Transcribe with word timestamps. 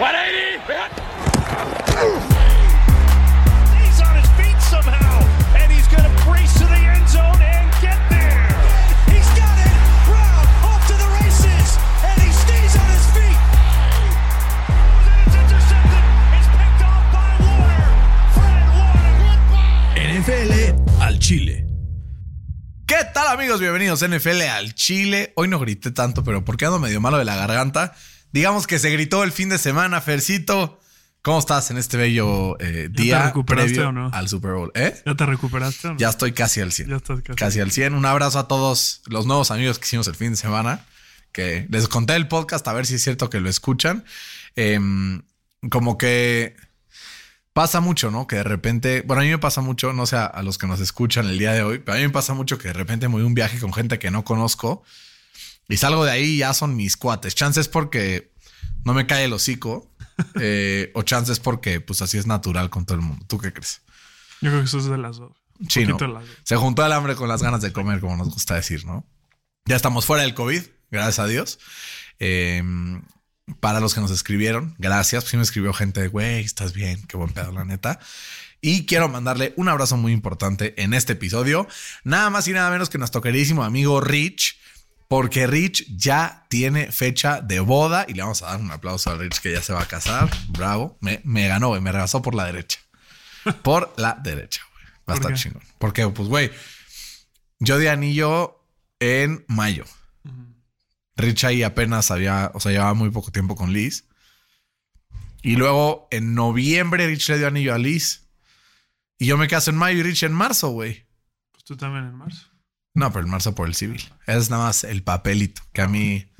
He's 0.00 0.08
on 4.00 4.16
his 4.16 4.30
feet 4.40 4.56
somehow, 4.62 5.20
and 5.60 5.70
he's 5.70 5.86
going 5.88 6.04
to 6.04 6.24
brace 6.24 6.54
to 6.54 6.64
the 6.64 6.72
end 6.72 7.06
zone 7.06 7.36
and 7.42 7.70
get 7.82 8.00
there. 8.08 8.48
He's 9.12 9.28
got 9.36 9.58
it. 9.60 9.76
Brown 10.08 10.46
off 10.64 10.80
to 10.88 10.94
the 10.94 11.04
races, 11.20 11.76
and 12.02 12.16
he 12.22 12.32
stays 12.32 12.76
on 12.80 12.88
his 12.96 13.06
feet. 13.12 13.36
It's 15.26 15.36
intercepted. 15.36 16.04
It's 16.32 16.48
picked 16.48 16.80
off 16.80 17.04
by 17.12 17.36
Warner. 17.44 17.84
Fred 18.32 18.72
Warner. 18.80 20.00
NFL 20.16 20.52
al 21.02 21.18
Chile. 21.18 21.66
¿Qué 22.86 23.04
tal 23.12 23.28
amigos? 23.28 23.60
Bienvenidos 23.60 24.02
a 24.02 24.08
NFL 24.08 24.40
al 24.48 24.74
Chile. 24.74 25.34
Hoy 25.36 25.48
no 25.48 25.58
grité 25.58 25.90
tanto, 25.90 26.24
pero 26.24 26.42
porque 26.42 26.64
ando 26.64 26.78
medio 26.78 27.02
malo 27.02 27.18
de 27.18 27.26
la 27.26 27.36
garganta. 27.36 27.94
Digamos 28.32 28.66
que 28.66 28.78
se 28.78 28.90
gritó 28.90 29.24
el 29.24 29.32
fin 29.32 29.48
de 29.48 29.58
semana, 29.58 30.00
Fercito. 30.00 30.78
¿Cómo 31.22 31.38
estás 31.38 31.70
en 31.70 31.76
este 31.76 31.98
bello 31.98 32.58
eh, 32.60 32.88
te 32.94 33.02
día 33.02 33.26
recuperaste 33.26 33.74
previo 33.74 33.90
o 33.90 33.92
no? 33.92 34.10
al 34.12 34.28
Super 34.28 34.52
Bowl? 34.52 34.72
¿Eh? 34.74 34.94
¿Ya 35.04 35.14
te 35.14 35.26
recuperaste 35.26 35.88
o 35.88 35.92
no? 35.92 35.98
Ya 35.98 36.08
estoy 36.08 36.32
casi 36.32 36.60
al 36.60 36.72
100. 36.72 36.88
Ya 36.88 36.96
estás 36.96 37.20
casi. 37.20 37.36
Casi 37.36 37.60
al 37.60 37.70
100. 37.70 37.94
Un 37.94 38.06
abrazo 38.06 38.38
a 38.38 38.48
todos 38.48 39.02
los 39.06 39.26
nuevos 39.26 39.50
amigos 39.50 39.78
que 39.78 39.84
hicimos 39.84 40.06
el 40.08 40.14
fin 40.14 40.30
de 40.30 40.36
semana. 40.36 40.86
Que 41.32 41.66
les 41.70 41.88
conté 41.88 42.16
el 42.16 42.26
podcast 42.26 42.66
a 42.68 42.72
ver 42.72 42.86
si 42.86 42.94
es 42.94 43.02
cierto 43.02 43.28
que 43.28 43.40
lo 43.40 43.50
escuchan. 43.50 44.04
Em, 44.56 45.22
como 45.70 45.98
que 45.98 46.56
pasa 47.52 47.80
mucho, 47.80 48.10
¿no? 48.10 48.26
Que 48.26 48.36
de 48.36 48.44
repente, 48.44 49.02
bueno, 49.06 49.20
a 49.20 49.24
mí 49.24 49.30
me 49.30 49.38
pasa 49.38 49.60
mucho, 49.60 49.92
no 49.92 50.06
sé 50.06 50.16
a, 50.16 50.24
a 50.24 50.42
los 50.42 50.56
que 50.56 50.66
nos 50.66 50.80
escuchan 50.80 51.26
el 51.26 51.38
día 51.38 51.52
de 51.52 51.62
hoy, 51.62 51.80
pero 51.80 51.96
a 51.96 52.00
mí 52.00 52.06
me 52.06 52.10
pasa 52.10 52.32
mucho 52.32 52.56
que 52.56 52.68
de 52.68 52.74
repente 52.74 53.08
me 53.08 53.14
voy 53.14 53.22
a 53.24 53.26
un 53.26 53.34
viaje 53.34 53.58
con 53.58 53.74
gente 53.74 53.98
que 53.98 54.10
no 54.10 54.24
conozco 54.24 54.82
y 55.70 55.76
salgo 55.78 56.04
de 56.04 56.10
ahí 56.10 56.24
y 56.24 56.38
ya 56.38 56.52
son 56.52 56.76
mis 56.76 56.96
cuates. 56.96 57.34
Chances 57.34 57.68
porque 57.68 58.32
no 58.84 58.92
me 58.92 59.06
cae 59.06 59.24
el 59.24 59.32
hocico 59.32 59.90
eh, 60.40 60.90
o 60.94 61.02
chances 61.02 61.40
porque 61.40 61.80
pues 61.80 62.02
así 62.02 62.18
es 62.18 62.26
natural 62.26 62.68
con 62.68 62.84
todo 62.84 62.96
el 62.96 63.02
mundo. 63.02 63.24
¿Tú 63.28 63.38
qué 63.38 63.52
crees? 63.52 63.80
Yo 64.40 64.50
creo 64.50 64.60
que 64.60 64.66
eso 64.66 64.78
es 64.78 64.84
de 64.86 64.98
las 64.98 65.16
dos. 65.16 65.32
Un 65.58 65.70
Sí, 65.70 65.86
¿no? 65.86 65.96
poquito 65.96 66.08
de 66.08 66.18
las 66.18 66.26
dos. 66.28 66.36
Se 66.44 66.56
juntó 66.56 66.84
el 66.84 66.92
hambre 66.92 67.14
con 67.16 67.28
las 67.28 67.42
ganas 67.42 67.60
de 67.62 67.72
comer, 67.72 68.00
como 68.00 68.16
nos 68.16 68.30
gusta 68.30 68.54
decir, 68.54 68.84
¿no? 68.84 69.06
Ya 69.66 69.76
estamos 69.76 70.04
fuera 70.06 70.22
del 70.22 70.34
COVID, 70.34 70.62
gracias 70.90 71.18
a 71.18 71.26
Dios. 71.26 71.58
Eh, 72.18 72.62
para 73.58 73.80
los 73.80 73.94
que 73.94 74.00
nos 74.00 74.10
escribieron, 74.10 74.74
gracias. 74.78 75.24
Sí 75.24 75.36
me 75.36 75.42
escribió 75.42 75.72
gente 75.72 76.00
de, 76.00 76.08
güey, 76.08 76.44
estás 76.44 76.72
bien, 76.72 77.02
qué 77.06 77.16
buen 77.16 77.32
pedo, 77.32 77.52
la 77.52 77.64
neta. 77.64 77.98
Y 78.60 78.86
quiero 78.86 79.08
mandarle 79.08 79.54
un 79.56 79.68
abrazo 79.68 79.96
muy 79.96 80.12
importante 80.12 80.80
en 80.82 80.94
este 80.94 81.14
episodio. 81.14 81.66
Nada 82.04 82.30
más 82.30 82.46
y 82.46 82.52
nada 82.52 82.70
menos 82.70 82.90
que 82.90 82.98
nuestro 82.98 83.20
queridísimo 83.22 83.64
amigo 83.64 84.00
Rich, 84.00 84.59
porque 85.10 85.48
Rich 85.48 85.86
ya 85.96 86.46
tiene 86.48 86.92
fecha 86.92 87.40
de 87.40 87.58
boda 87.58 88.06
y 88.06 88.14
le 88.14 88.22
vamos 88.22 88.44
a 88.44 88.52
dar 88.52 88.60
un 88.60 88.70
aplauso 88.70 89.10
a 89.10 89.16
Rich 89.16 89.40
que 89.40 89.50
ya 89.50 89.60
se 89.60 89.72
va 89.72 89.82
a 89.82 89.88
casar. 89.88 90.30
Bravo. 90.50 90.98
Me, 91.00 91.20
me 91.24 91.48
ganó, 91.48 91.70
güey, 91.70 91.80
me 91.80 91.90
rebasó 91.90 92.22
por 92.22 92.36
la 92.36 92.46
derecha. 92.46 92.78
Por 93.64 93.92
la 93.96 94.16
derecha, 94.22 94.62
güey. 94.70 94.84
Va 94.84 95.14
a 95.14 95.16
¿Por 95.16 95.16
estar 95.16 95.34
chingón. 95.34 95.62
Porque, 95.78 96.06
pues, 96.10 96.28
güey, 96.28 96.52
yo 97.58 97.78
di 97.78 97.88
anillo 97.88 98.62
en 99.00 99.44
mayo. 99.48 99.84
Rich 101.16 101.42
ahí 101.42 101.64
apenas 101.64 102.12
había, 102.12 102.52
o 102.54 102.60
sea, 102.60 102.70
llevaba 102.70 102.94
muy 102.94 103.10
poco 103.10 103.32
tiempo 103.32 103.56
con 103.56 103.72
Liz. 103.72 104.04
Y 105.42 105.56
luego 105.56 106.06
en 106.12 106.36
noviembre 106.36 107.08
Rich 107.08 107.30
le 107.30 107.38
dio 107.38 107.48
anillo 107.48 107.74
a 107.74 107.78
Liz. 107.78 108.28
Y 109.18 109.26
yo 109.26 109.36
me 109.36 109.48
caso 109.48 109.72
en 109.72 109.76
mayo 109.76 109.98
y 109.98 110.02
Rich 110.04 110.22
en 110.22 110.34
marzo, 110.34 110.68
güey. 110.68 111.04
Pues 111.50 111.64
tú 111.64 111.76
también 111.76 112.04
en 112.04 112.14
marzo. 112.14 112.49
No, 112.94 113.12
pero 113.12 113.24
en 113.24 113.30
marzo 113.30 113.54
por 113.54 113.68
el 113.68 113.74
civil. 113.74 114.02
Es 114.26 114.50
nada 114.50 114.64
más 114.64 114.84
el 114.84 115.02
papelito, 115.02 115.62
que 115.72 115.82
a 115.82 115.88
mí 115.88 116.30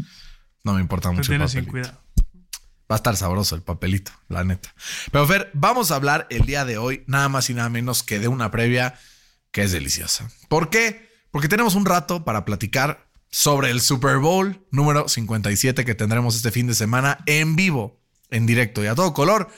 no 0.64 0.74
me 0.74 0.80
importa 0.80 1.10
mucho 1.10 1.32
el 1.32 1.38
tienes 1.38 1.52
sin 1.52 1.64
papelito. 1.64 1.88
cuidado. 1.90 2.00
Va 2.90 2.96
a 2.96 2.98
estar 2.98 3.16
sabroso 3.16 3.54
el 3.54 3.62
papelito, 3.62 4.10
la 4.28 4.42
neta. 4.42 4.74
Pero 5.12 5.26
Fer, 5.26 5.50
vamos 5.54 5.92
a 5.92 5.94
hablar 5.94 6.26
el 6.28 6.44
día 6.44 6.64
de 6.64 6.76
hoy 6.76 7.04
nada 7.06 7.28
más 7.28 7.48
y 7.48 7.54
nada 7.54 7.68
menos 7.68 8.02
que 8.02 8.18
de 8.18 8.26
una 8.26 8.50
previa 8.50 8.98
que 9.52 9.62
es 9.62 9.70
deliciosa. 9.70 10.28
¿Por 10.48 10.70
qué? 10.70 11.08
Porque 11.30 11.48
tenemos 11.48 11.76
un 11.76 11.86
rato 11.86 12.24
para 12.24 12.44
platicar 12.44 13.08
sobre 13.30 13.70
el 13.70 13.80
Super 13.80 14.18
Bowl 14.18 14.66
número 14.72 15.08
57 15.08 15.84
que 15.84 15.94
tendremos 15.94 16.34
este 16.34 16.50
fin 16.50 16.66
de 16.66 16.74
semana 16.74 17.18
en 17.26 17.54
vivo, 17.54 18.00
en 18.28 18.46
directo 18.46 18.82
y 18.82 18.88
a 18.88 18.96
todo 18.96 19.14
color, 19.14 19.48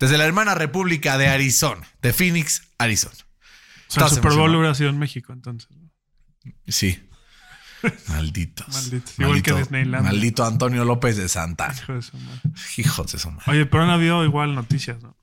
desde 0.00 0.18
la 0.18 0.24
hermana 0.24 0.56
República 0.56 1.18
de 1.18 1.28
Arizona, 1.28 1.88
de 2.02 2.12
Phoenix, 2.12 2.62
Arizona. 2.78 3.14
O 3.14 3.92
sea, 3.92 4.02
el 4.02 4.06
¿Estás 4.06 4.14
Super 4.14 4.32
Bowl 4.32 4.54
hubiera 4.56 4.74
sido 4.74 4.90
en 4.90 4.98
México, 4.98 5.32
entonces. 5.32 5.70
¿no? 5.70 5.86
Sí. 6.68 7.02
Malditos. 8.08 8.66
Malditos. 8.68 9.18
Igual 9.18 9.42
que 9.42 9.50
Maldito, 9.52 9.56
Disneylandia. 9.58 10.10
maldito 10.10 10.44
Antonio 10.44 10.84
López 10.84 11.16
de 11.16 11.28
Santana. 11.28 11.74
Hijo 11.74 11.92
de 11.94 12.02
su 12.02 12.16
madre. 12.16 12.40
Hijos 12.78 13.12
de 13.12 13.18
su 13.18 13.30
madre. 13.30 13.52
Oye, 13.52 13.66
pero 13.66 13.84
han 13.84 13.90
habido 13.90 14.24
igual 14.24 14.54
noticias, 14.54 15.02
¿no? 15.02 15.16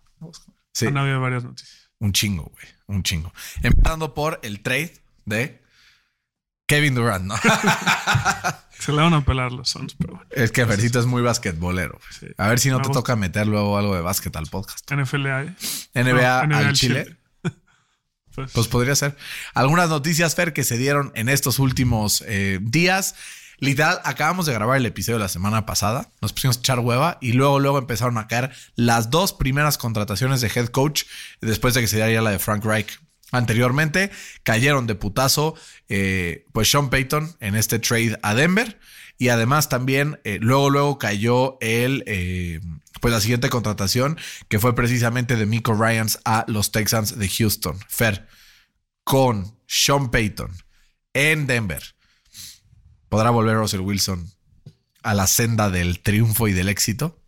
Sí. 0.74 0.88
Han 0.88 0.98
habido 0.98 1.20
varias 1.20 1.44
noticias. 1.44 1.90
Un 2.00 2.14
chingo, 2.14 2.44
güey. 2.54 2.66
Un 2.88 3.04
chingo. 3.04 3.34
Empezando 3.62 4.14
por 4.14 4.40
el 4.44 4.62
trade 4.62 4.94
de 5.26 5.62
Kevin 6.68 6.96
Durant, 6.96 7.26
¿no? 7.26 7.36
Se 8.80 8.92
le 8.92 8.98
van 9.02 9.14
a 9.14 9.24
pelar 9.24 9.52
los 9.52 9.70
Suns, 9.70 9.96
pero 9.98 10.14
bueno. 10.16 10.28
es 10.32 10.52
que 10.52 10.66
Fercito 10.66 11.00
es 11.00 11.06
muy 11.06 11.22
basquetbolero. 11.22 12.00
Sí. 12.20 12.28
A 12.38 12.48
ver 12.50 12.60
si 12.60 12.70
no 12.70 12.78
Me 12.78 12.82
te 12.84 12.88
gusta. 12.90 13.00
toca 13.00 13.16
meter 13.16 13.48
luego 13.48 13.78
algo 13.78 13.96
de 13.96 14.02
básquet 14.02 14.36
al 14.36 14.48
podcast. 14.48 14.90
NFL 14.94 15.26
hay. 15.28 15.56
NBA, 15.96 16.48
No, 16.48 16.58
al 16.58 16.74
Chile. 16.74 17.18
Pues, 18.36 18.52
Pues 18.52 18.68
podría 18.68 18.96
ser. 18.96 19.16
Algunas 19.54 19.90
noticias, 19.90 20.36
Fer, 20.36 20.54
que 20.54 20.64
se 20.64 20.78
dieron 20.78 21.12
en 21.16 21.30
estos 21.30 21.60
últimos 21.60 22.24
eh, 22.28 22.60
días. 22.62 23.16
Literal, 23.60 24.02
acabamos 24.04 24.46
de 24.46 24.54
grabar 24.54 24.78
el 24.78 24.86
episodio 24.86 25.18
de 25.18 25.24
la 25.24 25.30
semana 25.30 25.66
pasada. 25.66 26.10
Nos 26.22 26.34
pusimos 26.34 26.58
a 26.58 26.60
echar 26.60 26.80
hueva 26.80 27.18
y 27.22 27.34
luego, 27.34 27.60
luego 27.60 27.78
empezaron 27.78 28.18
a 28.18 28.28
caer 28.28 28.52
las 28.76 29.10
dos 29.10 29.34
primeras 29.34 29.78
contrataciones 29.78 30.42
de 30.42 30.52
head 30.54 30.68
coach 30.68 31.04
después 31.40 31.74
de 31.74 31.82
que 31.82 31.88
se 31.88 31.96
diera 31.96 32.22
la 32.22 32.32
de 32.32 32.40
Frank 32.40 32.66
Reich. 32.66 33.00
Anteriormente 33.32 34.12
cayeron 34.44 34.86
de 34.86 34.96
putazo, 34.96 35.56
eh, 35.88 36.46
pues 36.52 36.70
Sean 36.70 36.90
Payton 36.90 37.36
en 37.40 37.56
este 37.56 37.80
trade 37.80 38.20
a 38.22 38.34
Denver. 38.34 38.80
Y 39.18 39.30
además 39.30 39.70
también 39.70 40.20
eh, 40.24 40.40
luego, 40.42 40.70
luego 40.70 40.98
cayó 40.98 41.58
el, 41.62 42.04
pues 43.04 43.14
la 43.14 43.20
siguiente 43.20 43.50
contratación 43.50 44.18
que 44.48 44.60
fue 44.60 44.76
precisamente 44.76 45.36
de 45.36 45.46
Miko 45.46 45.74
Ryans 45.74 46.22
a 46.24 46.46
los 46.48 46.72
Texans 46.72 47.20
de 47.20 47.28
Houston. 47.28 47.78
Fer, 47.90 48.30
con 49.04 49.60
Sean 49.68 50.10
Payton 50.10 50.50
en 51.14 51.46
Denver, 51.46 51.84
¿podrá 53.10 53.30
volver 53.30 53.58
Russell 53.58 53.82
Wilson 53.82 54.26
a 55.04 55.14
la 55.16 55.28
senda 55.28 55.70
del 55.70 56.00
triunfo 56.00 56.48
y 56.48 56.54
del 56.54 56.70
éxito? 56.70 57.20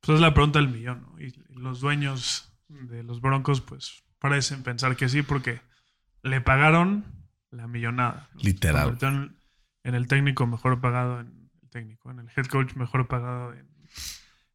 pues 0.00 0.16
es 0.16 0.22
la 0.22 0.32
pregunta 0.32 0.60
del 0.60 0.70
millón, 0.70 1.02
¿no? 1.02 1.20
Y 1.20 1.34
los 1.50 1.80
dueños 1.80 2.50
de 2.68 3.02
los 3.02 3.20
Broncos, 3.20 3.60
pues 3.60 4.02
parecen 4.18 4.62
pensar 4.62 4.96
que 4.96 5.10
sí, 5.10 5.20
porque 5.20 5.60
le 6.22 6.40
pagaron 6.40 7.04
la 7.50 7.66
millonada. 7.66 8.30
¿no? 8.32 8.40
Literal. 8.40 8.96
En 9.84 9.94
el 9.94 10.06
técnico 10.06 10.46
mejor 10.46 10.80
pagado 10.80 11.20
en 11.20 11.50
el 11.62 11.68
técnico, 11.68 12.10
en 12.10 12.20
el 12.20 12.30
head 12.34 12.46
coach 12.46 12.76
mejor 12.76 13.08
pagado 13.08 13.52
en, 13.52 13.68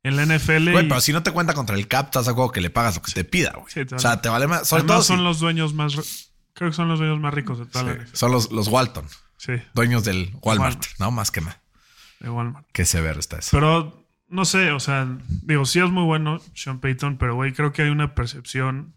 en 0.03 0.15
la 0.15 0.23
NFL. 0.25 0.71
Güey, 0.71 0.85
y- 0.85 0.89
pero 0.89 1.01
si 1.01 1.13
no 1.13 1.23
te 1.23 1.31
cuenta 1.31 1.53
contra 1.53 1.75
el 1.75 1.87
cap, 1.87 2.05
estás 2.07 2.25
de 2.25 2.31
acuerdo 2.31 2.51
que 2.51 2.61
le 2.61 2.69
pagas 2.69 2.95
lo 2.95 3.01
que 3.01 3.11
te 3.11 3.23
pida, 3.23 3.51
güey. 3.51 3.65
Sí, 3.69 3.81
o 3.93 3.99
sea, 3.99 4.21
te 4.21 4.29
vale 4.29 4.47
más. 4.47 4.67
Sobre 4.67 4.83
todo 4.83 5.01
son 5.01 5.23
los 5.23 5.39
dueños 5.39 5.73
más, 5.73 6.31
creo 6.53 6.69
que 6.69 6.75
son 6.75 6.87
los 6.87 6.99
dueños 6.99 7.19
más 7.19 7.33
ricos 7.33 7.59
de 7.59 7.65
toda 7.65 7.85
la 7.85 7.93
sí, 7.93 7.99
NFL. 7.99 8.15
son 8.17 8.31
los, 8.31 8.51
los 8.51 8.67
Walton, 8.67 9.07
Sí, 9.37 9.53
dueños 9.73 10.03
del 10.03 10.31
Walmart, 10.41 10.75
Walmart. 10.75 10.99
¿no? 10.99 11.11
Más 11.11 11.31
que 11.31 11.41
nada. 11.41 11.61
de 12.19 12.29
Walmart. 12.29 12.65
Qué 12.71 12.85
severo 12.85 13.19
está 13.19 13.39
eso. 13.39 13.49
Pero 13.51 14.05
no 14.29 14.45
sé, 14.45 14.71
o 14.71 14.79
sea, 14.79 15.07
digo, 15.43 15.65
sí 15.65 15.79
es 15.79 15.89
muy 15.89 16.03
bueno 16.03 16.39
Sean 16.55 16.79
Payton, 16.79 17.17
pero 17.17 17.35
güey, 17.35 17.53
creo 17.53 17.71
que 17.73 17.81
hay 17.83 17.89
una 17.89 18.15
percepción, 18.15 18.95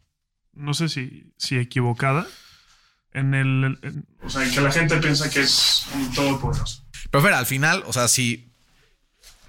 no 0.55 0.73
sé 0.75 0.89
si, 0.89 1.33
si 1.37 1.57
equivocada, 1.59 2.27
en 3.13 3.35
el. 3.35 3.79
en- 3.83 4.07
o 4.23 4.29
sea, 4.31 4.45
en 4.45 4.51
que 4.53 4.61
la 4.61 4.71
gente 4.71 4.97
piensa 4.99 5.29
que 5.31 5.41
es 5.41 5.87
un 5.95 6.13
todopoderoso. 6.13 6.85
Pero 7.11 7.23
Fer, 7.25 7.33
al 7.35 7.47
final, 7.47 7.83
o 7.87 7.93
sea, 7.93 8.09
si. 8.09 8.46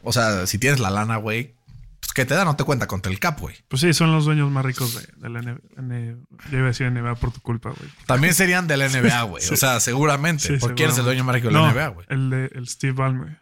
O 0.03 0.13
sea, 0.13 0.47
si 0.47 0.57
tienes 0.59 0.79
la 0.79 0.89
lana, 0.89 1.17
güey, 1.17 1.55
pues 1.99 2.13
que 2.13 2.25
te 2.25 2.33
da, 2.35 2.45
no 2.45 2.55
te 2.55 2.63
cuenta 2.63 2.87
contra 2.87 3.11
el 3.11 3.19
cap, 3.19 3.39
güey. 3.39 3.55
Pues 3.67 3.81
sí, 3.81 3.93
son 3.93 4.11
los 4.11 4.25
dueños 4.25 4.51
más 4.51 4.63
ricos 4.63 4.93
de, 4.95 5.07
de 5.17 5.29
la 5.29 5.41
NBA. 5.41 6.17
Yo 6.51 6.57
iba 6.57 6.63
a 6.65 6.67
decir 6.67 6.89
NBA 6.91 7.15
por 7.15 7.31
tu 7.31 7.41
culpa, 7.41 7.71
güey. 7.71 7.89
También 8.05 8.33
serían 8.33 8.67
de 8.67 8.77
la 8.77 8.87
NBA, 8.89 9.23
güey. 9.23 9.43
Sí. 9.43 9.53
O 9.53 9.57
sea, 9.57 9.79
seguramente. 9.79 10.43
Sí, 10.47 10.57
¿Por 10.57 10.75
quién 10.75 10.89
es 10.89 10.97
el 10.97 11.05
dueño 11.05 11.23
más 11.23 11.35
rico 11.35 11.47
de 11.47 11.53
la 11.53 11.59
No, 11.59 11.73
NBA, 11.73 11.87
güey? 11.87 12.05
El 12.09 12.29
de 12.29 12.45
el 12.53 12.67
Steve 12.67 12.93
Ballmer. 12.93 13.41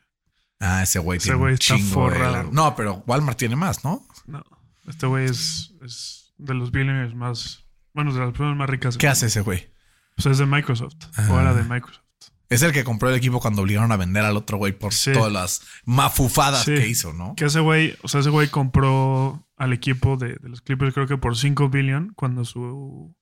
Ah, 0.59 0.83
ese 0.83 0.99
güey 0.99 1.17
Ese 1.17 1.25
tiene 1.25 1.39
güey 1.39 1.51
un 1.51 1.53
está 1.55 1.75
chingo 1.75 1.93
forrado. 1.93 2.49
No, 2.51 2.75
pero 2.75 3.03
Walmart 3.05 3.37
tiene 3.37 3.55
más, 3.55 3.83
¿no? 3.83 4.07
No, 4.25 4.41
este 4.87 5.05
güey 5.05 5.25
es, 5.25 5.73
es 5.83 6.33
de 6.37 6.53
los 6.53 6.71
billionaires 6.71 7.13
más. 7.13 7.65
Bueno, 7.93 8.13
de 8.13 8.19
las 8.19 8.29
personas 8.29 8.57
más 8.57 8.69
ricas. 8.69 8.97
¿Qué 8.97 9.07
hace 9.07 9.27
ese 9.27 9.41
güey? 9.41 9.69
Pues 10.15 10.25
es 10.27 10.37
de 10.37 10.45
Microsoft. 10.45 10.95
Ah. 11.17 11.27
O 11.29 11.39
era 11.39 11.53
de 11.53 11.63
Microsoft. 11.63 12.04
Es 12.49 12.61
el 12.61 12.71
que 12.71 12.83
compró 12.83 13.09
el 13.09 13.15
equipo 13.15 13.39
cuando 13.39 13.61
obligaron 13.63 13.91
a 13.91 13.97
vender 13.97 14.23
al 14.25 14.37
otro 14.37 14.57
güey 14.57 14.71
por 14.73 14.93
Sí. 14.93 15.11
todas 15.13 15.31
las 15.31 15.61
mafufadas 15.85 16.63
Sí. 16.63 16.75
que 16.75 16.87
hizo, 16.87 17.13
¿no? 17.13 17.33
Que 17.35 17.45
ese 17.45 17.59
güey, 17.59 17.95
o 18.03 18.07
sea, 18.07 18.19
ese 18.21 18.29
güey 18.29 18.47
compró 18.49 19.47
al 19.57 19.73
equipo 19.73 20.17
de, 20.17 20.35
de 20.35 20.49
los 20.49 20.61
Clippers, 20.61 20.93
creo 20.93 21.07
que 21.07 21.17
por 21.17 21.37
5 21.37 21.69
billion, 21.69 22.13
cuando 22.15 22.45
su, 22.45 23.15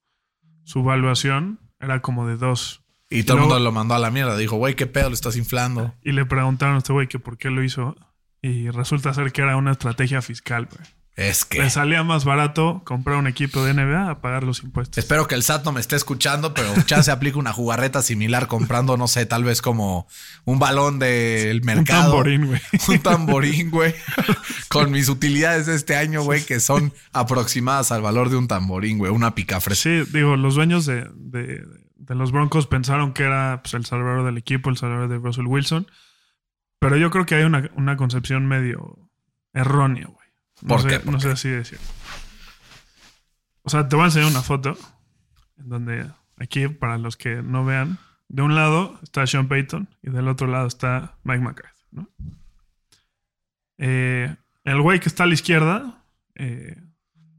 su 0.63 0.83
valuación 0.83 1.59
era 1.79 2.01
como 2.01 2.27
de 2.27 2.37
2. 2.37 2.81
Y 3.09 3.23
todo 3.23 3.37
el 3.37 3.41
mundo 3.41 3.59
lo 3.59 3.71
mandó 3.71 3.93
a 3.93 3.99
la 3.99 4.09
mierda. 4.09 4.35
Dijo, 4.37 4.55
güey, 4.57 4.75
qué 4.75 4.87
pedo, 4.87 5.09
lo 5.09 5.13
estás 5.13 5.35
inflando. 5.37 5.93
Y 6.03 6.13
le 6.13 6.25
preguntaron 6.25 6.75
a 6.75 6.77
este 6.79 6.93
güey 6.93 7.07
que 7.07 7.19
por 7.19 7.37
qué 7.37 7.49
lo 7.51 7.63
hizo. 7.63 7.95
Y 8.41 8.69
resulta 8.71 9.13
ser 9.13 9.31
que 9.31 9.41
era 9.41 9.55
una 9.55 9.71
estrategia 9.71 10.21
fiscal, 10.21 10.65
güey. 10.65 10.83
Es 11.15 11.45
que. 11.45 11.60
Le 11.60 11.69
salía 11.69 12.01
más 12.04 12.25
barato 12.25 12.81
comprar 12.86 13.18
un 13.18 13.27
equipo 13.27 13.63
de 13.63 13.74
NBA 13.75 14.10
a 14.10 14.19
pagar 14.21 14.44
los 14.44 14.63
impuestos. 14.63 14.98
Espero 14.98 15.27
que 15.27 15.36
el 15.36 15.44
SAT 15.44 15.63
no 15.63 15.71
me 15.71 15.80
esté 15.80 15.95
escuchando, 15.95 16.56
pero 16.56 16.74
ya 16.88 17.04
se 17.04 17.12
aplica 17.12 17.38
una 17.38 17.54
jugarreta 17.54 18.01
similar 18.01 18.48
comprando, 18.48 18.98
no 18.98 19.07
sé, 19.07 19.27
tal 19.27 19.44
vez 19.44 19.62
como 19.62 20.07
un 20.45 20.57
balón 20.57 20.98
del 20.98 21.62
mercado. 21.63 22.12
tamborín, 22.13 22.48
güey. 22.48 22.62
Un 22.88 23.00
tamborín, 23.00 23.69
güey. 23.69 23.94
Con 24.69 24.89
mis 24.92 25.07
utilidades 25.07 25.68
de 25.68 25.75
este 25.75 25.95
año, 25.95 26.24
güey, 26.24 26.44
que 26.44 26.60
son 26.60 26.92
aproximadas 27.12 27.92
al 27.92 28.01
valor 28.01 28.30
de 28.30 28.38
un 28.38 28.48
tamborín, 28.48 28.98
güey. 28.98 29.12
Una 29.12 29.36
picafre. 29.36 29.75
Sí, 29.75 30.04
digo, 30.12 30.36
los 30.36 30.56
dueños 30.56 30.86
de, 30.88 31.07
de- 31.16 31.63
de 31.95 32.16
los 32.16 32.31
Broncos 32.33 32.68
pensaron 32.68 33.13
que 33.13 33.24
era 33.24 33.62
pues, 33.63 33.75
el 33.75 33.86
salvador 33.86 34.25
del 34.25 34.38
equipo, 34.38 34.69
el 34.69 34.75
salvador 34.77 35.07
de 35.09 35.19
Russell 35.19 35.45
Wilson. 35.45 35.88
Pero 36.80 36.98
yo 36.98 37.12
creo 37.12 37.25
que 37.25 37.36
hay 37.36 37.44
una, 37.44 37.69
una 37.75 37.95
concepción 37.95 38.45
medio 38.45 38.98
errónea, 39.54 40.07
güey. 40.07 40.22
No 40.63 40.69
¿Por 40.69 40.81
sé, 40.81 40.88
qué? 40.88 41.00
¿Por 41.00 41.12
no 41.13 41.19
qué? 41.19 41.24
sé 41.24 41.31
así 41.31 41.50
decirlo. 41.50 41.86
O 43.63 43.69
sea, 43.69 43.88
te 43.88 43.95
voy 43.95 44.04
a 44.04 44.07
enseñar 44.07 44.30
una 44.30 44.42
foto 44.42 44.77
en 45.57 45.69
donde 45.69 46.10
aquí, 46.38 46.68
para 46.69 46.98
los 46.98 47.18
que 47.18 47.42
no 47.42 47.65
vean, 47.65 47.98
de 48.30 48.42
un 48.42 48.56
lado 48.56 48.98
está 49.04 49.27
Sean 49.27 49.48
Payton 49.50 49.89
y 50.01 50.10
del 50.10 50.27
otro 50.27 50.48
lado 50.48 50.68
está 50.68 51.18
Mike 51.24 51.44
McCarthy, 51.44 51.83
¿no? 51.92 52.10
Eh, 53.77 54.33
el 54.63 54.81
güey 54.81 55.00
que 55.00 55.10
está 55.10 55.24
a 55.24 55.27
la 55.27 55.33
izquierda 55.33 56.04
eh, 56.36 56.81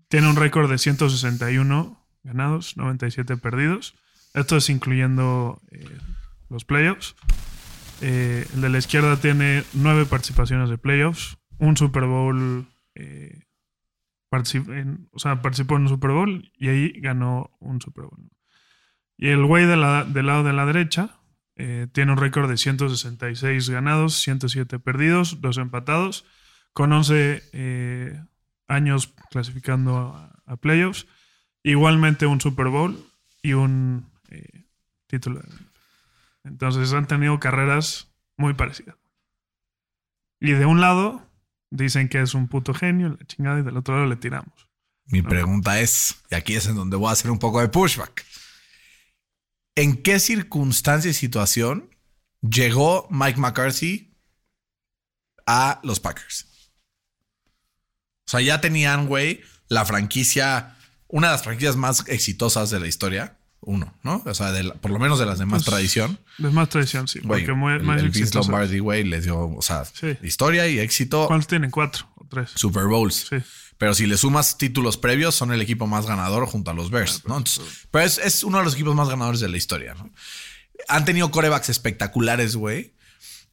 tiene 0.09 0.29
un 0.29 0.37
récord 0.37 0.71
de 0.71 0.77
161 0.79 1.99
ganados, 2.23 2.77
97 2.77 3.37
perdidos. 3.39 3.95
Esto 4.35 4.57
es 4.57 4.69
incluyendo 4.69 5.63
eh, 5.71 5.99
los 6.51 6.65
playoffs. 6.65 7.17
El 8.01 8.61
de 8.61 8.69
la 8.69 8.77
izquierda 8.79 9.17
tiene 9.17 9.65
nueve 9.73 10.05
participaciones 10.05 10.69
de 10.69 10.77
playoffs, 10.77 11.39
un 11.59 11.77
Super 11.77 12.05
Bowl, 12.05 12.67
eh, 12.95 13.45
participó 14.29 14.73
en 14.73 15.83
un 15.83 15.89
Super 15.89 16.11
Bowl 16.11 16.51
y 16.57 16.69
ahí 16.69 17.01
ganó 17.01 17.57
un 17.61 17.81
Super 17.81 18.05
Bowl. 18.05 18.31
Y 19.17 19.29
el 19.29 19.45
güey 19.45 19.67
del 19.67 19.81
lado 19.81 20.43
de 20.43 20.53
la 20.53 20.67
derecha 20.67 21.21
eh, 21.57 21.87
tiene 21.93 22.13
un 22.13 22.19
récord 22.19 22.51
de 22.51 22.57
166 22.57 23.71
ganados, 23.71 24.15
107 24.15 24.81
perdidos, 24.81 25.41
dos 25.41 25.59
empatados, 25.59 26.27
con 26.73 26.93
11 26.93 27.43
eh, 27.53 28.21
años 28.67 29.15
clasificando 29.31 30.31
a, 30.47 30.57
playoffs. 30.57 31.07
Igualmente 31.63 32.27
un 32.27 32.41
Super 32.41 32.69
Bowl 32.69 32.99
y 33.43 33.55
un 33.55 34.11
título. 35.07 35.41
Entonces 36.45 36.93
han 36.93 37.07
tenido 37.07 37.41
carreras 37.41 38.13
muy 38.37 38.55
parecidas. 38.55 38.97
Y 40.41 40.53
de 40.53 40.67
un 40.67 40.81
lado 40.81 41.27
dicen 41.71 42.09
que 42.09 42.21
es 42.21 42.35
un 42.35 42.49
puto 42.49 42.75
genio, 42.75 43.17
la 43.19 43.27
chingada, 43.27 43.61
y 43.61 43.63
del 43.63 43.77
otro 43.77 43.95
lado 43.95 44.09
le 44.09 44.17
tiramos. 44.17 44.69
Mi 45.07 45.23
pregunta 45.23 45.81
es, 45.81 46.17
y 46.31 46.35
aquí 46.35 46.55
es 46.55 46.67
en 46.67 46.77
donde 46.77 46.97
voy 46.97 47.09
a 47.09 47.13
hacer 47.13 47.31
un 47.31 47.39
poco 47.39 47.61
de 47.61 47.69
pushback. 47.69 48.25
¿En 49.77 50.03
qué 50.03 50.19
circunstancia 50.19 51.11
y 51.11 51.15
situación 51.15 51.91
llegó 52.41 53.07
Mike 53.11 53.39
McCarthy 53.39 54.17
a 55.47 55.81
los 55.83 56.01
Packers? 56.01 56.47
O 58.27 58.31
sea, 58.31 58.41
ya 58.41 58.61
tenían, 58.61 59.07
güey, 59.07 59.43
la 59.69 59.85
franquicia, 59.85 60.77
una 61.09 61.29
de 61.29 61.33
las 61.35 61.43
franquicias 61.43 61.77
más 61.77 62.09
exitosas 62.09 62.71
de 62.71 62.81
la 62.81 62.87
historia. 62.87 63.37
Uno, 63.67 63.95
¿no? 64.03 64.23
O 64.27 64.35
sea, 64.35 64.53
de 64.53 64.63
la- 64.65 64.75
por 64.75 64.91
lo 64.91 64.99
menos 64.99 65.19
de 65.19 65.27
las 65.27 65.39
de 65.39 65.47
más 65.47 65.63
Pues, 65.65 65.67
tradición. 65.75 66.19
Es 66.39 66.53
más 66.53 66.69
tradición, 66.69 67.09
sí. 67.09 67.21
Porque 67.21 67.53
muy, 67.53 67.73
el, 67.75 67.83
más 67.83 68.01
el 68.03 68.11
Vince. 68.11 68.35
Lombardi, 68.37 68.79
güey, 68.79 69.05
les 69.05 69.25
dio, 69.25 69.39
o 69.49 69.63
sea, 69.63 69.85
Sí. 69.87 70.17
historia 70.23 70.69
y 70.69 70.79
éxito, 70.79 71.27
¿Cuántos 71.27 71.49
tienen? 71.49 71.71
¿Cuatro 71.71 72.07
o 72.17 72.27
tres? 72.29 72.51
Super 72.55 72.85
Bowls. 72.85 73.27
Sí. 73.31 73.37
Pero 73.79 73.95
si 73.95 74.07
le 74.07 74.17
sumas 74.19 74.59
títulos 74.59 74.97
previos, 74.99 75.35
son 75.35 75.53
el 75.53 75.61
equipo 75.63 75.87
más 75.87 76.07
ganador 76.07 76.47
junto 76.47 76.71
a 76.71 76.75
los 76.75 76.91
Bears, 76.91 77.23
¿no? 77.27 77.39
Entonces, 77.39 77.89
pero 77.91 78.05
es, 78.05 78.19
es 78.19 78.45
uno 78.45 78.59
de 78.59 78.65
los 78.65 78.75
equipos 78.75 78.95
más 78.95 79.09
ganadores 79.09 79.41
de 79.41 79.49
la 79.49 79.57
historia, 79.57 79.95
¿no? 79.95 80.11
Han 80.89 81.05
tenido 81.05 81.31
corebacks 81.31 81.71
espectaculares, 81.71 82.57
güey. 82.57 82.95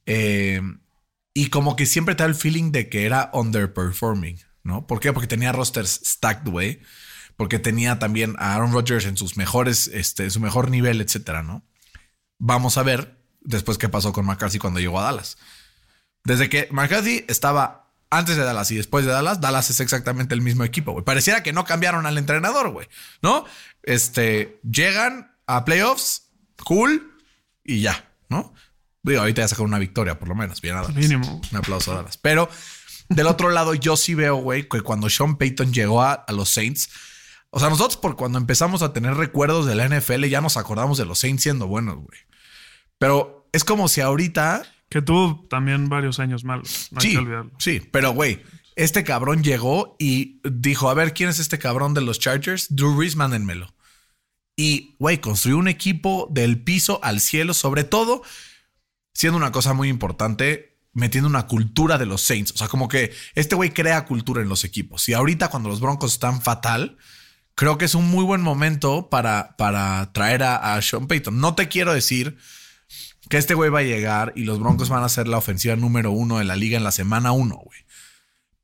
Eh, 0.05 0.61
y 1.33 1.47
como 1.47 1.75
que 1.75 1.85
siempre 1.85 2.15
te 2.15 2.23
da 2.23 2.29
el 2.29 2.35
feeling 2.35 2.71
de 2.71 2.89
que 2.89 3.05
era 3.05 3.29
underperforming, 3.33 4.39
¿no? 4.63 4.85
¿Por 4.85 4.99
qué? 4.99 5.13
Porque 5.13 5.27
tenía 5.27 5.51
rosters 5.53 6.01
stacked, 6.03 6.51
güey. 6.51 6.81
Porque 7.41 7.57
tenía 7.57 7.97
también 7.97 8.35
a 8.37 8.53
Aaron 8.53 8.71
Rodgers 8.71 9.03
en 9.05 9.17
sus 9.17 9.35
mejores, 9.35 9.87
este, 9.87 10.29
su 10.29 10.39
mejor 10.39 10.69
nivel, 10.69 11.01
etcétera, 11.01 11.41
¿no? 11.41 11.63
Vamos 12.37 12.77
a 12.77 12.83
ver 12.83 13.17
después 13.39 13.79
qué 13.79 13.89
pasó 13.89 14.13
con 14.13 14.27
McCarthy 14.27 14.59
cuando 14.59 14.79
llegó 14.79 14.99
a 14.99 15.05
Dallas. 15.05 15.39
Desde 16.23 16.49
que 16.49 16.67
McCarthy 16.69 17.25
estaba 17.27 17.91
antes 18.11 18.37
de 18.37 18.43
Dallas 18.43 18.69
y 18.69 18.75
después 18.75 19.05
de 19.05 19.11
Dallas, 19.11 19.41
Dallas 19.41 19.71
es 19.71 19.79
exactamente 19.79 20.35
el 20.35 20.41
mismo 20.41 20.63
equipo, 20.63 20.91
güey. 20.91 21.03
Pareciera 21.03 21.41
que 21.41 21.51
no 21.51 21.65
cambiaron 21.65 22.05
al 22.05 22.19
entrenador, 22.19 22.69
güey. 22.69 22.87
¿No? 23.23 23.43
Este, 23.81 24.59
llegan 24.61 25.35
a 25.47 25.65
playoffs, 25.65 26.29
cool, 26.63 27.11
y 27.63 27.81
ya, 27.81 28.07
¿no? 28.29 28.53
Digo, 29.01 29.21
ahorita 29.21 29.41
ya 29.41 29.47
sacaron 29.47 29.71
una 29.71 29.79
victoria, 29.79 30.19
por 30.19 30.27
lo 30.27 30.35
menos. 30.35 30.61
Bien 30.61 30.75
a 30.75 30.81
Dallas. 30.83 30.95
Mínimo. 30.95 31.41
Un 31.51 31.57
aplauso 31.57 31.91
a 31.91 31.95
Dallas. 31.95 32.17
Pero 32.17 32.51
del 33.09 33.25
otro 33.25 33.49
lado, 33.49 33.73
yo 33.73 33.97
sí 33.97 34.13
veo, 34.13 34.35
güey, 34.35 34.69
que 34.69 34.81
cuando 34.81 35.09
Sean 35.09 35.37
Payton 35.37 35.73
llegó 35.73 36.03
a, 36.03 36.13
a 36.13 36.31
los 36.33 36.51
Saints, 36.51 36.87
o 37.51 37.59
sea, 37.59 37.69
nosotros 37.69 37.97
por 37.97 38.15
cuando 38.15 38.37
empezamos 38.37 38.81
a 38.81 38.93
tener 38.93 39.15
recuerdos 39.15 39.65
de 39.65 39.75
la 39.75 39.87
NFL, 39.87 40.25
ya 40.25 40.41
nos 40.41 40.57
acordamos 40.57 40.97
de 40.97 41.05
los 41.05 41.19
Saints 41.19 41.43
siendo 41.43 41.67
buenos, 41.67 41.95
güey. 41.97 42.19
Pero 42.97 43.47
es 43.51 43.63
como 43.63 43.87
si 43.87 44.01
ahorita 44.01 44.63
Que 44.89 45.01
tuvo 45.01 45.45
también 45.49 45.89
varios 45.89 46.19
años 46.19 46.43
malos. 46.43 46.87
No 46.91 46.99
hay 46.99 47.07
sí, 47.07 47.11
que 47.13 47.17
olvidarlo. 47.19 47.51
sí, 47.59 47.81
pero 47.91 48.11
güey, 48.11 48.41
este 48.75 49.03
cabrón 49.03 49.43
llegó 49.43 49.95
y 49.99 50.39
dijo, 50.43 50.89
a 50.89 50.93
ver, 50.93 51.13
¿quién 51.13 51.29
es 51.29 51.39
este 51.39 51.59
cabrón 51.59 51.93
de 51.93 52.01
los 52.01 52.19
Chargers? 52.19 52.73
Drew 52.73 52.95
Brees, 52.95 53.15
mándenmelo. 53.15 53.73
Y, 54.55 54.95
güey, 54.99 55.19
construyó 55.19 55.57
un 55.57 55.67
equipo 55.67 56.27
del 56.31 56.61
piso 56.63 56.99
al 57.03 57.19
cielo, 57.19 57.53
sobre 57.53 57.83
todo 57.83 58.21
siendo 59.13 59.37
una 59.37 59.51
cosa 59.51 59.73
muy 59.73 59.89
importante, 59.89 60.79
metiendo 60.93 61.29
una 61.29 61.47
cultura 61.47 61.97
de 61.97 62.05
los 62.05 62.21
Saints. 62.21 62.51
O 62.53 62.57
sea, 62.57 62.67
como 62.67 62.87
que 62.87 63.13
este 63.35 63.55
güey 63.55 63.71
crea 63.71 64.05
cultura 64.05 64.41
en 64.41 64.49
los 64.49 64.63
equipos. 64.63 65.07
Y 65.09 65.13
ahorita 65.13 65.49
cuando 65.49 65.69
los 65.69 65.79
Broncos 65.79 66.13
están 66.13 66.41
fatal, 66.41 66.97
creo 67.61 67.77
que 67.77 67.85
es 67.85 67.93
un 67.93 68.09
muy 68.09 68.23
buen 68.23 68.41
momento 68.41 69.07
para, 69.11 69.55
para 69.55 70.11
traer 70.13 70.41
a, 70.41 70.81
Sean 70.81 71.05
Payton. 71.05 71.39
No 71.39 71.53
te 71.53 71.67
quiero 71.67 71.93
decir 71.93 72.35
que 73.29 73.37
este 73.37 73.53
güey 73.53 73.69
va 73.69 73.81
a 73.81 73.83
llegar 73.83 74.33
y 74.35 74.45
los 74.45 74.59
Broncos 74.59 74.89
van 74.89 75.03
a 75.03 75.09
ser 75.09 75.27
la 75.27 75.37
ofensiva 75.37 75.75
número 75.75 76.09
uno 76.09 76.39
de 76.39 76.43
la 76.43 76.55
liga 76.55 76.75
en 76.75 76.83
la 76.83 76.91
semana 76.91 77.33
uno, 77.33 77.57
güey. 77.57 77.85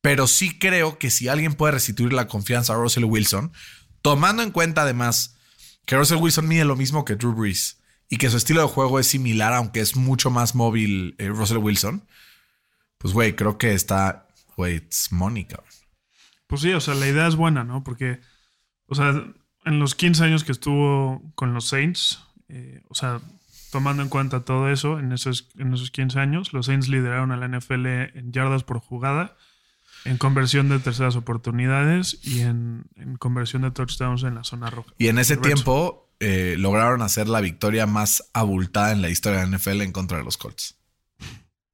Pero 0.02 0.26
sí 0.26 0.58
creo 0.58 0.98
que 0.98 1.12
si 1.12 1.28
alguien 1.28 1.54
puede 1.54 1.74
restituir 1.74 2.12
la 2.12 2.28
confianza 2.28 2.74
a 2.74 2.78
Russell 2.78 3.04
Wilson, 3.04 3.52
tomando 4.02 4.42
en 4.42 4.50
cuenta 4.50 4.82
además 4.82 5.36
que 5.86 5.96
Russell 5.96 6.18
Wilson 6.18 6.48
mide 6.48 6.66
lo 6.66 6.76
mismo 6.76 7.06
que 7.06 7.18
Drew 7.18 7.34
Brees 7.34 7.78
y 8.10 8.18
que 8.18 8.32
su 8.32 8.38
estilo 8.38 8.62
de 8.62 8.68
juego 8.68 8.98
es 8.98 9.06
similar, 9.06 9.54
aunque 9.54 9.80
es 9.80 9.96
mucho 9.96 10.32
más 10.32 10.56
móvil 10.56 11.14
eh, 11.20 11.28
Russell 11.28 11.58
Wilson, 11.58 12.08
pues 12.98 13.14
güey, 13.14 13.36
creo 13.36 13.60
que 13.60 13.76
está, 13.76 14.28
güey, 14.56 14.78
it's 14.78 15.12
money, 15.12 15.46
cabrón. 15.46 15.70
Pues 16.48 16.62
sí, 16.62 16.74
o 16.74 16.82
sea, 16.82 16.96
la 16.96 17.08
idea 17.08 17.28
es 17.28 17.36
buena, 17.36 17.64
¿no? 17.64 17.84
Porque, 17.84 18.22
o 18.88 18.96
sea, 18.96 19.24
en 19.66 19.80
los 19.80 19.96
15 19.96 20.24
años 20.24 20.44
que 20.44 20.52
estuvo 20.52 21.22
con 21.36 21.54
los 21.54 21.68
Saints, 21.68 22.24
eh, 22.50 22.82
o 22.90 22.96
sea, 22.96 23.22
tomando 23.72 24.02
en 24.02 24.10
cuenta 24.10 24.46
todo 24.46 24.70
eso, 24.70 25.00
en 25.00 25.12
esos, 25.12 25.50
en 25.58 25.74
esos 25.74 25.92
15 25.92 26.20
años, 26.20 26.54
los 26.54 26.68
Saints 26.68 26.88
lideraron 26.88 27.32
a 27.32 27.38
la 27.38 27.48
NFL 27.48 27.86
en 27.86 28.32
yardas 28.32 28.64
por 28.64 28.80
jugada, 28.80 29.36
en 30.06 30.18
conversión 30.18 30.70
de 30.70 30.80
terceras 30.80 31.16
oportunidades 31.16 32.20
y 32.24 32.42
en, 32.42 32.86
en 32.96 33.18
conversión 33.18 33.64
de 33.64 33.72
touchdowns 33.72 34.24
en 34.24 34.36
la 34.36 34.44
zona 34.44 34.70
roja. 34.70 34.94
Y 34.98 35.08
en 35.08 35.20
ese 35.20 35.36
tiempo 35.36 36.08
eh, 36.20 36.56
lograron 36.58 37.02
hacer 37.02 37.28
la 37.28 37.42
victoria 37.42 37.86
más 37.86 38.30
abultada 38.34 38.92
en 38.92 39.02
la 39.02 39.10
historia 39.10 39.40
de 39.42 39.48
la 39.48 39.58
NFL 39.58 39.82
en 39.82 39.92
contra 39.92 40.18
de 40.18 40.24
los 40.24 40.38
Colts. 40.38 40.78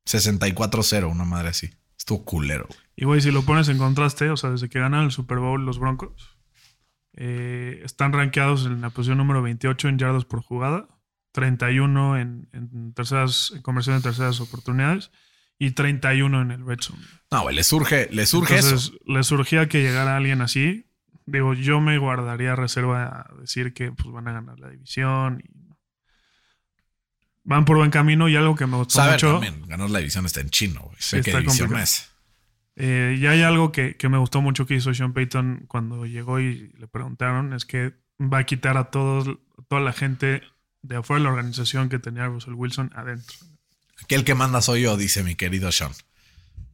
64-0, 0.06 1.10
una 1.10 1.24
madre 1.24 1.50
así. 1.50 1.70
Estuvo 1.98 2.26
culero. 2.26 2.68
Y 2.96 3.06
güey, 3.06 3.22
si 3.22 3.32
lo 3.32 3.44
pones 3.44 3.70
en 3.70 3.78
contraste, 3.78 4.30
o 4.30 4.38
sea, 4.38 4.50
desde 4.50 4.68
que 4.68 4.80
ganan 4.80 5.06
el 5.06 5.12
Super 5.12 5.38
Bowl 5.38 5.66
los 5.66 5.80
Broncos, 5.80 6.33
eh, 7.16 7.82
están 7.84 8.14
rankeados 8.14 8.66
en 8.66 8.82
la 8.82 8.90
posición 8.90 9.18
número 9.18 9.42
28 9.42 9.88
en 9.90 9.98
yardas 10.00 10.26
por 10.26 10.42
jugada, 10.42 10.88
31 11.32 12.18
en, 12.20 12.50
en 12.54 12.94
terceras, 12.94 13.52
en 13.56 13.62
conversión 13.62 13.96
de 13.98 14.02
terceras 14.04 14.40
oportunidades 14.40 15.12
y 15.60 15.72
31 15.72 16.42
en 16.42 16.52
el 16.52 16.66
red 16.66 16.80
zone. 16.82 17.02
No, 17.32 17.50
le 17.50 17.64
surge, 17.64 18.10
le 18.12 18.26
surge 18.26 18.56
Entonces, 18.56 18.90
eso. 18.90 18.94
le 19.06 19.24
surgía 19.24 19.68
que 19.70 19.82
llegara 19.82 20.18
alguien 20.18 20.42
así. 20.42 20.88
Digo, 21.26 21.54
yo 21.54 21.80
me 21.80 21.98
guardaría 21.98 22.56
reserva 22.56 23.28
a 23.30 23.36
decir 23.40 23.74
que 23.74 23.92
pues, 23.92 24.12
van 24.12 24.28
a 24.28 24.34
ganar 24.34 24.60
la 24.60 24.70
división. 24.70 25.42
Y 25.44 25.64
van 27.46 27.66
por 27.66 27.78
buen 27.78 27.92
camino 27.92 28.28
y 28.30 28.36
algo 28.36 28.56
que 28.56 28.66
me 28.68 28.78
gustó 28.78 28.96
Saber 28.96 29.14
mucho. 29.14 29.32
también, 29.34 29.62
ganar 29.68 29.90
la 29.90 30.00
división 30.00 30.26
está 30.26 30.42
en 30.42 30.50
chino, 30.50 30.82
güey. 30.82 30.96
Sí, 31.00 31.18
Sé 31.18 31.22
qué 31.22 31.32
división 31.32 31.68
complicado. 31.70 31.84
es. 31.84 32.10
Eh, 32.76 33.18
y 33.20 33.28
hay 33.28 33.44
algo 33.44 33.72
que, 33.72 33.96
que 33.98 34.10
me 34.10 34.18
gustó 34.18 34.42
mucho 34.42 34.66
que 34.66 34.76
hizo 34.76 34.94
Sean 34.94 35.14
Payton 35.14 35.66
cuando 35.68 36.06
llegó 36.06 36.40
y 36.40 36.72
le 36.78 36.88
preguntaron, 36.88 37.54
es 37.54 37.66
que 37.66 37.94
va 38.20 38.40
a 38.40 38.46
quitar 38.46 38.78
a 38.78 38.86
todos, 38.92 39.38
toda 39.68 39.82
la 39.82 39.94
gente 39.94 40.42
de 40.82 40.96
afuera 40.98 41.20
de 41.20 41.24
la 41.26 41.30
organización 41.32 41.90
que 41.90 42.00
tenía 42.00 42.26
Russell 42.28 42.54
Wilson 42.54 42.92
adentro. 42.96 43.36
Aquí 44.04 44.16
el 44.16 44.24
que 44.26 44.36
manda 44.36 44.62
soy 44.62 44.82
yo, 44.82 44.98
dice 44.98 45.24
mi 45.24 45.36
querido 45.36 45.72
Sean. 45.72 45.92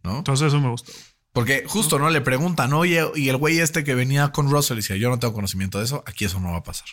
¿no? 0.03 0.19
Entonces 0.19 0.47
eso 0.47 0.61
me 0.61 0.69
gustó. 0.69 0.93
Porque 1.33 1.63
justo, 1.67 1.99
¿no? 1.99 2.09
Le 2.09 2.21
preguntan, 2.21 2.73
oye, 2.73 3.03
y 3.15 3.29
el 3.29 3.37
güey 3.37 3.59
este 3.59 3.83
que 3.83 3.93
venía 3.93 4.31
con 4.31 4.49
Russell 4.49 4.77
decía, 4.77 4.95
yo 4.95 5.09
no 5.09 5.19
tengo 5.19 5.33
conocimiento 5.33 5.77
de 5.77 5.85
eso, 5.85 6.03
aquí 6.07 6.25
eso 6.25 6.39
no 6.39 6.51
va 6.53 6.57
a 6.59 6.63
pasar. 6.63 6.87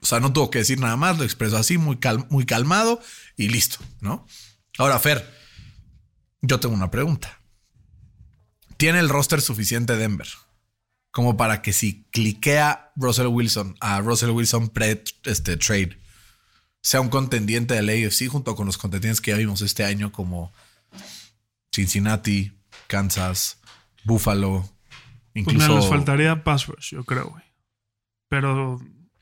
O 0.00 0.06
sea, 0.06 0.20
no 0.20 0.32
tuvo 0.32 0.50
que 0.50 0.58
decir 0.58 0.78
nada 0.78 0.96
más, 0.96 1.18
lo 1.18 1.24
expresó 1.24 1.56
así, 1.56 1.78
muy, 1.78 1.96
cal- 1.96 2.26
muy 2.28 2.44
calmado 2.44 3.00
y 3.36 3.48
listo, 3.48 3.78
¿no? 4.00 4.26
Ahora, 4.78 4.98
Fer, 4.98 5.28
yo 6.42 6.60
tengo 6.60 6.74
una 6.74 6.90
pregunta. 6.90 7.40
¿Tiene 8.76 8.98
el 8.98 9.08
roster 9.08 9.40
suficiente 9.40 9.96
Denver 9.96 10.28
como 11.12 11.36
para 11.36 11.62
que 11.62 11.72
si 11.72 12.04
cliquea 12.10 12.92
Russell 12.96 13.26
Wilson 13.26 13.76
a 13.80 14.00
Russell 14.00 14.30
Wilson 14.30 14.70
pre 14.70 15.04
este, 15.24 15.56
trade 15.56 15.98
sea 16.80 17.00
un 17.00 17.10
contendiente 17.10 17.74
del 17.74 17.88
AFC 17.88 18.28
junto 18.28 18.56
con 18.56 18.66
los 18.66 18.78
contendientes 18.78 19.20
que 19.20 19.30
ya 19.30 19.36
vimos 19.36 19.60
este 19.60 19.84
año 19.84 20.10
como 20.10 20.52
Cincinnati, 21.72 22.52
Kansas, 22.88 23.58
Buffalo, 24.04 24.68
Pues 25.32 25.46
incluso 25.46 25.68
me 25.68 25.74
les 25.76 25.88
faltaría 25.88 26.42
pass 26.42 26.66
rush, 26.66 26.90
yo 26.90 27.04
creo, 27.04 27.30
güey. 27.30 27.44
Pero 28.28 28.80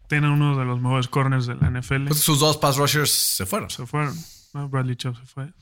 tienen 0.09 0.31
uno 0.31 0.59
de 0.59 0.65
los 0.65 0.81
mejores 0.81 1.09
corners 1.09 1.47
de 1.47 1.57
la 1.57 1.71
NFL. 1.71 2.09
Pues 2.09 2.21
sus 2.21 2.41
dos 2.41 2.57
pass 2.57 2.77
rushers 2.77 3.11
se 3.11 3.45
fueron. 3.47 3.69
se 3.69 3.85
fueron. 3.85 4.17
No, 4.55 4.69
Bradley 4.69 4.97
Chubb 4.97 5.17
se 5.17 5.27
fue. 5.27 5.53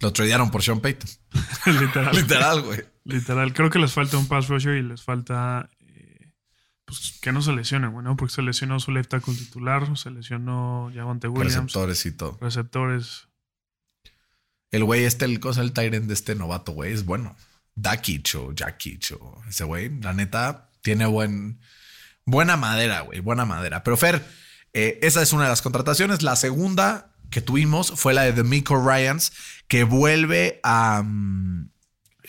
Lo 0.00 0.12
tradearon 0.12 0.50
por 0.50 0.62
Sean 0.62 0.80
Payton. 0.80 1.10
Literal. 1.80 2.14
Literal, 2.14 2.62
güey. 2.62 2.80
Literal. 3.04 3.52
Creo 3.52 3.70
que 3.70 3.78
les 3.78 3.92
falta 3.92 4.16
un 4.18 4.26
pass 4.28 4.48
rusher 4.48 4.76
y 4.76 4.82
les 4.82 5.02
falta. 5.02 5.70
eh, 5.80 6.32
pues 6.84 7.18
que 7.20 7.32
no 7.32 7.42
se 7.42 7.52
lesionen, 7.52 7.92
güey, 7.92 8.04
¿no? 8.04 8.16
Porque 8.16 8.34
se 8.34 8.42
lesionó 8.42 8.80
su 8.80 8.92
left 8.92 9.10
tackle 9.10 9.34
titular, 9.34 9.96
se 9.96 10.10
lesionó 10.10 10.90
Javonte 10.94 11.28
Williams. 11.28 11.54
Receptores 11.54 12.06
y 12.06 12.12
todo. 12.12 12.38
Receptores. 12.40 13.28
El 14.70 14.84
güey 14.84 15.04
este, 15.04 15.24
el 15.24 15.38
cosa, 15.38 15.62
el 15.62 15.72
Tyrant 15.72 16.06
de 16.06 16.14
este 16.14 16.34
novato, 16.34 16.72
güey, 16.72 16.92
es 16.92 17.04
bueno. 17.04 17.36
Dakich 17.76 18.34
o 18.36 18.52
Jakich 18.56 19.12
o 19.12 19.42
ese 19.48 19.64
güey, 19.64 19.90
la 20.00 20.12
neta, 20.12 20.70
tiene 20.82 21.06
buen, 21.06 21.60
buena 22.24 22.56
madera, 22.56 23.00
güey, 23.02 23.20
buena 23.20 23.44
madera. 23.44 23.82
Pero 23.82 23.96
Fer, 23.96 24.24
eh, 24.72 24.98
esa 25.02 25.22
es 25.22 25.32
una 25.32 25.44
de 25.44 25.50
las 25.50 25.62
contrataciones. 25.62 26.22
La 26.22 26.36
segunda 26.36 27.12
que 27.30 27.40
tuvimos 27.40 27.92
fue 27.96 28.14
la 28.14 28.22
de 28.22 28.32
D'Amico 28.32 28.76
Ryans, 28.76 29.32
que 29.68 29.84
vuelve 29.84 30.60
a, 30.62 31.02
mm, 31.04 31.70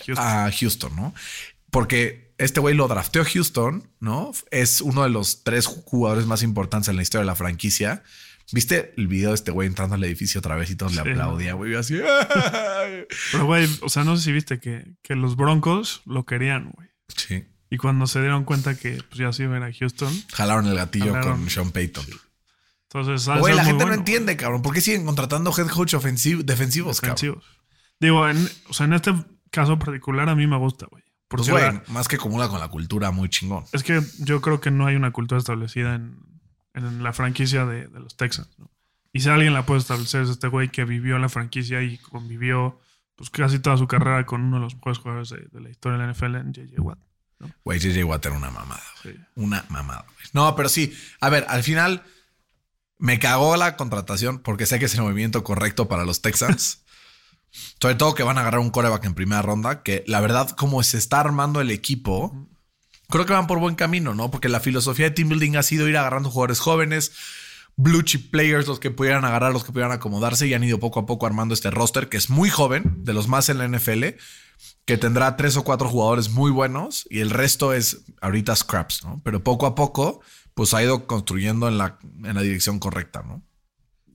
Houston. 0.06 0.26
a 0.28 0.52
Houston, 0.52 0.96
¿no? 0.96 1.14
Porque 1.72 2.34
este 2.38 2.60
güey 2.60 2.76
lo 2.76 2.88
drafteó 2.88 3.24
Houston, 3.26 3.90
¿no? 4.00 4.32
Es 4.52 4.82
uno 4.82 5.04
de 5.04 5.10
los 5.10 5.44
tres 5.44 5.66
jugadores 5.68 6.26
más 6.26 6.44
importantes 6.44 6.90
en 6.90 6.96
la 6.98 7.02
historia 7.02 7.22
de 7.22 7.28
la 7.28 7.36
franquicia. 7.36 8.04
¿Viste 8.52 8.94
el 8.98 9.08
video 9.08 9.30
de 9.30 9.36
este 9.36 9.52
güey 9.52 9.68
entrando 9.68 9.96
al 9.96 10.04
edificio 10.04 10.40
otra 10.40 10.56
vez 10.56 10.70
y 10.70 10.76
todos 10.76 10.94
le 10.94 11.02
aplaudían, 11.02 11.58
güey? 11.58 11.74
Así. 11.76 12.00
Pero, 13.32 13.46
güey, 13.46 13.68
o 13.82 13.90
sea, 13.90 14.04
no 14.04 14.16
sé 14.18 14.24
si 14.24 14.32
viste 14.32 14.60
que, 14.60 14.94
que 15.02 15.16
los 15.16 15.36
Broncos 15.36 16.02
lo 16.06 16.26
querían, 16.26 16.72
güey. 16.72 16.90
sí. 17.16 17.46
Y 17.68 17.78
cuando 17.78 18.06
se 18.06 18.20
dieron 18.22 18.44
cuenta 18.46 18.78
que 18.78 19.02
pues, 19.10 19.18
ya 19.18 19.34
se 19.34 19.44
iban 19.44 19.64
a 19.64 19.72
Houston, 19.74 20.14
Jalaron 20.34 20.68
el 20.68 20.76
gatillo 20.76 21.14
Jalaron. 21.14 21.40
con 21.42 21.50
Sean 21.50 21.72
Payton. 21.72 22.06
Entonces. 22.96 23.28
la 23.28 23.66
gente 23.66 23.86
no 23.86 23.94
entiende, 23.94 24.38
cabrón. 24.38 24.62
¿Por 24.62 24.74
qué 24.74 24.82
siguen 24.82 25.06
contratando 25.06 25.52
head 25.58 25.68
coach 25.68 25.94
ofensivo, 25.94 26.44
defensivos, 26.44 27.02
cabrón? 27.02 27.16
Defensivos. 27.16 27.46
Digo, 28.00 28.28
en, 28.28 28.50
o 28.70 28.74
sea, 28.74 28.86
en 28.86 28.94
este 28.94 29.14
caso 29.52 29.80
particular 29.80 30.30
a 30.30 30.36
mí 30.36 30.48
me 30.48 30.58
gusta, 30.58 30.88
güey. 30.90 31.04
Pues, 31.28 31.50
güey, 31.50 31.82
más 31.88 32.08
que 32.08 32.18
comula 32.18 32.48
con 32.50 32.60
la 32.60 32.68
cultura, 32.68 33.12
muy 33.12 33.30
chingón. 33.30 33.66
es 33.72 33.84
que 33.84 34.02
yo 34.20 34.42
creo 34.42 34.62
que 34.62 34.72
no 34.72 34.86
hay 34.86 34.96
una 34.96 35.12
cultura 35.12 35.40
establecida 35.40 35.96
en, 35.96 36.18
en 36.74 37.04
la 37.04 37.14
franquicia 37.14 37.66
de, 37.66 37.88
de 37.88 38.00
los 38.00 38.16
Texans. 38.16 38.50
¿no? 38.60 38.72
Y 39.12 39.22
si 39.22 39.30
alguien 39.30 39.54
la 39.54 39.66
puede 39.66 39.80
establecer 39.80 40.22
es 40.22 40.30
este 40.30 40.48
güey 40.48 40.70
que 40.70 40.86
vivió 40.86 41.16
en 41.16 41.24
la 41.24 41.30
franquicia 41.30 41.82
y 41.82 41.98
convivió 41.98 42.80
pues 43.16 43.30
casi 43.30 43.60
toda 43.60 43.78
su 43.78 43.88
carrera 43.88 44.26
con 44.26 44.42
uno 44.42 44.58
de 44.58 44.64
los 44.64 44.76
mejores 44.76 45.00
jugadores 45.00 45.30
de, 45.30 45.48
de 45.52 45.62
la 45.62 45.70
historia 45.70 45.98
de 45.98 46.06
la 46.06 46.14
NFL, 46.14 46.36
en 46.36 46.54
J.J. 46.54 46.82
Watt. 46.82 47.00
Güey, 47.64 47.80
JJ 47.80 48.04
Watt 48.04 48.26
era 48.26 48.36
una 48.36 48.52
mamada. 48.52 48.84
Sí. 49.02 49.16
Una 49.36 49.66
mamada, 49.70 50.06
güey. 50.06 50.28
No, 50.34 50.56
pero 50.56 50.70
sí. 50.70 50.96
A 51.20 51.30
ver, 51.30 51.46
al 51.50 51.64
final 51.64 52.04
me 52.98 53.20
cagó 53.20 53.58
la 53.58 53.78
contratación 53.78 54.40
porque 54.40 54.66
sé 54.66 54.80
que 54.80 54.86
es 54.86 54.96
el 54.96 55.02
movimiento 55.02 55.44
correcto 55.44 55.88
para 55.88 56.06
los 56.06 56.22
Texans. 56.22 56.84
Sobre 57.80 57.96
todo 57.96 58.16
que 58.16 58.24
van 58.24 58.38
a 58.38 58.42
agarrar 58.42 58.60
un 58.60 58.70
coreback 58.70 59.06
en 59.06 59.14
primera 59.14 59.42
ronda, 59.42 59.82
que 59.82 60.04
la 60.08 60.20
verdad, 60.20 60.50
como 60.52 60.84
se 60.84 60.98
está 60.98 61.22
armando 61.22 61.62
el 61.62 61.72
equipo, 61.72 62.50
creo 63.10 63.26
que 63.26 63.34
van 63.34 63.48
por 63.48 63.60
buen 63.60 63.76
camino, 63.76 64.14
¿no? 64.14 64.30
Porque 64.30 64.50
la 64.50 64.60
filosofía 64.60 65.06
de 65.06 65.12
team 65.12 65.30
building 65.30 65.56
ha 65.56 65.64
sido 65.64 65.88
ir 65.88 65.96
agarrando 65.96 66.30
jugadores 66.30 66.60
jóvenes, 66.60 67.14
blue 67.78 68.02
chip 68.02 68.32
players, 68.32 68.68
los 68.68 68.80
que 68.80 68.92
pudieran 68.92 69.26
agarrar, 69.26 69.54
los 69.54 69.64
que 69.64 69.72
pudieran 69.72 69.94
acomodarse 69.94 70.48
y 70.48 70.54
han 70.54 70.64
ido 70.64 70.80
poco 70.80 71.00
a 71.00 71.06
poco 71.06 71.26
armando 71.26 71.54
este 71.54 71.72
roster 71.72 72.10
que 72.10 72.18
es 72.18 72.30
muy 72.30 72.50
joven, 72.50 73.04
de 73.04 73.14
los 73.14 73.28
más 73.28 73.50
en 73.50 73.58
la 73.58 73.68
NFL, 73.68 74.04
que 74.86 74.98
tendrá 74.98 75.36
tres 75.38 75.58
o 75.58 75.64
cuatro 75.64 75.90
jugadores 75.90 76.30
muy 76.30 76.52
buenos 76.52 77.06
y 77.10 77.20
el 77.20 77.30
resto 77.30 77.74
es 77.74 78.04
ahorita 78.22 78.56
scraps, 78.56 79.04
¿no? 79.04 79.22
Pero 79.24 79.44
poco 79.44 79.66
a 79.66 79.76
poco, 79.76 80.22
pues 80.56 80.74
ha 80.74 80.82
ido 80.82 81.06
construyendo 81.06 81.68
en 81.68 81.78
la, 81.78 82.00
en 82.24 82.34
la 82.34 82.42
dirección 82.42 82.80
correcta, 82.80 83.22
¿no? 83.26 83.44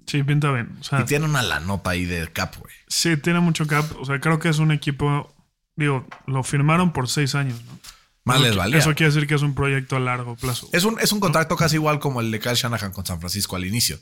Sí, 0.07 0.25
pinta 0.25 0.51
bien. 0.51 0.77
O 0.81 0.83
sea, 0.83 1.03
Y 1.03 1.05
tiene 1.05 1.27
una 1.27 1.43
la 1.43 1.61
nota 1.61 1.91
ahí 1.91 2.05
de 2.05 2.27
cap, 2.33 2.57
güey. 2.59 2.75
sí, 2.89 3.17
tiene 3.17 3.39
mucho 3.39 3.69
cap. 3.69 3.85
O 4.01 4.05
sea, 4.05 4.19
creo 4.21 4.41
que 4.41 4.49
es 4.49 4.59
un 4.59 4.73
equipo. 4.73 5.33
Digo, 5.77 6.05
lo 6.27 6.43
firmaron 6.43 6.93
por 6.93 7.09
seis 7.09 7.35
años, 7.37 7.63
¿no? 7.65 7.79
Más 8.25 8.37
Eso 8.39 8.47
les 8.47 8.57
valía. 8.57 8.79
Eso 8.79 8.95
quiere 8.95 9.13
decir 9.13 9.29
que 9.29 9.35
es 9.37 9.43
un 9.43 9.55
proyecto 9.55 9.97
a 9.97 10.01
largo 10.01 10.35
plazo. 10.37 10.69
Es 10.73 10.85
un, 10.85 10.99
es 11.01 11.13
un 11.13 11.21
contrato 11.21 11.57
casi 11.57 11.77
igual 11.77 12.01
como 12.01 12.21
el 12.21 12.31
de 12.31 12.41
Kyle 12.41 12.55
Shanahan 12.55 12.93
con 12.93 13.07
San 13.07 13.21
Francisco 13.21 13.55
al 13.57 13.65
inicio. 13.65 13.99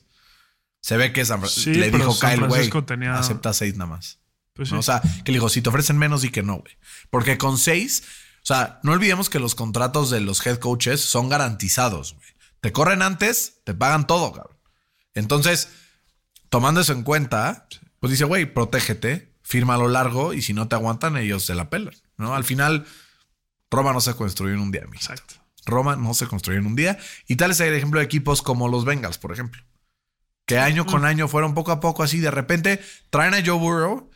Se 0.80 0.96
ve 0.96 1.12
que 1.12 1.24
San 1.24 1.46
Sí, 1.46 1.74
le 1.74 1.90
dijo 1.90 2.12
San 2.12 2.36
Kyle, 2.36 2.46
güey, 2.48 2.70
tenía- 2.86 3.18
acepta 3.18 3.52
seis 3.52 3.76
nada 3.76 3.90
más. 3.90 4.18
Pues 4.54 4.72
¿no? 4.72 4.76
sí. 4.76 4.78
O 4.78 4.82
sea, 4.82 5.02
que 5.24 5.30
le 5.32 5.38
dijo, 5.38 5.48
si 5.48 5.60
te 5.62 5.68
ofrecen 5.68 5.98
menos, 5.98 6.24
y 6.24 6.30
que 6.30 6.42
no, 6.42 6.56
güey. 6.58 6.76
Porque 7.10 7.36
con 7.38 7.58
seis, 7.58 8.02
sea, 8.54 8.80
no 8.82 8.92
olvidemos 8.92 9.28
que 9.30 9.38
los 9.38 9.54
contratos 9.54 10.10
de 10.10 10.20
los 10.20 10.44
head 10.46 10.58
coaches 10.58 11.00
son 11.00 11.28
garantizados, 11.28 12.14
güey. 12.14 12.28
Te 12.60 12.72
corren 12.72 13.02
antes, 13.02 13.60
te 13.64 13.74
pagan 13.74 14.06
todo, 14.06 14.32
cabrón. 14.32 14.56
Entonces, 15.14 15.68
tomando 16.48 16.80
eso 16.80 16.92
en 16.92 17.02
cuenta, 17.02 17.68
pues 18.00 18.10
dice, 18.10 18.24
güey, 18.24 18.46
protégete, 18.46 19.32
firma 19.42 19.74
a 19.74 19.78
lo 19.78 19.88
largo 19.88 20.32
y 20.32 20.42
si 20.42 20.54
no 20.54 20.68
te 20.68 20.74
aguantan, 20.74 21.16
ellos 21.16 21.44
se 21.44 21.54
la 21.54 21.70
pelan, 21.70 21.94
¿no? 22.16 22.34
Al 22.34 22.44
final, 22.44 22.86
Roma 23.70 23.92
no 23.92 24.00
se 24.00 24.14
construyó 24.14 24.54
en 24.54 24.60
un 24.60 24.70
día, 24.70 24.82
amigo. 24.82 24.96
Exacto. 24.96 25.34
Roma 25.66 25.96
no 25.96 26.14
se 26.14 26.26
construyó 26.26 26.58
en 26.58 26.66
un 26.66 26.76
día. 26.76 26.98
Y 27.26 27.36
tal 27.36 27.50
es 27.50 27.60
el 27.60 27.74
ejemplo 27.74 28.00
de 28.00 28.06
equipos 28.06 28.42
como 28.42 28.68
los 28.68 28.84
Bengals, 28.84 29.18
por 29.18 29.32
ejemplo. 29.32 29.62
Que 30.46 30.58
año 30.58 30.86
con 30.86 31.04
año 31.04 31.28
fueron 31.28 31.54
poco 31.54 31.72
a 31.72 31.80
poco 31.80 32.02
así. 32.02 32.20
De 32.20 32.30
repente 32.30 32.80
traen 33.10 33.34
a 33.34 33.44
Joe 33.44 33.58
Burrow. 33.58 34.10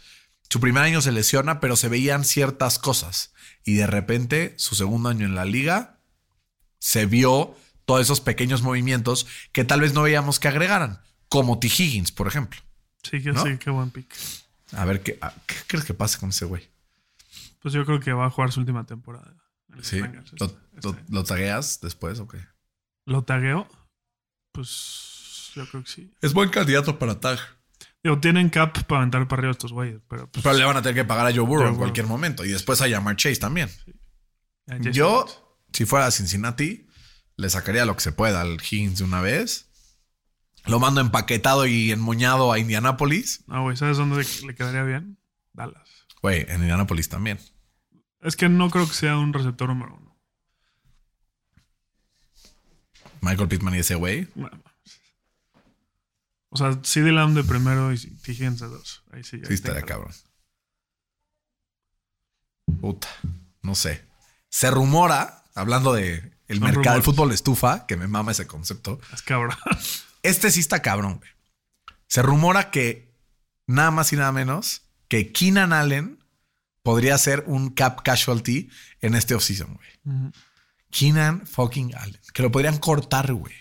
Su 0.49 0.61
primer 0.61 0.83
año 0.83 1.03
se 1.03 1.13
lesiona, 1.13 1.61
pero 1.61 1.77
se 1.77 1.89
veían 1.89 2.25
ciertas 2.25 2.79
cosas. 2.79 3.32
Y 3.65 3.75
de 3.75 3.87
repente, 3.87 4.55
su 4.59 4.75
segundo 4.75 5.09
año 5.09 5.27
en 5.27 5.35
la 5.35 5.45
liga, 5.45 6.01
se 6.79 7.07
vio 7.07 7.55
todos 7.85 8.01
esos 8.03 8.21
pequeños 8.21 8.63
movimientos 8.63 9.27
que 9.53 9.65
tal 9.65 9.81
vez 9.81 9.93
no 9.95 10.03
veíamos 10.03 10.41
que 10.41 10.49
agregaran. 10.49 11.01
Como 11.29 11.59
T. 11.59 11.67
Higgins, 11.69 12.13
por 12.13 12.27
ejemplo. 12.29 12.61
Sí, 13.03 13.23
que 13.23 13.33
¿No? 13.33 13.43
sí, 13.45 13.57
qué 13.59 13.71
buen 13.71 13.91
pick. 13.91 14.13
A 14.73 14.85
ver, 14.85 15.03
¿qué, 15.03 15.19
a- 15.21 15.33
¿qué 15.47 15.55
crees 15.67 15.85
que 15.85 15.95
pase 15.95 16.19
con 16.19 16.31
ese 16.31 16.45
güey? 16.45 16.69
Pues 17.61 17.73
yo 17.75 17.85
creo 17.85 18.01
que 18.01 18.13
va 18.13 18.27
a 18.27 18.31
jugar 18.31 18.53
su 18.53 18.61
última 18.61 18.85
temporada. 18.85 19.35
¿Sí? 19.83 20.01
Bengals, 20.01 20.33
¿Lo, 20.39 20.47
este- 20.47 20.59
lo, 20.83 20.91
este. 20.91 21.05
lo 21.13 21.25
tagueas 21.25 21.81
después 21.81 22.19
o 22.21 22.29
qué? 22.29 22.39
¿Lo 23.07 23.23
tagueo? 23.25 23.69
Pues 24.53 25.51
yo 25.55 25.67
creo 25.69 25.83
que 25.85 25.91
sí. 25.91 26.13
Es 26.21 26.33
buen 26.33 26.51
candidato 26.51 26.99
para 26.99 27.21
tag. 27.21 27.39
Digo, 28.03 28.19
tienen 28.19 28.51
cap 28.51 28.85
para 28.87 29.03
aventar 29.03 29.29
para 29.29 29.41
arriba 29.41 29.53
estos 29.53 29.73
güeyes, 29.73 30.01
pero 30.09 30.29
pues, 30.29 30.43
Pero 30.43 30.57
le 30.57 30.65
van 30.65 30.77
a 30.77 30.83
tener 30.83 30.97
que 30.97 31.05
pagar 31.05 31.27
a 31.27 31.31
Joe 31.31 31.47
Burrow 31.47 31.69
en 31.69 31.77
cualquier 31.77 32.07
momento. 32.07 32.45
Y 32.45 32.49
después 32.49 32.81
a 32.81 32.91
Jamar 32.91 33.17
Chase 33.17 33.37
también. 33.37 33.71
Yo, 34.91 35.27
si 35.73 35.85
fuera 35.85 36.07
a 36.07 36.11
Cincinnati, 36.11 36.89
le 37.37 37.49
sacaría 37.49 37.85
lo 37.85 37.95
que 37.95 38.03
se 38.03 38.13
pueda 38.13 38.41
al 38.41 38.55
Higgins 38.61 38.99
de 38.99 39.05
una 39.05 39.21
vez. 39.21 39.69
Lo 40.67 40.81
mando 40.81 41.01
empaquetado 41.01 41.67
y 41.67 41.93
enmoñado 41.93 42.53
a 42.53 42.59
Indianapolis. 42.59 43.45
Ah, 43.49 43.61
güey, 43.61 43.77
¿sabes 43.77 43.97
dónde 43.97 44.25
le 44.47 44.55
quedaría 44.55 44.83
bien? 44.83 45.19
Dallas. 45.53 45.89
Güey, 46.23 46.47
en 46.49 46.61
Indianapolis 46.61 47.09
también. 47.09 47.39
Es 48.21 48.37
que 48.37 48.49
no 48.49 48.71
creo 48.71 48.87
que 48.87 48.95
sea 48.95 49.19
un 49.19 49.33
receptor 49.33 49.69
número 49.69 49.97
uno. 49.97 50.17
Michael 53.21 53.49
Pittman 53.49 53.75
y 53.75 53.79
ese 53.79 53.95
güey. 53.95 54.29
Bueno, 54.35 54.61
o 56.53 56.57
sea, 56.59 56.79
CD 56.83 57.13
Lamb 57.13 57.35
de 57.35 57.45
primero 57.45 57.95
y 57.95 57.99
T. 57.99 58.33
Higgins 58.33 58.61
de 58.61 58.69
dos. 58.69 59.03
Ahí 59.11 59.25
sí. 59.25 59.37
ahí 59.37 59.47
Sí, 59.47 59.55
estaría 59.55 59.81
cabrón. 59.83 60.13
Puta, 62.79 63.09
no 63.63 63.75
sé. 63.75 64.05
Se 64.51 64.71
rumora, 64.71 65.45
hablando 65.55 65.95
de 65.95 66.37
el 66.49 66.59
Son 66.59 66.69
mercado 66.69 66.97
del 66.97 67.03
fútbol 67.03 67.33
estufa, 67.33 67.87
que 67.87 67.97
me 67.97 68.07
mama 68.07 68.33
ese 68.33 68.47
concepto. 68.47 69.01
Es 69.13 69.23
cabrón. 69.23 69.57
Este 70.25 70.53
sí 70.53 70.61
está 70.61 70.83
cabrón, 70.83 71.17
güey. 71.17 71.31
Se 72.07 72.23
rumora 72.23 72.71
que 72.71 73.13
nada 73.67 73.91
más 73.91 74.13
y 74.13 74.17
nada 74.17 74.31
menos 74.31 74.83
que 75.09 75.33
Keenan 75.33 75.73
Allen 75.73 76.23
podría 76.85 77.19
ser 77.19 77.43
un 77.49 77.71
cap 77.71 78.03
casualty 78.05 78.71
en 79.01 79.17
este 79.17 79.35
offseason, 79.35 79.75
güey. 79.75 79.89
Ujú. 80.05 80.33
Keenan 80.91 81.45
fucking 81.45 81.97
Allen. 81.97 82.21
Que 82.33 82.43
lo 82.43 82.53
podrían 82.53 82.79
cortar, 82.79 83.33
güey. 83.33 83.55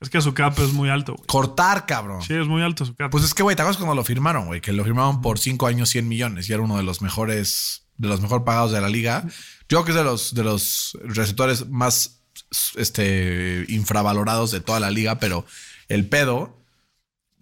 Es 0.00 0.08
que 0.08 0.20
su 0.22 0.32
cap 0.32 0.58
es 0.58 0.72
muy 0.72 0.88
alto, 0.88 1.14
güey. 1.14 1.26
Cortar, 1.26 1.84
cabrón. 1.84 2.22
Sí, 2.22 2.34
es 2.34 2.46
muy 2.46 2.62
alto 2.62 2.86
su 2.86 2.94
cap. 2.94 3.10
Pues 3.10 3.22
es 3.22 3.34
que, 3.34 3.42
güey, 3.42 3.54
¿te 3.54 3.62
acuerdas 3.62 3.76
cuando 3.76 3.94
lo 3.94 4.02
firmaron, 4.02 4.46
güey? 4.46 4.62
Que 4.62 4.72
lo 4.72 4.82
firmaron 4.82 5.20
por 5.20 5.38
cinco 5.38 5.66
años 5.66 5.90
100 5.90 6.08
millones 6.08 6.48
y 6.48 6.54
era 6.54 6.62
uno 6.62 6.78
de 6.78 6.82
los 6.82 7.02
mejores, 7.02 7.86
de 7.98 8.08
los 8.08 8.22
mejor 8.22 8.44
pagados 8.44 8.72
de 8.72 8.80
la 8.80 8.88
liga. 8.88 9.24
Yo 9.68 9.82
creo 9.82 9.84
que 9.84 9.90
es 9.90 9.96
de 9.96 10.04
los, 10.04 10.34
de 10.34 10.42
los 10.42 10.98
receptores 11.04 11.68
más 11.68 12.22
este, 12.76 13.66
infravalorados 13.68 14.50
de 14.50 14.60
toda 14.60 14.80
la 14.80 14.90
liga, 14.90 15.18
pero 15.18 15.44
el 15.88 16.08
pedo 16.08 16.64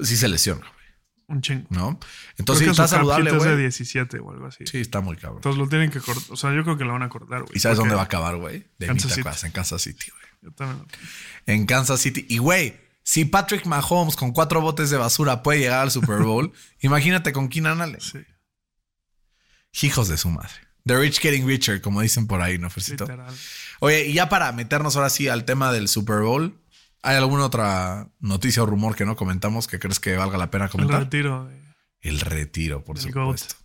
sí 0.00 0.16
se 0.16 0.28
lesiona, 0.28 0.60
güey, 0.60 0.86
un 1.28 1.42
chingo. 1.42 1.66
¿no? 1.70 1.98
Creo 1.98 2.10
Entonces, 2.38 2.64
que 2.64 2.70
está 2.70 2.88
su 2.88 2.96
saludable, 2.96 3.30
es 3.30 3.42
de 3.42 3.50
güey. 3.50 3.60
17 3.60 4.18
o 4.18 4.30
algo 4.32 4.46
así. 4.46 4.64
Sí, 4.66 4.78
está 4.78 5.00
muy 5.00 5.16
cabrón. 5.16 5.38
Entonces 5.38 5.58
lo 5.58 5.68
tienen 5.68 5.90
que 5.90 6.00
cortar. 6.00 6.24
O 6.30 6.36
sea, 6.36 6.54
yo 6.54 6.64
creo 6.64 6.76
que 6.76 6.84
lo 6.84 6.92
van 6.92 7.02
a 7.02 7.08
cortar, 7.08 7.42
güey. 7.42 7.52
¿Y 7.54 7.60
sabes 7.60 7.78
dónde 7.78 7.94
va 7.94 8.02
a 8.02 8.04
acabar, 8.04 8.36
güey? 8.36 8.66
De 8.78 8.86
Kansas 8.86 9.12
City. 9.12 9.20
acuerdas, 9.20 9.44
en 9.44 9.52
Kansas 9.52 9.82
City, 9.82 10.10
güey. 10.10 10.27
En 11.46 11.66
Kansas 11.66 12.00
City. 12.00 12.26
Y, 12.28 12.38
güey, 12.38 12.76
si 13.02 13.24
Patrick 13.24 13.66
Mahomes 13.66 14.16
con 14.16 14.32
cuatro 14.32 14.60
botes 14.60 14.90
de 14.90 14.96
basura 14.96 15.42
puede 15.42 15.60
llegar 15.60 15.80
al 15.80 15.90
Super 15.90 16.22
Bowl, 16.22 16.52
imagínate 16.80 17.32
con 17.32 17.48
Keenan 17.48 17.80
Allen. 17.80 18.00
Sí, 18.00 18.18
Hijos 19.86 20.08
de 20.08 20.16
su 20.16 20.30
madre. 20.30 20.50
The 20.86 20.96
rich 20.96 21.20
getting 21.20 21.46
richer, 21.46 21.80
como 21.82 22.00
dicen 22.00 22.26
por 22.26 22.40
ahí, 22.40 22.58
¿no, 22.58 22.70
Fercito? 22.70 23.04
literal. 23.04 23.34
Oye, 23.80 24.06
y 24.06 24.14
ya 24.14 24.28
para 24.28 24.50
meternos 24.52 24.96
ahora 24.96 25.10
sí 25.10 25.28
al 25.28 25.44
tema 25.44 25.70
del 25.72 25.86
Super 25.88 26.20
Bowl, 26.20 26.58
¿hay 27.02 27.16
alguna 27.16 27.44
otra 27.44 28.08
noticia 28.20 28.62
o 28.62 28.66
rumor 28.66 28.96
que 28.96 29.04
no 29.04 29.14
comentamos 29.14 29.66
que 29.68 29.78
crees 29.78 30.00
que 30.00 30.16
valga 30.16 30.38
la 30.38 30.50
pena 30.50 30.64
El 30.64 30.70
comentar? 30.70 31.00
retiro 31.00 31.44
de. 31.46 31.58
El 32.00 32.20
retiro, 32.20 32.84
por 32.84 32.96
Del 32.98 33.12
supuesto. 33.12 33.56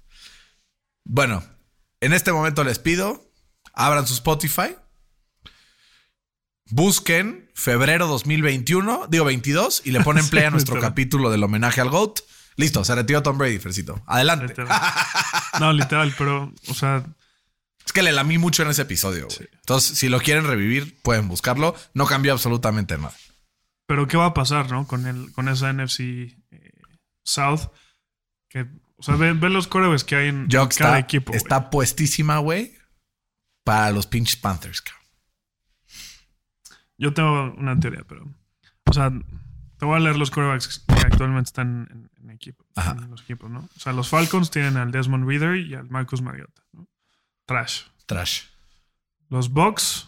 Bueno, 1.05 1.43
en 2.01 2.13
este 2.13 2.31
momento 2.33 2.63
les 2.63 2.79
pido, 2.79 3.31
abran 3.73 4.05
su 4.07 4.13
Spotify, 4.15 4.75
busquen 6.69 7.49
febrero 7.53 8.07
2021, 8.07 9.07
digo 9.09 9.25
22, 9.25 9.81
y 9.85 9.91
le 9.91 10.01
ponen 10.01 10.27
play 10.29 10.45
a 10.45 10.49
nuestro 10.51 10.79
capítulo 10.79 11.29
del 11.29 11.43
homenaje 11.43 11.81
al 11.81 11.89
GOAT. 11.89 12.19
Listo, 12.55 12.83
se 12.85 12.93
retiró 12.93 13.23
Tom 13.23 13.37
Brady, 13.37 13.57
Fercito. 13.59 14.01
Adelante. 14.05 14.47
Literal. 14.47 14.81
No, 15.59 15.71
literal, 15.71 16.13
pero, 16.17 16.51
o 16.67 16.73
sea, 16.73 17.05
Es 17.85 17.93
que 17.93 18.01
le 18.01 18.11
lamí 18.11 18.39
mucho 18.39 18.63
en 18.63 18.69
ese 18.69 18.81
episodio. 18.81 19.27
Entonces, 19.39 19.99
si 19.99 20.09
lo 20.09 20.19
quieren 20.19 20.47
revivir, 20.47 20.99
pueden 21.03 21.27
buscarlo. 21.27 21.75
No 21.93 22.07
cambió 22.07 22.31
absolutamente 22.33 22.97
nada. 22.97 23.13
pero 23.85 24.07
¿qué 24.07 24.17
va 24.17 24.25
a 24.27 24.33
pasar, 24.33 24.71
no? 24.71 24.87
Con, 24.87 25.05
el, 25.05 25.31
con 25.33 25.47
esa 25.47 25.71
NFC 25.71 25.99
eh, 25.99 26.33
South. 27.23 27.69
Que, 28.49 28.65
o 28.95 29.03
sea, 29.03 29.15
ve, 29.15 29.33
ve 29.33 29.49
los 29.49 29.67
corebacks 29.67 30.03
que 30.03 30.15
hay 30.15 30.29
en 30.29 30.47
cada 30.47 30.63
está, 30.69 30.99
equipo. 30.99 31.33
está 31.33 31.69
puestísima, 31.69 32.39
güey, 32.39 32.75
para 33.63 33.91
los 33.91 34.07
pinches 34.07 34.37
Panthers, 34.37 34.81
cabrón. 34.81 35.02
Yo 36.97 37.13
tengo 37.13 37.53
una 37.57 37.79
teoría, 37.79 38.03
pero. 38.07 38.25
O 38.85 38.93
sea, 38.93 39.11
te 39.77 39.85
voy 39.85 39.97
a 39.97 39.99
leer 39.99 40.17
los 40.17 40.31
corebacks 40.31 40.79
que 40.87 41.05
actualmente 41.05 41.47
están 41.49 41.87
en, 41.91 42.09
en 42.21 42.29
equipo, 42.29 42.65
en 42.75 43.09
los 43.09 43.21
equipos, 43.21 43.49
¿no? 43.49 43.59
O 43.75 43.79
sea, 43.79 43.93
los 43.93 44.09
Falcons 44.09 44.51
tienen 44.51 44.77
al 44.77 44.91
Desmond 44.91 45.27
Reader 45.27 45.57
y 45.57 45.73
al 45.75 45.89
Marcus 45.89 46.21
Mariota, 46.21 46.63
¿no? 46.71 46.87
Trash. 47.45 47.83
Trash. 48.05 48.43
Los 49.29 49.49
Bucks, 49.49 50.07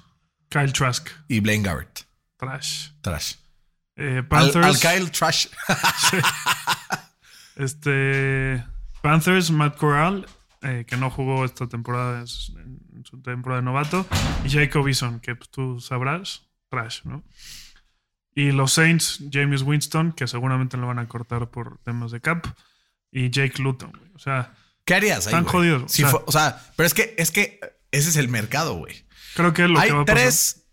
Kyle 0.50 0.72
Trask, 0.72 1.10
Y 1.28 1.40
Blaine 1.40 1.64
Garrett. 1.64 2.06
trash. 2.38 2.90
Trash. 3.02 3.36
Eh, 3.96 4.24
Panthers, 4.28 4.66
al 4.66 4.80
Kyle 4.80 5.12
Trash. 5.12 5.48
este 7.56 8.64
Panthers, 9.02 9.52
Matt 9.52 9.78
Corral, 9.78 10.26
eh, 10.62 10.86
que 10.88 10.98
no 10.98 11.10
jugó 11.10 11.46
esta 11.46 11.68
temporada 11.68 12.20
en 12.20 12.28
su, 12.28 12.58
en 12.58 13.06
su 13.06 13.22
temporada 13.22 13.62
de 13.62 13.66
novato, 13.66 14.06
y 14.44 14.50
Jacob 14.50 14.88
Eason, 14.88 15.20
que 15.20 15.36
pues, 15.36 15.50
tú 15.50 15.80
sabrás, 15.80 16.45
trash, 16.76 17.02
¿no? 17.06 17.24
Y 18.34 18.52
los 18.52 18.74
Saints, 18.74 19.24
James 19.32 19.62
Winston, 19.62 20.12
que 20.12 20.28
seguramente 20.28 20.76
lo 20.78 20.88
van 20.88 21.00
a 21.00 21.08
cortar 21.08 21.50
por 21.52 21.78
temas 21.84 22.12
de 22.12 22.20
cap, 22.22 22.46
y 23.12 23.30
Jake 23.30 23.62
Luton, 23.62 23.92
güey. 23.92 24.12
O 24.16 24.20
sea, 24.20 24.54
¿Qué 24.84 24.94
harías 24.94 25.26
ahí, 25.26 25.32
Están 25.34 25.44
güey? 25.44 25.52
jodidos, 25.54 25.84
o 25.84 25.88
sea- 25.96 26.10
fue- 26.10 26.24
o 26.28 26.32
sea, 26.32 26.72
pero 26.76 26.86
es 26.86 26.94
que, 26.94 27.16
es 27.18 27.32
que 27.32 27.60
ese 27.92 28.10
es 28.10 28.18
el 28.18 28.28
mercado, 28.28 28.76
güey. 28.76 29.06
creo 29.36 29.52
que 29.54 29.64
es 29.64 29.70
lo 29.70 29.80
Hay 29.80 29.88
que 29.90 29.96
va 29.96 30.02
a 30.02 30.06
pasar. 30.06 30.22
tres 30.22 30.66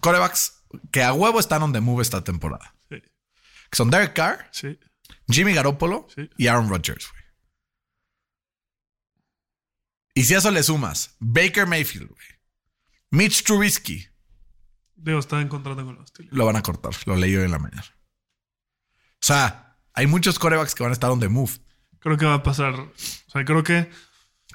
corebacks 0.00 0.64
que 0.90 1.02
a 1.02 1.12
huevo 1.12 1.38
están 1.38 1.62
on 1.62 1.72
the 1.72 1.80
move 1.80 2.02
esta 2.02 2.24
temporada. 2.24 2.74
Sí, 2.88 2.96
Que 3.00 3.76
son 3.76 3.90
Derek 3.90 4.14
Carr, 4.14 4.48
sí, 4.52 4.78
Jimmy 5.28 5.52
Garoppolo 5.54 6.06
Sí. 6.14 6.28
y 6.36 6.46
Aaron 6.48 6.68
Rodgers, 6.68 7.08
güey. 7.10 7.22
Y 10.14 10.24
si 10.24 10.34
a 10.34 10.38
eso 10.38 10.50
le 10.50 10.62
sumas 10.62 11.14
Baker 11.20 11.66
Mayfield, 11.66 12.08
güey. 12.08 12.26
Mitch 13.12 13.44
Trubisky, 13.44 14.08
Digo, 15.02 15.18
está 15.18 15.40
en 15.40 15.48
contrato 15.48 15.84
con 15.84 15.94
los 15.96 16.08
Steelers. 16.08 16.36
lo 16.36 16.44
van 16.46 16.56
a 16.56 16.62
cortar. 16.62 16.92
Lo 17.06 17.16
leí 17.16 17.34
hoy 17.36 17.44
en 17.44 17.50
la 17.50 17.58
mañana. 17.58 17.84
O 19.14 19.22
sea, 19.26 19.76
hay 19.94 20.06
muchos 20.06 20.38
corebacks 20.38 20.74
que 20.74 20.82
van 20.82 20.90
a 20.90 20.92
estar 20.92 21.10
on 21.10 21.20
the 21.20 21.28
move. 21.28 21.52
Creo 21.98 22.16
que 22.16 22.26
va 22.26 22.34
a 22.34 22.42
pasar. 22.42 22.74
O 22.74 22.90
sea, 23.30 23.44
creo 23.44 23.62
que 23.62 23.90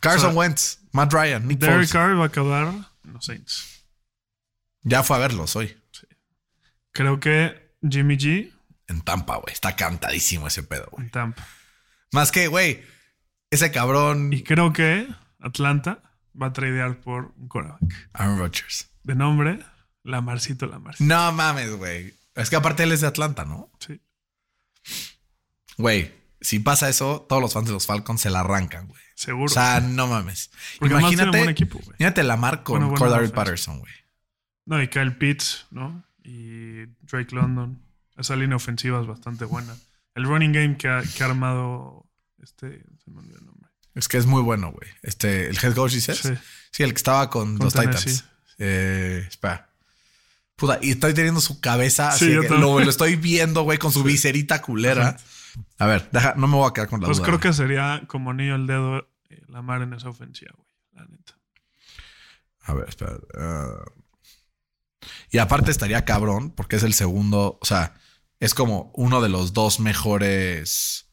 Carson 0.01 0.29
O 0.29 0.31
sea, 0.31 0.39
Wentz, 0.39 0.79
Matt 0.91 1.13
Ryan, 1.13 1.47
Nick 1.47 1.59
Derek. 1.59 1.89
Carr 1.89 2.17
va 2.17 2.23
a 2.23 2.27
acabar 2.27 2.67
en 3.03 3.13
los 3.13 3.25
Saints. 3.25 3.85
Ya 4.83 5.03
fue 5.03 5.15
a 5.17 5.19
verlos 5.19 5.55
hoy. 5.55 5.75
Creo 6.91 7.19
que 7.19 7.75
Jimmy 7.87 8.17
G 8.17 8.53
En 8.87 9.01
Tampa, 9.01 9.37
güey. 9.37 9.51
Está 9.53 9.75
cantadísimo 9.75 10.47
ese 10.47 10.63
pedo, 10.63 10.87
güey. 10.91 11.05
en 11.05 11.11
Tampa. 11.11 11.45
Más 12.11 12.31
que, 12.31 12.47
güey, 12.47 12.83
ese 13.49 13.71
cabrón 13.71 14.31
Y 14.31 14.43
creo 14.43 14.71
que 14.73 15.07
Atlanta 15.39 16.01
va 16.39 16.47
a 16.47 16.53
tradear 16.53 17.01
por 17.01 17.33
un 17.37 17.47
quarterback. 17.47 18.09
Aaron 18.13 18.37
Rodgers. 18.37 18.89
De 19.03 19.15
nombre, 19.15 19.59
Lamarcito 20.05 20.67
Lamarcito. 20.67 21.03
No 21.03 21.31
mames, 21.31 21.75
güey. 21.75 22.13
Es 22.35 22.49
que 22.49 22.55
aparte 22.55 22.83
él 22.83 22.91
es 22.91 23.01
de 23.01 23.07
Atlanta, 23.07 23.43
¿no? 23.43 23.71
Sí. 23.79 23.99
Güey, 25.77 26.13
si 26.39 26.59
pasa 26.59 26.89
eso, 26.89 27.25
todos 27.27 27.41
los 27.41 27.53
fans 27.53 27.67
de 27.67 27.73
los 27.73 27.85
Falcons 27.85 28.21
se 28.21 28.29
la 28.29 28.41
arrancan, 28.41 28.87
güey. 28.87 29.01
Seguro. 29.15 29.45
O 29.45 29.49
sea, 29.49 29.79
no 29.81 30.07
mames. 30.07 30.51
Porque 30.79 30.93
Imagínate, 30.93 31.37
buen 31.37 31.49
equipo, 31.49 31.79
imagínate 31.85 32.23
Lamar 32.23 32.63
con 32.63 32.89
Bueno. 32.95 33.31
Patterson, 33.33 33.79
güey. 33.79 33.93
No, 34.65 34.81
y 34.81 34.87
Kyle 34.89 35.15
Pitts, 35.17 35.65
¿no? 35.71 36.03
Y 36.23 36.85
Drake 37.01 37.33
London. 37.33 37.81
Esa 38.17 38.35
línea 38.35 38.55
ofensiva 38.55 39.01
es 39.01 39.07
bastante 39.07 39.45
buena. 39.45 39.75
El 40.13 40.25
running 40.25 40.51
game 40.53 40.77
que 40.77 40.87
ha, 40.87 41.01
que 41.01 41.23
ha 41.23 41.27
armado 41.27 42.05
este. 42.41 42.83
Se 43.03 43.11
me 43.11 43.19
olvidó 43.19 43.39
el 43.39 43.45
nombre. 43.45 43.69
Es 43.95 44.07
que 44.07 44.17
es 44.17 44.25
muy 44.25 44.41
bueno, 44.41 44.71
güey. 44.71 44.89
Este, 45.03 45.49
el 45.49 45.57
head 45.61 45.73
coach 45.73 45.93
dices. 45.93 46.19
Sí. 46.19 46.33
Sí, 46.71 46.83
el 46.83 46.91
que 46.91 46.97
estaba 46.97 47.29
con, 47.29 47.57
Con 47.57 47.65
los 47.65 47.73
Tennessee. 47.73 48.11
Titans. 48.11 48.25
Eh, 48.57 49.25
espera. 49.27 49.69
Puta, 50.55 50.79
y 50.81 50.91
estoy 50.91 51.13
teniendo 51.13 51.41
su 51.41 51.59
cabeza. 51.59 52.11
Sí, 52.11 52.25
así 52.25 52.33
yo 52.33 52.41
que 52.41 52.47
también. 52.47 52.69
lo, 52.73 52.79
lo 52.79 52.89
estoy 52.89 53.15
viendo, 53.17 53.63
güey, 53.63 53.77
con 53.77 53.91
su 53.91 54.03
viserita 54.03 54.61
culera. 54.61 55.17
A 55.77 55.85
ver, 55.85 56.09
deja, 56.11 56.33
no 56.37 56.47
me 56.47 56.55
voy 56.55 56.69
a 56.69 56.73
quedar 56.73 56.87
con 56.89 57.01
la 57.01 57.07
Pues 57.07 57.17
duda. 57.17 57.25
creo 57.27 57.39
güey. 57.39 57.49
que 57.49 57.53
sería 57.53 58.03
como 58.07 58.31
anillo 58.31 58.55
al 58.55 58.67
dedo 58.67 58.99
eh, 59.29 59.41
Lamar 59.47 59.81
en 59.81 59.93
esa 59.93 60.09
ofensiva, 60.09 60.51
güey. 60.55 60.67
La 60.93 61.05
neta. 61.05 61.33
A 62.61 62.73
ver, 62.73 62.87
espera. 62.89 63.17
ah. 63.37 63.83
y 65.31 65.37
aparte 65.39 65.71
estaría 65.71 66.03
cabrón 66.05 66.51
porque 66.51 66.77
es 66.77 66.83
el 66.83 66.93
segundo, 66.93 67.59
o 67.61 67.65
sea, 67.65 67.93
es 68.39 68.53
como 68.53 68.91
uno 68.95 69.21
de 69.21 69.29
los 69.29 69.53
dos 69.53 69.79
mejores 69.79 71.09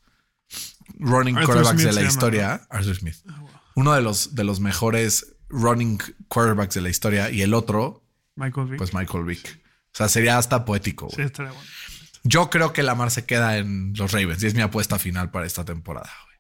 running 0.98 1.36
Arthur 1.36 1.46
quarterbacks 1.54 1.80
Smith 1.80 1.86
de 1.88 1.92
la 1.92 2.00
llama, 2.02 2.12
historia. 2.12 2.66
Arthur 2.70 2.94
Smith. 2.96 3.16
Ah, 3.28 3.40
wow. 3.40 3.50
Uno 3.74 3.92
de 3.94 4.02
los, 4.02 4.34
de 4.34 4.44
los 4.44 4.60
mejores 4.60 5.34
running 5.48 5.98
quarterbacks 6.28 6.74
de 6.74 6.80
la 6.80 6.88
historia 6.90 7.30
y 7.30 7.42
el 7.42 7.54
otro, 7.54 8.01
Michael 8.36 8.66
Vick. 8.68 8.78
pues 8.78 8.94
Michael 8.94 9.24
Vick. 9.24 9.60
O 9.92 9.96
sea, 9.96 10.08
sería 10.08 10.38
hasta 10.38 10.64
poético. 10.64 11.06
güey. 11.06 11.16
sí, 11.16 11.22
estaría 11.22 11.52
bueno. 11.52 11.68
Yo 12.24 12.50
creo 12.50 12.72
que 12.72 12.82
Lamar 12.82 13.10
se 13.10 13.26
queda 13.26 13.58
en 13.58 13.92
los 13.96 14.12
Ravens 14.12 14.42
y 14.42 14.46
es 14.46 14.54
mi 14.54 14.62
apuesta 14.62 14.98
final 14.98 15.30
para 15.30 15.44
esta 15.46 15.64
temporada. 15.64 16.10
güey. 16.24 16.36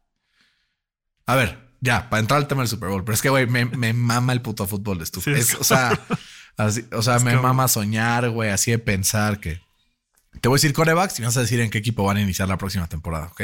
A 1.26 1.34
ver, 1.36 1.58
ya, 1.80 2.08
para 2.08 2.20
entrar 2.20 2.38
al 2.38 2.46
tema 2.48 2.62
del 2.62 2.68
Super 2.68 2.88
Bowl, 2.88 3.04
pero 3.04 3.14
es 3.14 3.20
que, 3.22 3.28
güey, 3.28 3.46
me, 3.46 3.64
me 3.64 3.92
mama 3.92 4.32
el 4.32 4.40
puto 4.42 4.66
fútbol 4.66 4.98
de 4.98 5.04
estufa. 5.04 5.32
Sí, 5.34 5.38
Es- 5.40 5.54
o 5.56 5.64
sea, 5.64 5.98
así- 6.56 6.86
o 6.92 7.02
sea 7.02 7.18
me 7.20 7.36
mama 7.36 7.66
soñar, 7.68 8.30
güey, 8.30 8.50
así 8.50 8.70
de 8.70 8.78
pensar 8.78 9.40
que. 9.40 9.60
Te 10.40 10.48
voy 10.48 10.56
a 10.56 10.58
decir 10.58 10.72
corebacks 10.72 11.18
y 11.18 11.22
me 11.22 11.26
vas 11.26 11.36
a 11.36 11.40
decir 11.40 11.60
en 11.60 11.68
qué 11.70 11.78
equipo 11.78 12.04
van 12.04 12.16
a 12.16 12.22
iniciar 12.22 12.48
la 12.48 12.56
próxima 12.58 12.88
temporada, 12.88 13.26
¿ok? 13.26 13.42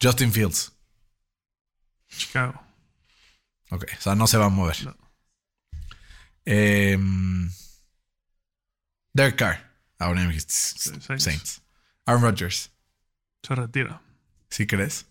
Justin 0.00 0.32
Fields. 0.32 0.72
Chicago. 2.08 2.60
Ok, 3.70 3.84
o 3.98 4.00
sea, 4.00 4.14
no 4.14 4.26
se 4.26 4.38
va 4.38 4.46
a 4.46 4.50
mover. 4.50 4.82
No. 4.84 4.96
Em, 6.50 7.50
Derek 9.12 9.36
Carr. 9.36 9.70
Ahora 9.98 10.22
me 10.22 10.28
dijiste 10.28 10.52
Saints. 10.54 11.22
Saints. 11.24 11.62
Aaron 12.06 12.22
Rodgers. 12.22 12.70
Se 13.42 13.54
retira. 13.54 14.00
¿Sí 14.48 14.66
crees? 14.66 15.06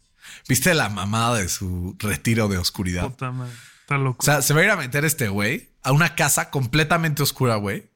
¿Viste 0.50 0.74
la 0.74 0.90
mamada 0.90 1.38
de 1.38 1.48
su 1.48 1.96
retiro 2.00 2.48
de 2.48 2.58
oscuridad? 2.58 3.04
Puta 3.10 3.32
madre. 3.32 3.54
Está 3.82 3.98
loco. 3.98 4.18
O 4.20 4.26
sea, 4.26 4.42
se 4.42 4.54
va 4.54 4.62
a 4.62 4.64
ir 4.64 4.70
a 4.72 4.76
meter 4.78 5.06
este 5.06 5.28
güey 5.30 5.70
a 5.84 5.92
una 5.92 6.16
casa 6.16 6.50
completamente 6.50 7.22
oscura, 7.22 7.56
güey. 7.58 7.90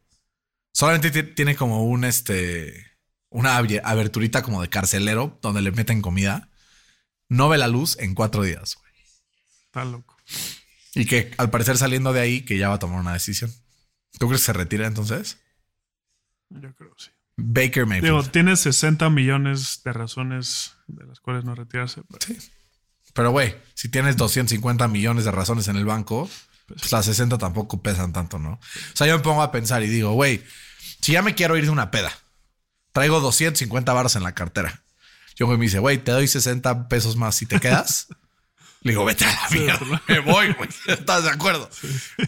Solamente 0.74 1.10
ti- 1.12 1.34
tiene 1.34 1.56
como 1.56 1.84
un 1.84 2.04
este. 2.06 2.88
Una 3.30 3.58
abe- 3.58 3.82
aberturita 3.84 4.44
como 4.44 4.62
de 4.62 4.70
carcelero 4.70 5.40
donde 5.42 5.62
le 5.62 5.72
meten 5.72 6.02
comida. 6.02 6.50
No 7.28 7.50
ve 7.50 7.58
la 7.58 7.68
luz 7.68 7.98
en 8.00 8.14
cuatro 8.14 8.44
días, 8.44 8.76
güey. 8.80 8.94
Está 9.66 9.84
loco. 9.86 10.16
Y 10.94 11.06
que 11.06 11.32
al 11.38 11.50
parecer 11.50 11.78
saliendo 11.78 12.12
de 12.14 12.20
ahí, 12.22 12.42
que 12.44 12.58
ya 12.58 12.70
va 12.70 12.76
a 12.76 12.80
tomar 12.80 13.00
una 13.00 13.14
decisión. 13.14 13.52
¿Tú 14.20 14.28
crees 14.28 14.42
que 14.42 14.46
se 14.48 14.54
retira 14.54 14.88
entonces? 14.88 15.38
Yo 16.50 16.74
creo, 16.76 16.94
sí. 16.98 17.10
Baker 17.38 17.86
Mayfield. 17.86 18.06
Digo, 18.14 18.24
tiene 18.32 18.56
60 18.58 19.10
millones 19.10 19.82
de 19.84 19.94
razones 19.94 20.74
de 20.88 21.06
las 21.06 21.20
cuales 21.22 21.44
no 21.46 21.56
retirarse. 21.56 22.02
pero- 22.10 22.20
Sí. 22.40 22.50
Pero, 23.14 23.32
güey, 23.32 23.56
si 23.74 23.90
tienes 23.90 24.16
250 24.18 24.88
millones 24.88 25.26
de 25.26 25.32
razones 25.32 25.68
en 25.68 25.76
el 25.76 25.86
banco, 25.86 26.30
pues 26.68 26.92
las 26.92 27.06
60 27.06 27.38
tampoco 27.38 27.82
pesan 27.82 28.14
tanto, 28.14 28.40
¿no? 28.40 28.54
O 28.54 28.60
sea, 28.96 29.08
yo 29.08 29.18
me 29.18 29.24
pongo 29.24 29.42
a 29.42 29.52
pensar 29.52 29.84
y 29.84 29.88
digo, 29.88 30.12
güey, 30.14 30.44
si 31.02 31.14
ya 31.14 31.22
me 31.22 31.36
quiero 31.36 31.58
ir 31.58 31.66
de 31.66 31.70
una 31.72 31.92
peda, 31.92 32.12
traigo 32.94 33.20
250 33.20 33.92
baros 33.94 34.16
en 34.16 34.24
la 34.24 34.34
cartera. 34.34 34.82
Yo 35.36 35.48
me 35.48 35.58
dice, 35.58 35.80
güey, 35.80 35.98
te 35.98 36.12
doy 36.12 36.28
60 36.28 36.88
pesos 36.88 37.16
más 37.18 37.36
si 37.36 37.46
te 37.46 37.60
quedas. 37.60 38.08
Le 38.82 38.92
digo, 38.92 39.06
vete 39.06 39.26
a 39.26 39.34
la 39.34 39.50
mierda. 39.50 40.02
Me 40.08 40.20
voy, 40.20 40.54
güey. 40.54 40.70
¿Estás 40.88 41.24
de 41.24 41.30
acuerdo? 41.30 41.70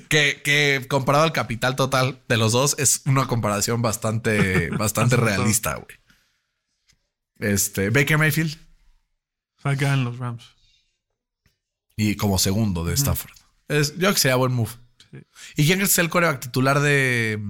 Que, 0.08 0.42
que 0.44 0.86
comparado 0.88 1.24
al 1.24 1.32
capital 1.32 1.76
total 1.76 2.22
de 2.28 2.38
los 2.38 2.52
dos 2.52 2.76
es 2.78 3.02
una 3.06 3.28
comparación 3.28 3.82
bastante, 3.82 4.70
bastante 4.78 5.16
realista, 5.18 5.76
güey. 5.76 5.98
Este, 7.40 7.90
Baker 7.90 8.18
Mayfield 8.18 8.58
en 9.66 10.04
los 10.04 10.18
Rams. 10.18 10.44
y 11.96 12.16
como 12.16 12.38
segundo 12.38 12.84
de 12.84 12.94
Stafford. 12.94 13.32
Es, 13.68 13.94
yo 13.94 14.00
creo 14.00 14.14
que 14.14 14.20
sería 14.20 14.36
buen 14.36 14.54
move. 14.54 14.72
Sí. 15.12 15.20
¿Y 15.56 15.66
quién 15.66 15.82
es 15.82 15.98
el 15.98 16.10
coreback 16.10 16.42
titular 16.42 16.82
de, 16.82 17.42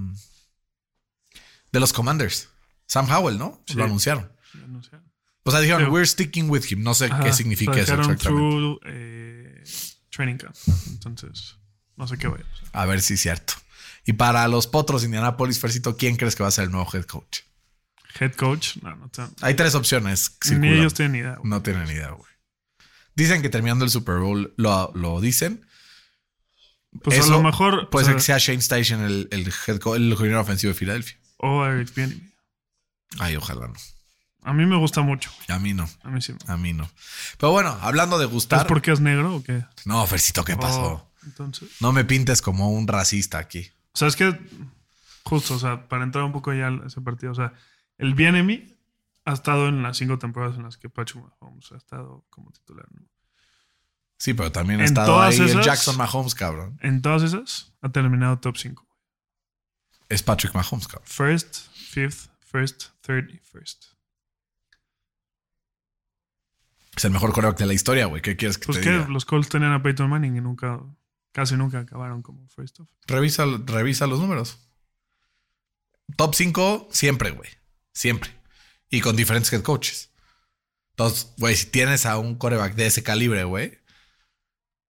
de 1.72 1.80
los 1.80 1.92
Commanders? 1.92 2.50
Sam 2.86 3.10
Howell, 3.12 3.38
¿no? 3.40 3.64
Sí. 3.66 3.74
Lo 3.74 3.86
anunciaron. 3.86 4.32
O 5.44 5.52
sea, 5.52 5.60
dijeron, 5.60 5.92
we're 5.92 6.08
sticking 6.08 6.50
with 6.50 6.64
him. 6.70 6.84
No 6.84 6.94
sé 6.94 7.06
Ajá, 7.06 7.24
qué 7.24 7.34
significa 7.34 7.74
eso 7.74 7.82
exactamente. 7.94 8.24
through, 8.24 8.80
eh, 8.86 9.64
training 10.10 10.38
camp. 10.38 10.56
Entonces, 10.88 11.58
no 11.98 12.08
sé 12.08 12.18
qué 12.18 12.28
vaya 12.28 12.46
a 12.46 12.50
pasar. 12.50 12.70
A 12.74 12.86
ver 12.86 13.02
si 13.02 13.16
es 13.16 13.22
cierto. 13.22 13.54
Y 14.06 14.14
para 14.14 14.48
los 14.48 14.68
potros 14.68 15.02
de 15.02 15.06
Indianapolis, 15.08 15.60
Fercito, 15.60 15.98
¿quién 15.98 16.16
crees 16.16 16.36
que 16.36 16.44
va 16.44 16.50
a 16.50 16.52
ser 16.52 16.66
el 16.66 16.72
nuevo 16.72 16.90
head 16.94 17.04
coach? 17.06 17.40
Head 18.20 18.34
coach, 18.36 18.78
no, 18.82 18.96
no 18.96 19.10
te- 19.10 19.24
Hay 19.42 19.56
tres 19.56 19.76
opciones. 19.76 20.38
Ni 20.58 20.70
ellos 20.70 20.94
tienen 20.94 21.16
idea. 21.22 21.36
güey. 21.36 21.50
No 21.50 21.62
tienen 21.62 21.88
idea, 21.88 22.10
güey. 22.12 22.32
Dicen 23.16 23.42
que 23.42 23.50
terminando 23.50 23.86
el 23.86 23.92
Super 23.92 24.18
Bowl 24.20 24.54
lo, 24.58 24.92
lo 24.96 25.20
dicen. 25.22 25.66
Pues 27.04 27.18
Eso 27.18 27.34
a 27.34 27.38
lo 27.38 27.44
mejor. 27.44 27.90
Puede 27.90 28.06
o 28.06 28.10
ser 28.10 28.22
sea, 28.22 28.36
que 28.36 28.40
sea 28.42 28.54
Shane 28.54 28.60
Station 28.60 29.02
el, 29.02 29.28
el 29.32 29.48
head 29.68 29.80
coach, 29.80 29.98
el 29.98 30.10
coordinador 30.16 30.44
ofensivo 30.44 30.72
de 30.74 30.80
Filadelfia. 30.80 31.18
O 31.38 31.66
Eric 31.66 31.94
Bieniemy. 31.96 32.32
Ay, 33.20 33.36
ojalá 33.36 33.68
no. 33.68 33.74
A 34.44 34.54
mí 34.54 34.66
me 34.66 34.76
gusta 34.78 35.02
mucho. 35.02 35.32
A 35.48 35.60
mí 35.60 35.74
no. 35.74 35.90
A 36.04 36.10
mí 36.10 36.22
sí. 36.22 36.34
A 36.48 36.58
mí 36.58 36.74
no. 36.74 36.90
Pero 37.38 37.52
bueno, 37.52 37.78
hablando 37.82 38.18
de 38.20 38.26
¿Es 38.26 38.32
gustar. 38.32 38.68
porque 38.68 38.92
es 38.92 39.00
negro 39.00 39.36
o 39.38 39.44
qué? 39.44 39.64
No, 39.86 40.06
Fercito, 40.06 40.44
¿qué 40.44 40.56
pasó? 40.58 40.82
Oh, 40.94 41.12
entonces. 41.26 41.70
No 41.80 41.92
me 41.94 42.04
pintes 42.06 42.42
como 42.42 42.70
un 42.72 42.88
racista 42.88 43.38
aquí. 43.38 43.72
O 43.94 43.98
sea, 43.98 44.08
es 44.08 44.16
que. 44.16 44.38
Justo, 45.24 45.56
o 45.56 45.60
sea, 45.60 45.88
para 45.88 46.04
entrar 46.04 46.26
un 46.26 46.34
poco 46.34 46.54
ya 46.54 46.68
a 46.68 46.82
ese 46.88 47.00
partido. 47.00 47.32
O 47.32 47.36
sea, 47.36 47.54
el 47.98 48.14
Bienemy 48.14 48.78
ha 49.26 49.32
estado 49.34 49.70
en 49.70 49.82
las 49.82 49.96
cinco 49.98 50.20
temporadas 50.20 50.58
en 50.58 50.64
las 50.64 50.76
que 50.78 50.90
Patrick 50.90 51.24
Mahomes 51.40 51.72
ha 51.72 51.78
estado 51.78 52.26
como 52.30 52.52
titular. 52.52 52.86
¿no? 52.92 53.02
Sí, 54.18 54.34
pero 54.34 54.52
también 54.52 54.82
ha 54.82 54.84
En 54.84 54.88
estado 54.90 55.22
ahí 55.22 55.38
el 55.38 55.46
esas- 55.50 55.66
Jackson 55.66 55.96
Mahomes, 55.98 56.36
cabrón. 56.36 56.78
En 56.82 57.02
todas 57.02 57.24
esas 57.24 57.72
ha 57.82 57.90
terminado 57.90 58.38
top 58.40 58.58
5. 58.58 58.86
Es 60.10 60.22
Patrick 60.22 60.54
Mahomes, 60.54 60.88
cabrón. 60.88 61.08
First, 61.08 61.68
fifth, 61.74 62.28
first, 62.42 62.88
third 63.02 63.30
y 63.34 63.38
first. 63.40 63.86
Es 66.96 67.06
el 67.06 67.12
mejor 67.12 67.34
coreback 67.34 67.58
de 67.58 67.66
la 67.66 67.74
historia, 67.74 68.06
güey. 68.06 68.22
¿Qué 68.22 68.36
quieres 68.36 68.58
que 68.58 68.66
Pues 68.68 68.78
te 68.80 68.84
que 68.84 68.92
diga? 68.92 69.08
los 69.08 69.26
Colts 69.26 69.50
tenían 69.50 69.72
a 69.72 69.82
Peyton 69.82 70.10
Manning 70.10 70.38
y 70.38 70.42
nunca, 70.42 70.80
casi 71.32 71.56
nunca 71.56 71.80
acabaron 71.80 72.22
como 72.22 72.48
first 72.50 72.80
off. 72.80 72.90
Revisa, 73.08 73.46
revisa 73.66 74.06
los 74.08 74.20
números. 74.20 74.60
Top 76.18 76.36
5 76.36 76.90
siempre, 76.92 77.32
güey. 77.32 77.50
Siempre. 77.94 78.30
Y 78.90 79.02
con 79.02 79.16
diferentes 79.16 79.52
head 79.52 79.64
coaches. 79.64 80.12
Entonces, 80.92 81.34
güey, 81.38 81.56
si 81.56 81.68
tienes 81.68 82.06
a 82.06 82.20
un 82.20 82.36
coreback 82.36 82.76
de 82.76 82.86
ese 82.86 83.02
calibre, 83.02 83.44
güey, 83.46 83.80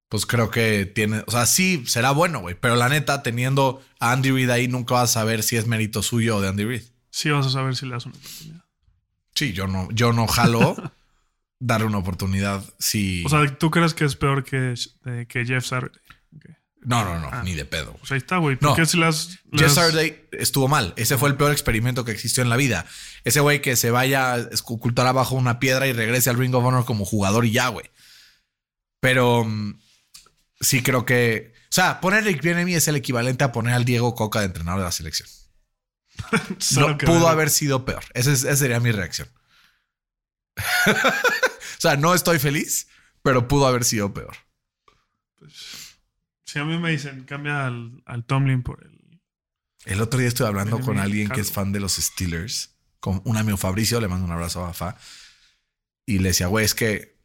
pues 0.09 0.25
creo 0.25 0.49
que 0.49 0.87
tiene. 0.87 1.23
O 1.27 1.31
sea, 1.31 1.45
sí, 1.45 1.83
será 1.85 2.11
bueno, 2.11 2.39
güey. 2.39 2.55
Pero 2.59 2.75
la 2.75 2.89
neta, 2.89 3.21
teniendo 3.21 3.83
a 3.99 4.11
Andy 4.11 4.31
Reid 4.31 4.49
ahí, 4.49 4.67
nunca 4.67 4.95
vas 4.95 5.11
a 5.11 5.13
saber 5.21 5.43
si 5.43 5.57
es 5.57 5.67
mérito 5.67 6.01
suyo 6.01 6.37
o 6.37 6.41
de 6.41 6.47
Andy 6.47 6.65
Reid. 6.65 6.83
Sí 7.11 7.29
vas 7.29 7.45
a 7.45 7.49
saber 7.51 7.75
si 7.75 7.85
le 7.85 7.91
das 7.93 8.07
una 8.07 8.15
oportunidad. 8.15 8.65
Sí, 9.35 9.53
yo 9.53 9.67
no, 9.67 9.87
yo 9.91 10.11
no 10.13 10.25
jalo 10.27 10.75
darle 11.61 11.87
una 11.87 11.99
oportunidad 11.99 12.63
si. 12.79 13.23
O 13.25 13.29
sea, 13.29 13.45
¿tú 13.57 13.71
crees 13.71 13.93
que 13.93 14.03
es 14.03 14.15
peor 14.17 14.43
que, 14.43 14.73
que 15.29 15.45
Jeff 15.45 15.65
Saturday? 15.65 16.01
No, 16.83 17.05
no, 17.05 17.19
no, 17.19 17.29
Ah. 17.31 17.43
ni 17.43 17.53
de 17.53 17.63
pedo. 17.65 17.93
Pues 17.99 18.11
ahí 18.11 18.17
está, 18.17 18.37
güey. 18.37 18.55
¿Por 18.55 18.69
No. 18.71 18.75
qué 18.75 18.87
si 18.87 18.97
las... 18.97 19.37
Jeff 19.53 19.71
Saturday 19.71 20.27
estuvo 20.31 20.67
mal. 20.67 20.93
Ese 20.97 21.15
fue 21.15 21.29
el 21.29 21.35
peor 21.35 21.51
experimento 21.51 22.03
que 22.03 22.11
existió 22.11 22.41
en 22.41 22.49
la 22.49 22.57
vida. 22.57 22.87
Ese 23.23 23.39
güey 23.39 23.61
que 23.61 23.75
se 23.75 23.91
vaya 23.91 24.33
a 24.33 24.49
ocultar 24.65 25.05
abajo 25.05 25.35
una 25.35 25.59
piedra 25.59 25.85
y 25.85 25.93
regrese 25.93 26.31
al 26.31 26.39
Ring 26.39 26.55
of 26.55 26.65
Honor 26.65 26.83
como 26.85 27.05
jugador 27.05 27.45
y 27.45 27.51
ya, 27.51 27.67
güey. 27.67 27.85
Pero 28.99 29.43
mm, 29.45 29.79
sí 30.59 30.81
creo 30.81 31.05
que. 31.05 31.53
O 31.65 31.73
sea, 31.73 32.01
poner 32.01 32.23
Rick 32.23 32.41
Bieniemy 32.41 32.73
es 32.73 32.87
el 32.87 32.95
equivalente 32.95 33.43
a 33.43 33.51
poner 33.51 33.75
al 33.75 33.85
Diego 33.85 34.15
Coca 34.15 34.39
de 34.39 34.47
entrenador 34.47 34.79
de 34.79 34.85
la 34.85 34.91
selección. 34.91 35.29
No, 36.77 36.97
pudo 36.97 37.27
haber 37.29 37.51
sido 37.51 37.85
peor. 37.85 38.03
Esa, 38.15 38.31
es- 38.31 38.43
esa 38.43 38.55
sería 38.55 38.79
mi 38.79 38.91
reacción. 38.91 39.27
o 41.81 41.87
sea, 41.89 41.95
no 41.95 42.13
estoy 42.13 42.37
feliz, 42.37 42.87
pero 43.23 43.47
pudo 43.47 43.65
haber 43.65 43.85
sido 43.85 44.13
peor. 44.13 44.37
Si 46.45 46.59
a 46.59 46.63
mí 46.63 46.77
me 46.77 46.91
dicen, 46.91 47.23
cambia 47.23 47.65
al, 47.65 48.03
al 48.05 48.23
Tomlin 48.23 48.61
por 48.61 48.83
el... 48.83 49.19
El 49.85 49.99
otro 49.99 50.19
día 50.19 50.27
estuve 50.27 50.47
hablando 50.47 50.79
con 50.79 50.99
alguien 50.99 51.29
que 51.29 51.41
es 51.41 51.51
fan 51.51 51.71
de 51.71 51.79
los 51.79 51.93
Steelers, 51.93 52.75
con 52.99 53.23
un 53.25 53.35
amigo 53.35 53.57
Fabricio, 53.57 53.99
le 53.99 54.07
mando 54.07 54.25
un 54.25 54.31
abrazo 54.31 54.63
a 54.63 54.75
Fa, 54.75 54.95
y 56.05 56.19
le 56.19 56.29
decía, 56.29 56.45
güey, 56.45 56.65
es 56.65 56.75
que 56.75 57.17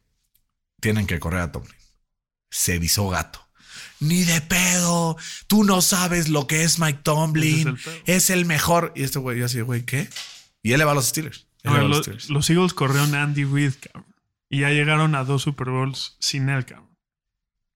tienen 0.81 1.05
que 1.05 1.19
correr 1.19 1.41
a 1.41 1.51
Tomlin. 1.51 1.75
Se 2.49 2.79
visó 2.79 3.09
gato. 3.09 3.47
Ni 3.99 4.23
de 4.23 4.41
pedo. 4.41 5.17
Tú 5.45 5.65
no 5.65 5.83
sabes 5.83 6.29
lo 6.29 6.47
que 6.47 6.63
es 6.63 6.79
Mike 6.79 7.01
Tomlin. 7.03 7.59
Es 7.59 7.65
el 7.67 7.77
pedo. 7.77 8.03
es 8.07 8.29
el 8.31 8.45
mejor. 8.45 8.91
Y 8.95 9.03
este 9.03 9.19
güey, 9.19 9.37
yo 9.37 9.45
así, 9.45 9.61
güey, 9.61 9.85
¿qué? 9.85 10.09
Y 10.63 10.71
él 10.71 10.79
le 10.79 10.85
va 10.85 10.93
a 10.93 10.95
los 10.95 11.09
Steelers. 11.09 11.45
Los 12.29 12.49
Eagles 12.49 12.73
corrieron 12.73 13.13
a 13.13 13.21
Andy 13.21 13.43
Reid, 13.43 13.73
cabrón. 13.79 14.16
Y 14.49 14.61
ya 14.61 14.69
llegaron 14.69 15.15
a 15.15 15.23
dos 15.23 15.41
Super 15.43 15.69
Bowls 15.69 16.15
sin 16.19 16.49
él, 16.49 16.65
cabrón. 16.65 16.95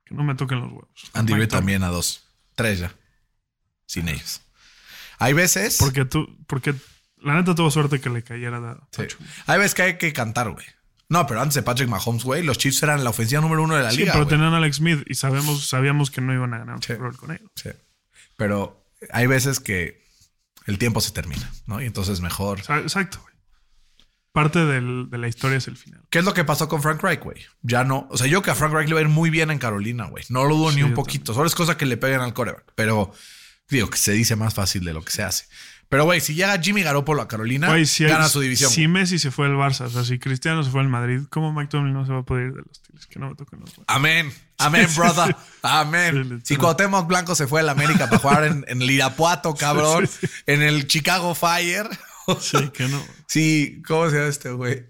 Que 0.06 0.16
no 0.16 0.24
me 0.24 0.36
toquen 0.36 0.60
los 0.62 0.72
huevos. 0.72 1.10
Andy 1.14 1.34
Reid 1.34 1.50
también 1.50 1.84
a 1.84 1.88
dos. 1.90 2.28
Tres 2.56 2.80
ya. 2.80 2.94
Sin 3.86 4.08
ellos. 4.08 4.42
Hay 5.20 5.34
veces. 5.34 5.78
Porque 5.80 6.06
tú, 6.06 6.38
porque 6.48 6.74
la 7.18 7.36
neta 7.36 7.54
tuvo 7.56 7.70
suerte 7.72 8.00
que 8.02 8.10
le 8.10 8.24
cayera 8.24 8.58
a 8.58 8.88
Sí. 8.92 9.04
Hay 9.48 9.58
veces 9.60 9.76
que 9.76 9.82
hay 9.84 9.98
que 9.98 10.14
cantar, 10.14 10.50
güey. 10.52 10.66
No, 11.10 11.28
pero 11.28 11.42
antes 11.42 11.56
de 11.56 11.64
Patrick 11.64 11.90
Mahomes, 11.90 12.24
güey, 12.24 12.42
los 12.42 12.58
Chiefs 12.58 12.82
eran 12.84 13.04
la 13.04 13.10
ofensiva 13.10 13.42
número 13.42 13.64
uno 13.64 13.76
de 13.76 13.84
la 13.84 13.92
Sí, 13.92 13.98
liga. 13.98 14.14
pero 14.14 14.24
güey. 14.26 14.38
tenían 14.38 14.54
a 14.54 14.58
Alex 14.58 14.78
Smith 14.78 15.04
y 15.08 15.16
sabemos, 15.16 15.68
sabíamos 15.68 16.10
que 16.10 16.22
no 16.22 16.34
iban 16.34 16.54
a 16.54 16.60
ganar 16.60 16.76
un 16.76 16.82
Sí. 16.82 16.94
Super 16.94 17.02
Bowl 17.02 17.18
con 17.18 17.32
él. 17.32 17.42
Sí. 17.56 17.70
Pero 18.38 18.88
hay 19.12 19.28
veces 19.28 19.60
que 19.60 20.02
el 20.68 20.78
tiempo 20.78 21.02
se 21.02 21.12
termina, 21.12 21.52
¿no? 21.66 21.82
Y 21.82 21.86
entonces 21.86 22.22
mejor. 22.22 22.60
Exacto. 22.60 23.22
Parte 24.34 24.60
del- 24.66 25.10
de 25.10 25.18
la 25.18 25.28
historia 25.28 25.58
es 25.58 25.68
el 25.68 25.76
final. 25.76 26.02
¿Qué 26.10 26.20
es 26.20 26.26
lo 26.26 26.34
que 26.34 26.44
pasó 26.46 26.70
con 26.70 26.82
Frank 26.82 27.02
Reich, 27.04 27.20
güey? 27.22 27.38
Ya 27.62 27.84
no. 27.84 28.08
O 28.12 28.18
sea, 28.18 28.28
yo 28.28 28.42
que 28.42 28.52
a 28.52 28.56
Frank 28.56 28.72
Reich 28.74 28.88
le 28.88 28.94
va 28.94 29.00
a 29.00 29.04
ir 29.04 29.10
muy 29.10 29.30
bien 29.30 29.52
en 29.52 29.60
Carolina, 29.60 30.06
güey. 30.06 30.24
No 30.30 30.46
lo 30.46 30.56
dudo 30.56 30.70
Sí, 30.72 30.78
ni 30.78 30.84
un 30.84 30.94
poquito. 30.94 31.34
Solo 31.34 31.48
es 31.48 31.56
cosa 31.56 31.76
que 31.78 31.86
le 31.86 31.98
peguen 31.98 32.22
al 32.22 32.34
coreback. 32.34 32.72
Pero 32.76 33.12
digo 33.70 33.90
que 33.90 33.98
se 33.98 34.14
dice 34.14 34.36
más 34.38 34.54
fácil 34.54 34.84
de 34.86 34.94
lo 34.94 35.04
que 35.04 35.12
se 35.12 35.24
hace. 35.24 35.46
Pero, 35.90 36.06
güey, 36.06 36.22
si 36.22 36.34
llega 36.34 36.58
Jimmy 36.58 36.84
Garoppolo 36.84 37.22
a 37.22 37.28
Carolina, 37.28 37.68
si, 37.86 38.06
gana 38.06 38.24
hay- 38.24 38.30
su 38.30 38.40
división. 38.40 38.72
si 38.72 38.88
Messi 38.88 39.20
se 39.20 39.30
fue 39.30 39.48
al 39.48 39.56
Barça, 39.56 39.88
o 39.88 39.90
sea, 39.90 40.06
si 40.06 40.20
Cristiano 40.20 40.64
se 40.64 40.72
fue 40.72 40.80
al 40.80 40.88
Madrid, 40.88 41.24
¿cómo 41.30 41.52
Mike 41.52 41.68
Tomlin 41.68 41.94
no 41.94 42.06
se 42.06 42.14
va 42.14 42.20
a 42.20 42.24
poder 42.24 42.48
ir 42.48 42.54
de 42.54 42.62
los 42.66 42.78
Steelers? 42.78 43.08
Que 43.08 43.20
no 43.20 43.30
me 43.32 43.36
toquen 43.36 43.60
los 43.60 43.72
huevos. 43.72 43.86
Amén. 43.90 44.32
Amén, 44.58 44.88
brother. 44.96 45.36
Amén. 45.62 46.42
Si 46.46 46.56
Cuauhtémoc 46.56 47.08
Blanco 47.08 47.36
se 47.36 47.46
fue 47.48 47.60
a 47.60 47.64
la 47.64 47.74
América 47.74 48.08
para 48.08 48.20
jugar 48.20 48.44
en, 48.46 48.64
en 48.70 48.82
el 48.82 48.90
Irapuato, 48.90 49.54
cabrón, 49.56 50.08
Sí, 50.08 50.28
sí. 50.28 50.34
en 50.48 50.62
el 50.62 50.88
Chicago 50.88 51.36
Fire. 51.36 51.90
Sí, 52.40 52.70
que 52.74 52.88
no. 52.88 53.04
Sí, 53.28 53.82
¿cómo 53.88 54.10
se 54.10 54.16
llama 54.18 54.28
este 54.30 54.52
güey? 54.52 54.86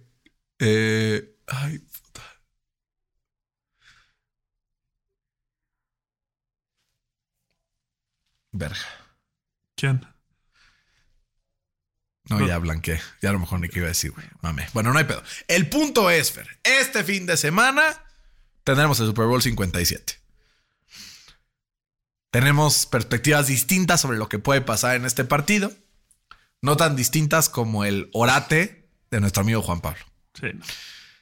Eh, 0.60 1.36
ay, 1.48 1.80
puta. 1.80 2.22
Verga. 8.52 8.78
¿Quién? 9.76 10.06
No, 12.30 12.40
No. 12.40 12.48
ya 12.48 12.58
blanqueé. 12.60 13.02
Ya 13.22 13.30
a 13.30 13.34
lo 13.34 13.40
mejor 13.40 13.60
ni 13.60 13.70
qué 13.70 13.80
iba 13.80 13.88
a 13.88 13.90
decir, 13.90 14.12
güey. 14.12 14.26
Mame. 14.42 14.68
Bueno, 14.74 14.92
no 14.94 15.00
hay 15.00 15.06
pedo. 15.06 15.24
El 15.48 15.70
punto 15.70 16.10
es, 16.10 16.32
Fer, 16.32 16.60
este 16.64 17.04
fin 17.04 17.26
de 17.26 17.38
semana 17.38 17.84
tendremos 18.64 19.00
el 19.00 19.08
Super 19.08 19.26
Bowl 19.26 19.42
57. 19.42 20.20
Tenemos 22.32 22.86
perspectivas 22.86 23.48
distintas 23.48 24.00
sobre 24.02 24.18
lo 24.18 24.30
que 24.30 24.40
puede 24.40 24.62
pasar 24.62 24.96
en 24.96 25.06
este 25.06 25.26
partido. 25.26 25.74
No 26.62 26.78
tan 26.78 26.96
distintas 26.96 27.50
como 27.50 27.86
el 27.86 28.10
orate 28.14 28.88
de 29.10 29.20
nuestro 29.20 29.42
amigo 29.42 29.62
Juan 29.62 29.82
Pablo. 29.82 30.04
Sí. 30.40 30.48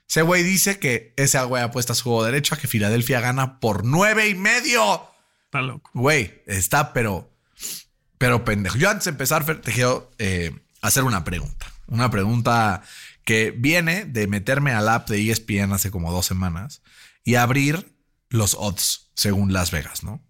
Ese 0.09 0.21
güey 0.23 0.43
dice 0.43 0.79
que 0.79 1.13
ese 1.17 1.39
güey 1.43 1.61
apuesta 1.63 1.93
su 1.93 2.03
juego 2.03 2.23
derecho 2.23 2.55
a 2.55 2.57
que 2.57 2.67
Filadelfia 2.67 3.19
gana 3.19 3.59
por 3.59 3.85
nueve 3.85 4.27
y 4.27 4.35
medio. 4.35 5.07
Está 5.45 5.61
loco. 5.61 5.89
Güey, 5.93 6.41
está 6.47 6.93
pero, 6.93 7.31
pero 8.17 8.43
pendejo. 8.43 8.77
Yo 8.77 8.89
antes 8.89 9.05
de 9.05 9.11
empezar, 9.11 9.45
Fer, 9.45 9.61
te 9.61 9.71
quiero 9.71 10.11
eh, 10.17 10.51
hacer 10.81 11.03
una 11.03 11.23
pregunta. 11.23 11.71
Una 11.87 12.09
pregunta 12.09 12.81
que 13.23 13.51
viene 13.51 14.05
de 14.05 14.27
meterme 14.27 14.71
al 14.73 14.89
app 14.89 15.09
de 15.09 15.29
ESPN 15.29 15.73
hace 15.73 15.91
como 15.91 16.11
dos 16.11 16.25
semanas 16.25 16.81
y 17.23 17.35
abrir 17.35 17.95
los 18.29 18.55
odds 18.55 19.11
según 19.15 19.53
Las 19.53 19.69
Vegas, 19.71 20.03
¿no? 20.03 20.23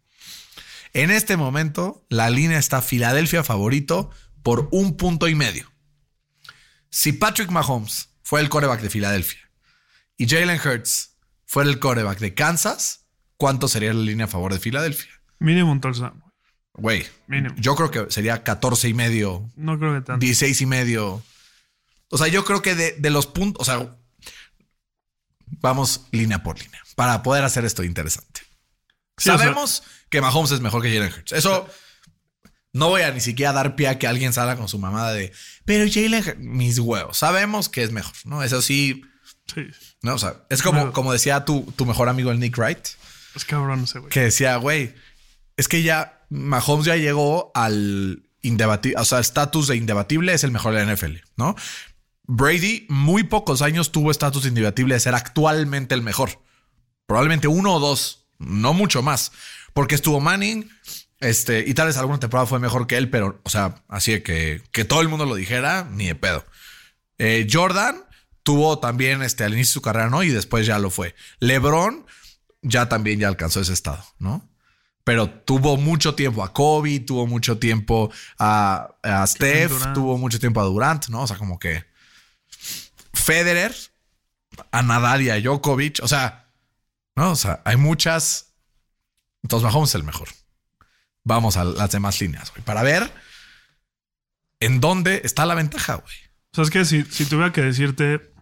En 0.94 1.12
este 1.12 1.38
momento, 1.38 2.06
la 2.10 2.30
línea 2.30 2.58
está 2.58 2.82
Filadelfia 2.82 3.44
favorito 3.44 4.10
por 4.44 4.70
un 4.72 4.98
punto 4.98 5.28
y 5.28 5.36
medio. 5.36 5.72
Si 6.90 7.14
Patrick 7.14 7.50
Mahomes 7.52 8.10
fue 8.24 8.42
el 8.42 8.50
coreback 8.50 8.82
de 8.82 8.90
Filadelfia 8.90 9.40
y 10.18 10.28
Jalen 10.28 10.60
Hurts 10.60 11.16
fuera 11.46 11.70
el 11.70 11.80
coreback 11.80 12.20
de 12.20 12.34
Kansas, 12.34 13.06
¿cuánto 13.38 13.68
sería 13.68 13.94
la 13.94 14.02
línea 14.02 14.26
a 14.26 14.30
favor 14.30 14.54
de 14.54 14.60
Filadelfia? 14.60 15.12
Mínimo 15.40 15.72
un 15.72 15.82
touchdown. 15.82 16.24
Güey, 16.74 17.06
Mínimo. 17.28 17.56
yo 17.58 17.76
creo 17.76 17.92
que 17.92 18.12
sería 18.12 18.44
14 18.44 18.88
y 18.90 18.94
medio, 18.94 19.50
No 19.56 19.78
creo 19.78 19.94
que 19.96 20.02
tanto. 20.02 20.20
16 20.26 20.62
y 20.62 20.66
medio. 20.66 21.24
O 22.10 22.18
sea, 22.18 22.28
yo 22.28 22.46
creo 22.46 22.62
que 22.62 22.74
de, 22.76 22.94
de 22.94 23.10
los 23.10 23.28
puntos, 23.28 23.62
o 23.62 23.66
sea, 23.66 23.96
vamos 25.46 26.06
línea 26.12 26.44
por 26.44 26.60
línea 26.60 26.82
para 26.96 27.22
poder 27.24 27.44
hacer 27.44 27.66
esto 27.66 27.84
interesante. 27.84 28.42
Sí, 29.18 29.30
o 29.30 29.34
sea- 29.34 29.38
Sabemos 29.38 29.84
que 30.10 30.22
Mahomes 30.22 30.52
es 30.52 30.62
mejor 30.62 30.82
que 30.82 30.94
Jalen 30.94 31.12
Hurts. 31.14 31.34
Eso 31.34 31.68
no 32.74 32.90
voy 32.90 33.02
a 33.02 33.12
ni 33.12 33.20
siquiera 33.22 33.52
dar 33.54 33.76
pie 33.76 33.88
a 33.88 33.98
que 34.00 34.08
alguien 34.08 34.34
salga 34.34 34.56
con 34.56 34.68
su 34.68 34.78
mamada 34.80 35.14
de, 35.14 35.32
pero 35.66 35.86
Jalen 35.92 36.24
mis 36.40 36.80
huevos. 36.80 37.18
Sabemos 37.18 37.70
que 37.70 37.84
es 37.84 37.92
mejor, 37.92 38.14
¿no? 38.26 38.44
Eso 38.44 38.62
sí, 38.62 39.04
Sí. 39.54 39.62
¿no? 40.04 40.14
O 40.14 40.18
sea, 40.20 40.36
es 40.52 40.62
como, 40.62 40.78
Claro. 40.80 40.94
como 40.94 41.12
decía 41.12 41.44
tu, 41.46 41.64
tu 41.76 41.86
mejor 41.88 42.08
amigo 42.10 42.30
el 42.32 42.40
Nick 42.40 42.56
Wright, 42.58 42.88
Es 43.36 43.46
cabrón 43.46 43.84
ese 43.86 43.98
güey. 44.00 44.12
que 44.12 44.20
decía, 44.22 44.56
güey, 44.58 44.94
es 45.58 45.68
que 45.68 45.82
ya 45.82 46.22
Mahomes 46.30 46.86
ya 46.86 46.96
llegó 46.96 47.52
al 47.56 48.22
indebatible, 48.44 49.02
o 49.02 49.06
sea, 49.06 49.20
estatus 49.20 49.68
de 49.68 49.76
indebatible 49.76 50.34
es 50.34 50.44
el 50.44 50.52
mejor 50.52 50.74
de 50.76 50.86
la 50.86 50.94
NFL, 50.96 51.16
¿no? 51.36 51.56
Brady 52.28 52.86
muy 52.90 53.24
pocos 53.24 53.64
años 53.64 53.92
tuvo 53.92 54.12
estatus 54.12 54.44
de 54.44 54.50
indebatible 54.50 54.94
de 54.94 55.00
ser 55.00 55.16
actualmente 55.16 55.96
el 55.96 56.04
mejor. 56.04 56.40
Probablemente 57.08 57.48
uno 57.48 57.74
o 57.74 57.80
dos, 57.80 58.28
no 58.38 58.74
mucho 58.74 59.02
más, 59.02 59.32
porque 59.74 59.96
estuvo 59.96 60.20
Manning, 60.20 60.70
este, 61.20 61.66
y 61.68 61.74
tal 61.74 61.88
vez 61.88 61.98
alguna 61.98 62.20
temporada 62.20 62.48
fue 62.48 62.60
mejor 62.60 62.88
que 62.88 62.98
él, 62.98 63.10
pero, 63.10 63.40
o 63.44 63.50
sea, 63.50 63.84
así 63.88 64.14
de 64.14 64.24
que, 64.24 64.62
que 64.72 64.86
todo 64.86 65.02
el 65.02 65.10
mundo 65.10 65.26
lo 65.26 65.36
dijera, 65.36 65.88
ni 65.92 66.08
de 66.08 66.16
pedo. 66.16 66.46
Eh, 67.18 67.48
Jordan 67.52 68.04
tuvo 68.44 68.80
también 68.80 69.22
este, 69.22 69.44
al 69.44 69.54
inicio 69.54 69.72
de 69.72 69.74
su 69.74 69.82
carrera, 69.82 70.10
¿no? 70.10 70.24
Y 70.24 70.30
después 70.30 70.66
ya 70.66 70.80
lo 70.80 70.90
fue. 70.90 71.16
LeBron 71.40 72.06
ya 72.62 72.90
también 72.90 73.20
ya 73.20 73.28
alcanzó 73.28 73.62
ese 73.62 73.74
estado, 73.74 74.04
¿no? 74.18 74.50
Pero 75.04 75.30
tuvo 75.30 75.78
mucho 75.78 76.16
tiempo 76.16 76.44
a 76.44 76.54
Kobe, 76.54 77.00
tuvo 77.00 77.26
mucho 77.26 77.58
tiempo 77.58 78.12
a, 78.38 78.96
a 79.02 79.28
Steph, 79.28 79.94
tuvo 79.94 80.18
mucho 80.18 80.40
tiempo 80.40 80.62
a 80.62 80.66
Durant, 80.66 81.08
¿no? 81.08 81.24
O 81.24 81.28
sea, 81.28 81.38
como 81.38 81.58
que 81.58 81.86
Federer, 83.14 83.76
a 84.72 84.82
Nadal 84.82 85.22
y 85.22 85.30
a 85.30 85.40
Djokovic, 85.40 86.00
o 86.02 86.08
sea, 86.08 86.52
¿no? 87.16 87.32
O 87.32 87.36
sea, 87.36 87.62
hay 87.66 87.78
muchas. 87.78 88.54
Entonces, 89.44 89.64
Mahomes 89.66 89.90
es 89.90 89.96
el 89.96 90.04
mejor. 90.04 90.30
Vamos 91.24 91.58
a 91.58 91.64
las 91.64 91.92
demás 91.92 92.20
líneas, 92.22 92.52
güey, 92.52 92.64
para 92.64 92.84
ver 92.84 93.12
en 94.60 94.80
dónde 94.80 95.22
está 95.24 95.46
la 95.46 95.56
ventaja, 95.56 95.96
güey. 95.96 96.16
O 96.52 96.56
sea, 96.56 96.64
es 96.64 96.70
que 96.70 96.86
si, 96.86 97.04
si 97.04 97.26
tuviera 97.26 97.52
que 97.54 97.62
decirte 97.62 98.34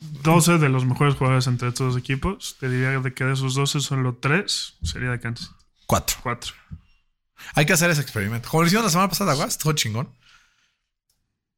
12 0.00 0.58
de 0.58 0.68
los 0.68 0.84
mejores 0.84 1.14
jugadores 1.16 1.46
entre 1.46 1.68
estos 1.68 1.94
dos 1.94 2.00
equipos, 2.00 2.56
te 2.60 2.68
diría 2.68 3.00
de 3.00 3.14
que 3.14 3.24
de 3.24 3.32
esos 3.32 3.54
12 3.54 3.80
solo 3.80 4.16
3 4.16 4.74
sería 4.82 5.10
de 5.10 5.20
Kansas. 5.20 5.50
Cuatro. 5.86 6.16
4. 6.22 6.54
Hay 7.54 7.66
que 7.66 7.72
hacer 7.72 7.90
ese 7.90 8.02
experimento. 8.02 8.48
Como 8.48 8.62
lo 8.62 8.66
hicimos 8.66 8.84
la 8.84 8.90
semana 8.90 9.08
pasada, 9.08 9.34
güey, 9.34 9.48
estuvo 9.48 9.72
chingón. 9.72 10.14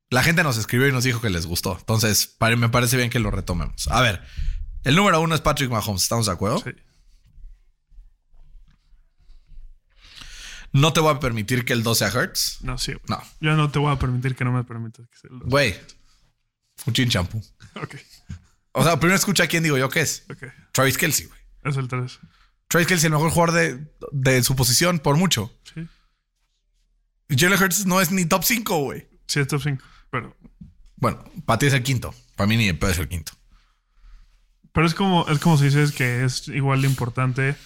La 0.08 0.22
gente 0.22 0.42
nos 0.42 0.56
escribió 0.56 0.88
y 0.88 0.92
nos 0.92 1.04
dijo 1.04 1.20
que 1.20 1.30
les 1.30 1.46
gustó. 1.46 1.76
Entonces, 1.78 2.36
me 2.56 2.68
parece 2.68 2.96
bien 2.96 3.10
que 3.10 3.18
lo 3.18 3.30
retomemos. 3.30 3.88
A 3.88 4.00
ver, 4.00 4.22
el 4.84 4.96
número 4.96 5.20
uno 5.20 5.34
es 5.34 5.40
Patrick 5.40 5.70
Mahomes. 5.70 6.02
¿Estamos 6.02 6.26
de 6.26 6.32
acuerdo? 6.32 6.58
Sí. 6.58 6.70
No 10.72 10.92
te 10.92 11.00
voy 11.00 11.14
a 11.14 11.18
permitir 11.20 11.64
que 11.64 11.72
el 11.72 11.82
2 11.82 11.98
sea 11.98 12.08
Hertz. 12.08 12.58
No, 12.62 12.78
sí. 12.78 12.92
güey. 12.92 13.04
No. 13.08 13.20
Yo 13.40 13.56
no 13.56 13.70
te 13.70 13.78
voy 13.78 13.92
a 13.92 13.98
permitir 13.98 14.36
que 14.36 14.44
no 14.44 14.52
me 14.52 14.62
permitas 14.64 15.08
que 15.08 15.16
sea 15.18 15.30
el 15.32 15.38
2. 15.40 15.48
Güey, 15.48 15.74
un 16.86 16.92
chin 16.94 17.08
champú. 17.08 17.42
Ok, 17.82 17.94
O 18.72 18.84
sea, 18.84 18.98
primero 18.98 19.16
escucha 19.16 19.46
quién 19.46 19.62
digo 19.62 19.76
yo 19.78 19.88
que 19.88 20.00
es. 20.00 20.24
ok. 20.30 20.44
Travis 20.72 20.96
Kelsey, 20.98 21.26
güey. 21.26 21.40
Es 21.64 21.76
el 21.76 21.88
3. 21.88 22.18
Travis 22.68 22.86
Kelsey, 22.88 23.06
el 23.08 23.12
mejor 23.12 23.30
jugador 23.30 23.54
de, 23.54 23.86
de 24.12 24.42
su 24.44 24.54
posición 24.56 24.98
por 25.00 25.16
mucho. 25.16 25.52
Sí. 25.74 25.86
Jalen 27.36 27.60
Hurts 27.62 27.86
no 27.86 28.00
es 28.00 28.10
ni 28.12 28.24
top 28.26 28.44
5, 28.44 28.76
güey. 28.82 29.08
Sí, 29.26 29.40
es 29.40 29.48
top 29.48 29.60
5. 29.62 29.84
Pero, 30.10 30.36
Bueno, 30.96 31.24
para 31.46 31.58
ti 31.58 31.66
es 31.66 31.72
el 31.74 31.82
quinto. 31.82 32.14
Para 32.36 32.46
mí 32.48 32.56
ni 32.56 32.66
de 32.66 32.74
pedo 32.74 32.90
es 32.90 32.98
el 32.98 33.08
quinto. 33.08 33.32
pero 34.72 34.86
es 34.86 34.94
como, 34.94 35.28
es 35.28 35.38
como 35.40 35.58
si 35.58 35.64
dices 35.64 35.92
que 35.92 36.24
es 36.24 36.46
igual 36.48 36.82
de 36.82 36.88
importante. 36.88 37.56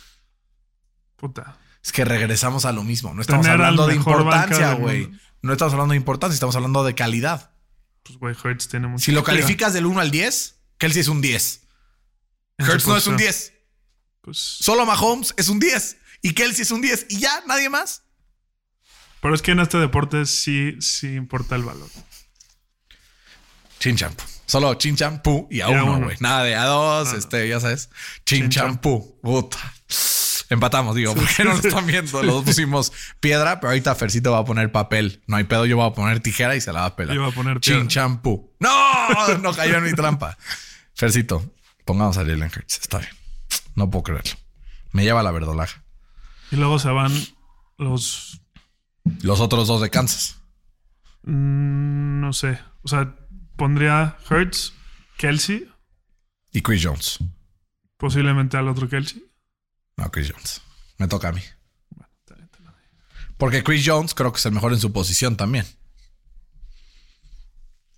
Puta. 1.17 1.57
Es 1.85 1.93
que 1.93 2.05
regresamos 2.05 2.65
a 2.65 2.73
lo 2.73 2.83
mismo. 2.83 3.13
No 3.13 3.21
estamos 3.21 3.45
Tener 3.45 3.61
hablando 3.61 3.87
de 3.87 3.95
importancia, 3.95 4.73
güey. 4.75 5.11
No 5.43 5.53
estamos 5.53 5.75
hablando 5.75 5.93
de 5.93 5.99
importancia, 5.99 6.35
estamos 6.35 6.57
hablando 6.57 6.83
de 6.83 6.95
calidad. 6.95 7.51
Pues, 8.03 8.19
güey, 8.19 8.35
Hurts 8.43 8.69
tiene 8.69 8.87
mucho. 8.87 9.05
Si 9.05 9.13
lo 9.13 9.23
calificas 9.23 9.75
del 9.75 9.85
1 9.87 10.01
al 10.01 10.11
10, 10.11 10.61
Kelsey 10.79 11.03
es 11.03 11.09
un 11.09 11.21
10. 11.21 11.61
En 12.59 12.67
su 12.67 12.73
Hurts 12.73 12.87
no 12.87 12.97
es 12.97 13.07
un 13.07 13.15
posición. 13.15 13.35
10. 13.35 13.53
Pues, 14.23 14.39
Solo 14.39 14.87
Mahomes 14.87 15.35
es 15.37 15.49
un 15.49 15.61
10. 15.61 15.99
Y 16.23 16.33
Kelsey 16.33 16.63
es 16.63 16.71
un 16.71 16.81
10. 16.81 17.07
Y 17.11 17.19
ya, 17.19 17.43
nadie 17.47 17.69
más. 17.69 18.03
pero 19.21 19.35
es 19.35 19.43
que 19.43 19.51
en 19.53 19.61
este 19.61 19.77
deporte 19.79 20.25
sí, 20.25 20.77
sí 20.81 21.15
importa 21.15 21.55
el 21.57 21.65
valor. 21.65 21.89
Chin 23.79 23.97
champú. 23.97 24.25
Solo 24.47 24.75
chin 24.75 24.97
champú 24.97 25.49
y 25.51 25.61
a 25.61 25.71
Y 25.71 25.75
a 25.75 25.85
uno, 25.85 26.05
güey. 26.05 26.17
Nada 26.21 26.45
de 26.45 26.55
a 26.55 26.65
dos, 26.65 27.13
este, 27.13 27.47
ya 27.49 27.61
sabes. 27.61 27.91
Chin 28.25 28.49
Chin. 28.49 28.79
Puta. 28.79 29.59
Empatamos, 30.51 30.95
digo, 30.95 31.15
porque 31.15 31.45
no 31.45 31.53
lo 31.55 31.59
están 31.67 31.87
viendo. 31.87 32.23
Los 32.23 32.35
dos 32.37 32.45
pusimos 32.45 32.93
piedra, 33.21 33.61
pero 33.61 33.71
ahorita 33.71 33.95
Fercito 33.95 34.33
va 34.33 34.39
a 34.39 34.45
poner 34.45 34.71
papel. 34.73 35.23
No 35.27 35.37
hay 35.37 35.45
pedo, 35.45 35.65
yo 35.67 35.77
voy 35.77 35.87
a 35.89 35.93
poner 35.95 36.21
tijera 36.21 36.55
y 36.57 36.61
se 36.61 36.73
la 36.73 36.81
va 36.81 36.87
a 36.87 36.97
pelar. 36.97 37.15
Yo 37.17 37.23
voy 37.23 37.33
a 37.33 37.35
poner 37.35 37.61
Chin 37.61 37.89
champú. 37.89 38.55
¡No! 38.61 39.39
No 39.39 39.53
cayó 39.55 39.79
en 39.79 39.85
mi 39.85 39.93
trampa. 39.93 40.37
Fercito, 40.95 41.55
pongamos 41.85 42.17
a 42.19 42.21
Jalen 42.21 42.43
Hurts. 42.45 42.79
Está 42.81 42.99
bien. 42.99 43.11
No 43.75 43.91
puedo 43.91 44.03
creerlo. 44.05 44.33
Me 44.93 45.03
lleva 45.05 45.23
la 45.23 45.31
verdolaja. 45.33 45.83
Y 46.51 46.57
luego 46.57 46.79
se 46.79 46.89
van 46.91 47.13
los. 47.79 48.41
Los 49.23 49.41
otros 49.41 49.67
dos 49.67 49.81
de 49.83 49.91
Kansas. 49.91 50.41
mm, 51.25 52.21
no 52.21 52.33
sé. 52.33 52.59
O 52.83 52.89
sea, 52.89 53.15
pondría 53.57 54.17
Hurts, 54.31 54.73
Kelsey, 55.17 55.69
Y 56.53 56.61
Chris 56.63 56.83
Jones. 56.85 57.19
posiblemente 57.97 58.57
al 58.57 58.69
otro 58.69 58.89
Kelsey. 58.89 59.25
No, 59.97 60.11
Chris 60.11 60.33
Jones. 60.33 60.63
Me 60.99 61.09
toca 61.09 61.29
a 61.29 61.33
mí. 61.33 61.43
Porque 63.37 63.63
Chris 63.65 63.83
Jones 63.85 64.15
creo 64.15 64.33
que 64.33 64.39
es 64.39 64.47
el 64.47 64.53
mejor 64.53 64.73
en 64.73 64.81
su 64.81 64.93
posición 64.93 65.37
también. 65.37 65.67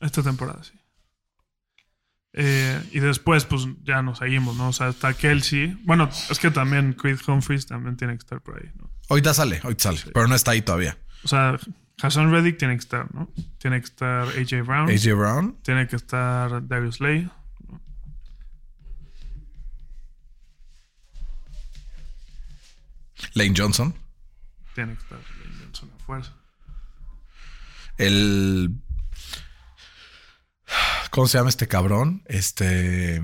Esta 0.00 0.22
temporada, 0.22 0.62
sí. 0.64 0.72
Eh, 2.38 2.82
y 2.92 3.00
después, 3.00 3.44
pues 3.44 3.66
ya 3.82 4.02
nos 4.02 4.18
seguimos, 4.18 4.56
¿no? 4.56 4.68
O 4.68 4.72
sea, 4.72 4.88
está 4.88 5.14
Kelsey. 5.14 5.78
Bueno, 5.84 6.10
es 6.30 6.38
que 6.38 6.50
también 6.50 6.92
Creed 6.92 7.18
Humphries 7.26 7.66
también 7.66 7.96
tiene 7.96 8.12
que 8.14 8.18
estar 8.18 8.42
por 8.42 8.62
ahí, 8.62 8.70
¿no? 8.76 8.90
Ahorita 9.08 9.32
sale, 9.32 9.60
ahorita 9.62 9.82
sale. 9.82 10.12
Pero 10.12 10.28
no 10.28 10.34
está 10.34 10.50
ahí 10.50 10.60
todavía. 10.60 10.98
O 11.24 11.28
sea, 11.28 11.58
Hassan 12.02 12.30
Reddick 12.30 12.58
tiene 12.58 12.74
que 12.74 12.80
estar, 12.80 13.12
¿no? 13.14 13.30
Tiene 13.58 13.80
que 13.80 13.86
estar 13.86 14.28
AJ 14.28 14.66
Brown. 14.66 14.90
AJ 14.90 15.16
Brown. 15.16 15.56
Tiene 15.62 15.88
que 15.88 15.96
estar 15.96 16.66
Darius 16.68 17.00
Lay. 17.00 17.30
Lane 23.34 23.54
Johnson. 23.56 23.94
Tiene 24.74 24.94
que 24.94 25.02
estar 25.02 25.18
Lane 25.18 25.56
Johnson 25.64 25.92
a 25.94 26.04
fuerza. 26.04 26.32
El. 27.98 28.80
¿Cómo 31.10 31.26
se 31.28 31.38
llama 31.38 31.50
este 31.50 31.68
cabrón? 31.68 32.22
Este. 32.26 33.22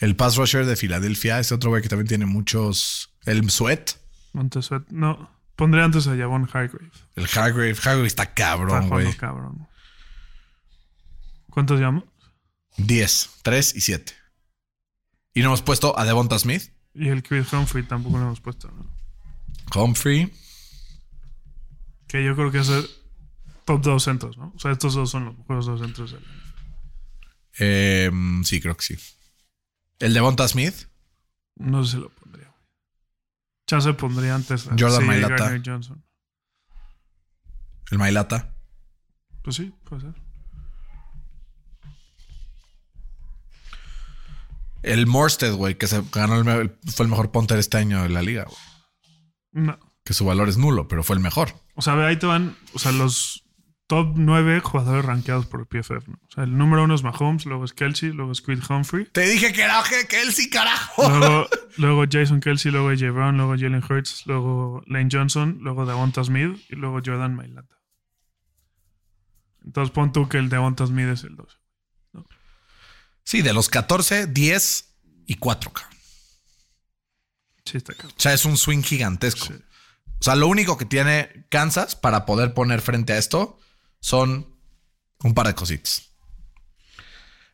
El 0.00 0.16
pass 0.16 0.36
rusher 0.36 0.66
de 0.66 0.76
Filadelfia. 0.76 1.38
Este 1.38 1.54
otro 1.54 1.70
güey 1.70 1.82
que 1.82 1.88
también 1.88 2.08
tiene 2.08 2.26
muchos. 2.26 3.14
El 3.24 3.48
Sweat. 3.50 3.92
Montesuet. 4.32 4.82
No. 4.90 5.30
Pondré 5.56 5.82
antes 5.82 6.08
a 6.08 6.16
Javon 6.16 6.48
Hargrave. 6.52 6.90
El 7.14 7.24
Hargrave. 7.24 7.76
Hargrave 7.76 8.06
está 8.06 8.34
cabrón, 8.34 8.88
güey. 8.88 9.14
cabrón. 9.14 9.68
¿Cuántos 11.50 11.78
llamo? 11.80 12.04
10, 12.78 13.30
3 13.42 13.76
y 13.76 13.80
7. 13.80 14.12
Y 15.34 15.40
no 15.40 15.46
hemos 15.46 15.62
puesto 15.62 15.96
a 15.96 16.04
Devonta 16.04 16.36
Smith, 16.40 16.72
Y 16.94 17.08
el 17.08 17.22
Creed 17.22 17.44
Humphrey 17.52 17.82
tampoco 17.84 18.18
lo 18.18 18.24
hemos 18.24 18.40
puesto, 18.40 18.70
¿no? 18.70 18.86
Humphrey. 19.82 20.32
Que 22.06 22.24
yo 22.24 22.34
creo 22.36 22.50
que 22.52 22.58
es 22.58 22.68
el 22.68 22.88
top 23.64 23.82
dos 23.82 24.02
centros, 24.04 24.36
¿no? 24.38 24.52
O 24.54 24.58
sea, 24.58 24.70
estos 24.72 24.94
dos 24.94 25.10
son 25.10 25.24
los 25.26 25.38
mejores 25.38 25.66
dos 25.66 25.80
centros. 25.80 26.12
del- 26.12 26.24
Eh, 27.58 28.10
sí, 28.44 28.60
creo 28.60 28.76
que 28.76 28.82
sí. 28.84 28.96
El 29.98 30.12
Devonta 30.14 30.46
Smith. 30.48 30.74
No 31.56 31.84
sé 31.84 31.92
si 31.92 31.98
lo 32.02 32.10
pondría. 32.10 32.52
Chance 33.66 33.94
pondría 33.94 34.34
antes 34.34 34.64
Jordan 34.64 34.90
C.J. 34.90 35.06
Mailata. 35.06 35.60
Johnson. 35.64 36.04
El 37.90 37.98
Mailata. 37.98 38.54
Pues 39.42 39.56
sí, 39.56 39.72
puede 39.84 40.02
ser. 40.02 40.14
El 44.84 45.06
Morsted, 45.06 45.54
güey, 45.54 45.76
que 45.76 45.86
se 45.86 46.02
ganó 46.12 46.36
el, 46.36 46.70
fue 46.94 47.04
el 47.04 47.10
mejor 47.10 47.30
punter 47.30 47.58
este 47.58 47.78
año 47.78 48.02
de 48.02 48.10
la 48.10 48.22
liga, 48.22 48.44
güey. 48.44 48.58
No. 49.66 49.78
Que 50.04 50.12
su 50.14 50.24
valor 50.24 50.48
es 50.48 50.58
nulo, 50.58 50.88
pero 50.88 51.02
fue 51.02 51.16
el 51.16 51.22
mejor. 51.22 51.54
O 51.74 51.82
sea, 51.82 51.94
ahí 52.06 52.18
te 52.18 52.26
van, 52.26 52.56
o 52.74 52.78
sea, 52.78 52.92
los 52.92 53.44
top 53.86 54.14
9 54.16 54.60
jugadores 54.60 55.04
rankeados 55.04 55.46
por 55.46 55.60
el 55.60 55.66
PFF. 55.66 56.08
¿no? 56.08 56.14
O 56.14 56.30
sea, 56.30 56.44
el 56.44 56.56
número 56.56 56.84
uno 56.84 56.94
es 56.94 57.02
Mahomes, 57.02 57.46
luego 57.46 57.64
es 57.64 57.72
Kelsey, 57.72 58.12
luego 58.12 58.32
es 58.32 58.42
Creed 58.42 58.60
Humphrey, 58.68 59.06
Te 59.06 59.22
dije 59.28 59.52
que 59.52 59.62
era 59.62 59.82
Kelsey, 60.08 60.50
carajo. 60.50 61.08
luego, 61.08 61.46
luego 61.76 62.04
Jason 62.10 62.40
Kelsey, 62.40 62.72
luego 62.72 62.88
AJ 62.90 63.12
Brown, 63.12 63.36
luego 63.36 63.52
Jalen 63.52 63.82
Hurts, 63.88 64.26
luego 64.26 64.82
Lane 64.86 65.08
Johnson, 65.10 65.58
luego 65.60 65.86
Devonta 65.86 66.22
Smith 66.24 66.58
y 66.68 66.76
luego 66.76 67.00
Jordan 67.04 67.34
Mailata. 67.34 67.74
Entonces 69.64 69.90
pon 69.92 70.12
tú 70.12 70.28
que 70.28 70.38
el 70.38 70.50
Devonta 70.50 70.86
Smith 70.86 71.08
es 71.08 71.24
el 71.24 71.36
12. 71.36 71.56
Sí, 73.24 73.42
de 73.42 73.52
los 73.52 73.68
14, 73.68 74.26
10 74.26 74.94
y 75.26 75.36
4, 75.36 75.72
cabrón. 75.72 75.98
Sí, 77.64 77.78
está 77.78 77.94
cabrón. 77.94 78.14
O 78.16 78.20
sea, 78.20 78.34
es 78.34 78.44
un 78.44 78.56
swing 78.56 78.82
gigantesco. 78.82 79.46
Sí. 79.46 79.54
O 79.54 80.24
sea, 80.24 80.36
lo 80.36 80.48
único 80.48 80.78
que 80.78 80.84
tiene 80.84 81.46
Kansas 81.50 81.96
para 81.96 82.26
poder 82.26 82.54
poner 82.54 82.80
frente 82.80 83.12
a 83.12 83.18
esto 83.18 83.58
son 84.00 84.54
un 85.22 85.34
par 85.34 85.46
de 85.46 85.54
cositas. 85.54 86.10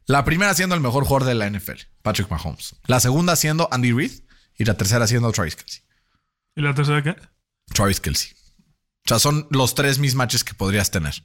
La 0.06 0.24
primera 0.24 0.54
siendo 0.54 0.74
el 0.74 0.80
mejor 0.80 1.04
jugador 1.04 1.28
de 1.28 1.34
la 1.34 1.48
NFL, 1.48 1.80
Patrick 2.02 2.30
Mahomes. 2.30 2.74
La 2.86 2.98
segunda 3.00 3.36
siendo 3.36 3.68
Andy 3.70 3.92
Reid. 3.92 4.12
Y 4.58 4.64
la 4.64 4.74
tercera 4.74 5.06
siendo 5.06 5.32
Travis 5.32 5.56
Kelsey. 5.56 5.82
¿Y 6.54 6.60
la 6.60 6.74
tercera 6.74 7.02
qué? 7.02 7.16
Travis 7.72 7.98
Kelsey. 7.98 8.32
O 9.06 9.08
sea, 9.08 9.18
son 9.18 9.46
los 9.50 9.74
tres 9.74 9.98
mismatches 9.98 10.44
que 10.44 10.52
podrías 10.52 10.90
tener. 10.90 11.24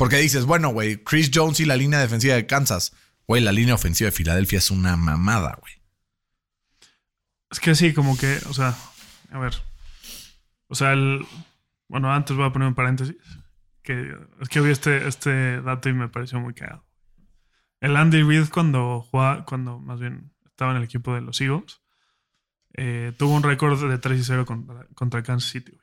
Porque 0.00 0.16
dices, 0.16 0.46
bueno, 0.46 0.70
güey, 0.70 1.04
Chris 1.04 1.30
Jones 1.30 1.60
y 1.60 1.66
la 1.66 1.76
línea 1.76 2.00
defensiva 2.00 2.34
de 2.34 2.46
Kansas. 2.46 2.96
Güey, 3.26 3.42
la 3.42 3.52
línea 3.52 3.74
ofensiva 3.74 4.06
de 4.06 4.16
Filadelfia 4.16 4.56
es 4.56 4.70
una 4.70 4.96
mamada, 4.96 5.58
güey. 5.60 5.74
Es 7.50 7.60
que 7.60 7.74
sí, 7.74 7.92
como 7.92 8.16
que, 8.16 8.38
o 8.48 8.54
sea, 8.54 8.74
a 9.30 9.38
ver. 9.38 9.52
O 10.68 10.74
sea, 10.74 10.94
el. 10.94 11.26
Bueno, 11.86 12.10
antes 12.14 12.34
voy 12.34 12.46
a 12.46 12.50
poner 12.50 12.68
un 12.68 12.74
paréntesis. 12.74 13.14
Que 13.82 14.16
es 14.40 14.48
que 14.48 14.62
vi 14.62 14.70
este, 14.70 15.06
este 15.06 15.60
dato 15.60 15.90
y 15.90 15.92
me 15.92 16.08
pareció 16.08 16.40
muy 16.40 16.54
cagado. 16.54 16.86
El 17.80 17.94
Andy 17.94 18.22
Reid, 18.22 18.48
cuando 18.48 19.02
jugaba, 19.02 19.44
cuando 19.44 19.78
más 19.78 20.00
bien 20.00 20.32
estaba 20.46 20.70
en 20.70 20.78
el 20.78 20.84
equipo 20.84 21.14
de 21.14 21.20
los 21.20 21.38
Eagles, 21.42 21.82
eh, 22.72 23.12
tuvo 23.18 23.34
un 23.34 23.42
récord 23.42 23.78
de 23.86 23.98
3 23.98 24.18
y 24.18 24.24
0 24.24 24.46
contra, 24.46 24.86
contra 24.94 25.22
Kansas 25.22 25.50
City. 25.50 25.78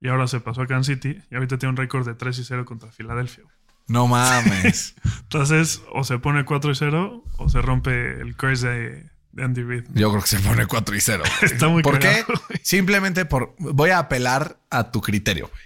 Y 0.00 0.08
ahora 0.08 0.26
se 0.26 0.40
pasó 0.40 0.62
a 0.62 0.66
Kansas 0.66 0.94
City 0.94 1.18
y 1.30 1.34
ahorita 1.34 1.58
tiene 1.58 1.70
un 1.70 1.76
récord 1.76 2.06
de 2.06 2.14
3 2.14 2.38
y 2.38 2.44
0 2.44 2.64
contra 2.64 2.90
Filadelfia. 2.92 3.44
No 3.88 4.06
mames. 4.08 4.94
Entonces, 5.22 5.80
o 5.92 6.04
se 6.04 6.18
pone 6.18 6.44
4 6.44 6.70
y 6.70 6.74
0 6.74 7.24
o 7.38 7.48
se 7.48 7.62
rompe 7.62 8.20
el 8.20 8.36
curse 8.36 8.68
de, 8.68 9.10
de 9.32 9.44
Andy 9.44 9.62
Reid. 9.62 9.84
Yo 9.94 10.10
creo 10.10 10.22
que 10.22 10.28
se 10.28 10.40
pone 10.40 10.66
4 10.66 10.96
y 10.96 11.00
0. 11.00 11.24
Está 11.42 11.68
muy 11.68 11.82
¿Por 11.82 11.98
qué? 11.98 12.24
Simplemente 12.62 13.24
por. 13.24 13.54
Voy 13.58 13.90
a 13.90 13.98
apelar 13.98 14.60
a 14.70 14.90
tu 14.90 15.00
criterio, 15.00 15.48
güey. 15.48 15.62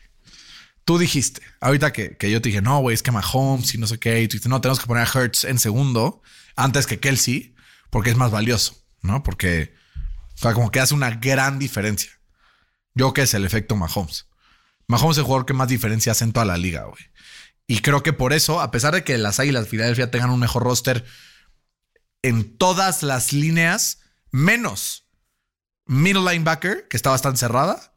Tú 0.85 0.99
dijiste, 0.99 1.41
ahorita 1.61 1.93
que, 1.93 2.17
que 2.17 2.31
yo 2.31 2.43
te 2.43 2.49
dije, 2.49 2.63
no, 2.63 2.81
güey, 2.81 2.95
es 2.95 3.03
que 3.03 3.13
Mahomes 3.13 3.75
y 3.75 3.79
no 3.79 3.87
sé 3.87 3.99
qué. 3.99 4.23
Y 4.23 4.29
tú 4.29 4.33
dijiste, 4.33 4.49
no, 4.49 4.61
tenemos 4.61 4.81
que 4.81 4.87
poner 4.87 5.07
a 5.07 5.11
Hertz 5.21 5.45
en 5.45 5.59
segundo 5.59 6.23
antes 6.57 6.87
que 6.87 6.99
Kelsey, 6.99 7.55
porque 7.91 8.11
es 8.11 8.17
más 8.17 8.31
valioso, 8.31 8.77
¿no? 9.03 9.23
Porque, 9.23 9.75
o 10.35 10.39
sea, 10.39 10.53
como 10.53 10.71
que 10.71 10.81
hace 10.81 10.95
una 10.95 11.11
gran 11.11 11.59
diferencia. 11.59 12.11
Yo 12.95 13.13
que 13.13 13.23
es 13.23 13.35
el 13.35 13.45
efecto 13.45 13.77
Mahomes. 13.77 14.27
Mahomes 14.87 15.17
es 15.17 15.19
el 15.19 15.25
jugador 15.25 15.47
que 15.47 15.55
más 15.55 15.69
diferencia 15.69 16.13
hace 16.13 16.25
en 16.25 16.33
toda 16.33 16.47
la 16.47 16.57
liga, 16.57 16.85
güey. 16.85 17.03
Y 17.67 17.81
creo 17.81 18.03
que 18.03 18.13
por 18.13 18.33
eso, 18.33 18.61
a 18.61 18.73
pesar 18.73 18.95
de 18.95 19.05
que 19.05 19.17
las 19.17 19.39
Águilas 19.39 19.65
de 19.65 19.71
Filadelfia 19.71 20.11
tengan 20.11 20.31
un 20.31 20.41
mejor 20.41 20.65
roster 20.65 21.05
en 22.23 22.57
todas 22.57 23.03
las 23.03 23.33
líneas, 23.33 24.01
menos 24.33 25.07
middle 25.87 26.23
linebacker, 26.23 26.89
que 26.89 26.97
está 26.97 27.11
bastante 27.11 27.39
cerrada, 27.39 27.95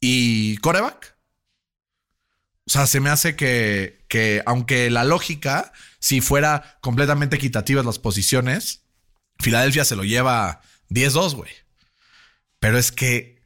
y 0.00 0.56
coreback. 0.58 1.16
O 2.66 2.70
sea, 2.70 2.86
se 2.86 3.00
me 3.00 3.10
hace 3.10 3.36
que, 3.36 4.04
que 4.08 4.42
aunque 4.46 4.90
la 4.90 5.04
lógica, 5.04 5.72
si 5.98 6.20
fuera 6.20 6.78
completamente 6.80 7.36
equitativas 7.36 7.84
las 7.84 7.98
posiciones, 7.98 8.84
Filadelfia 9.40 9.84
se 9.84 9.96
lo 9.96 10.04
lleva 10.04 10.60
10-2, 10.88 11.34
güey. 11.34 11.50
Pero 12.58 12.78
es 12.78 12.92
que 12.92 13.39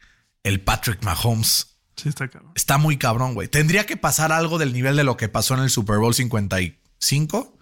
el 0.45 0.61
Patrick 0.61 1.03
Mahomes 1.03 1.77
Sí, 1.97 2.09
está 2.09 2.29
cabrón. 2.29 2.53
está 2.55 2.79
muy 2.79 2.97
cabrón, 2.97 3.35
güey. 3.35 3.49
Tendría 3.49 3.87
que 3.87 3.97
pasar 3.97 4.31
algo 4.33 4.59
del 4.59 4.73
nivel 4.73 4.95
de 4.97 5.05
lo 5.05 5.17
que 5.17 5.29
pasó 5.29 5.55
en 5.55 5.61
el 5.61 5.71
Super 5.71 5.99
Bowl 5.99 6.15
55, 6.15 7.59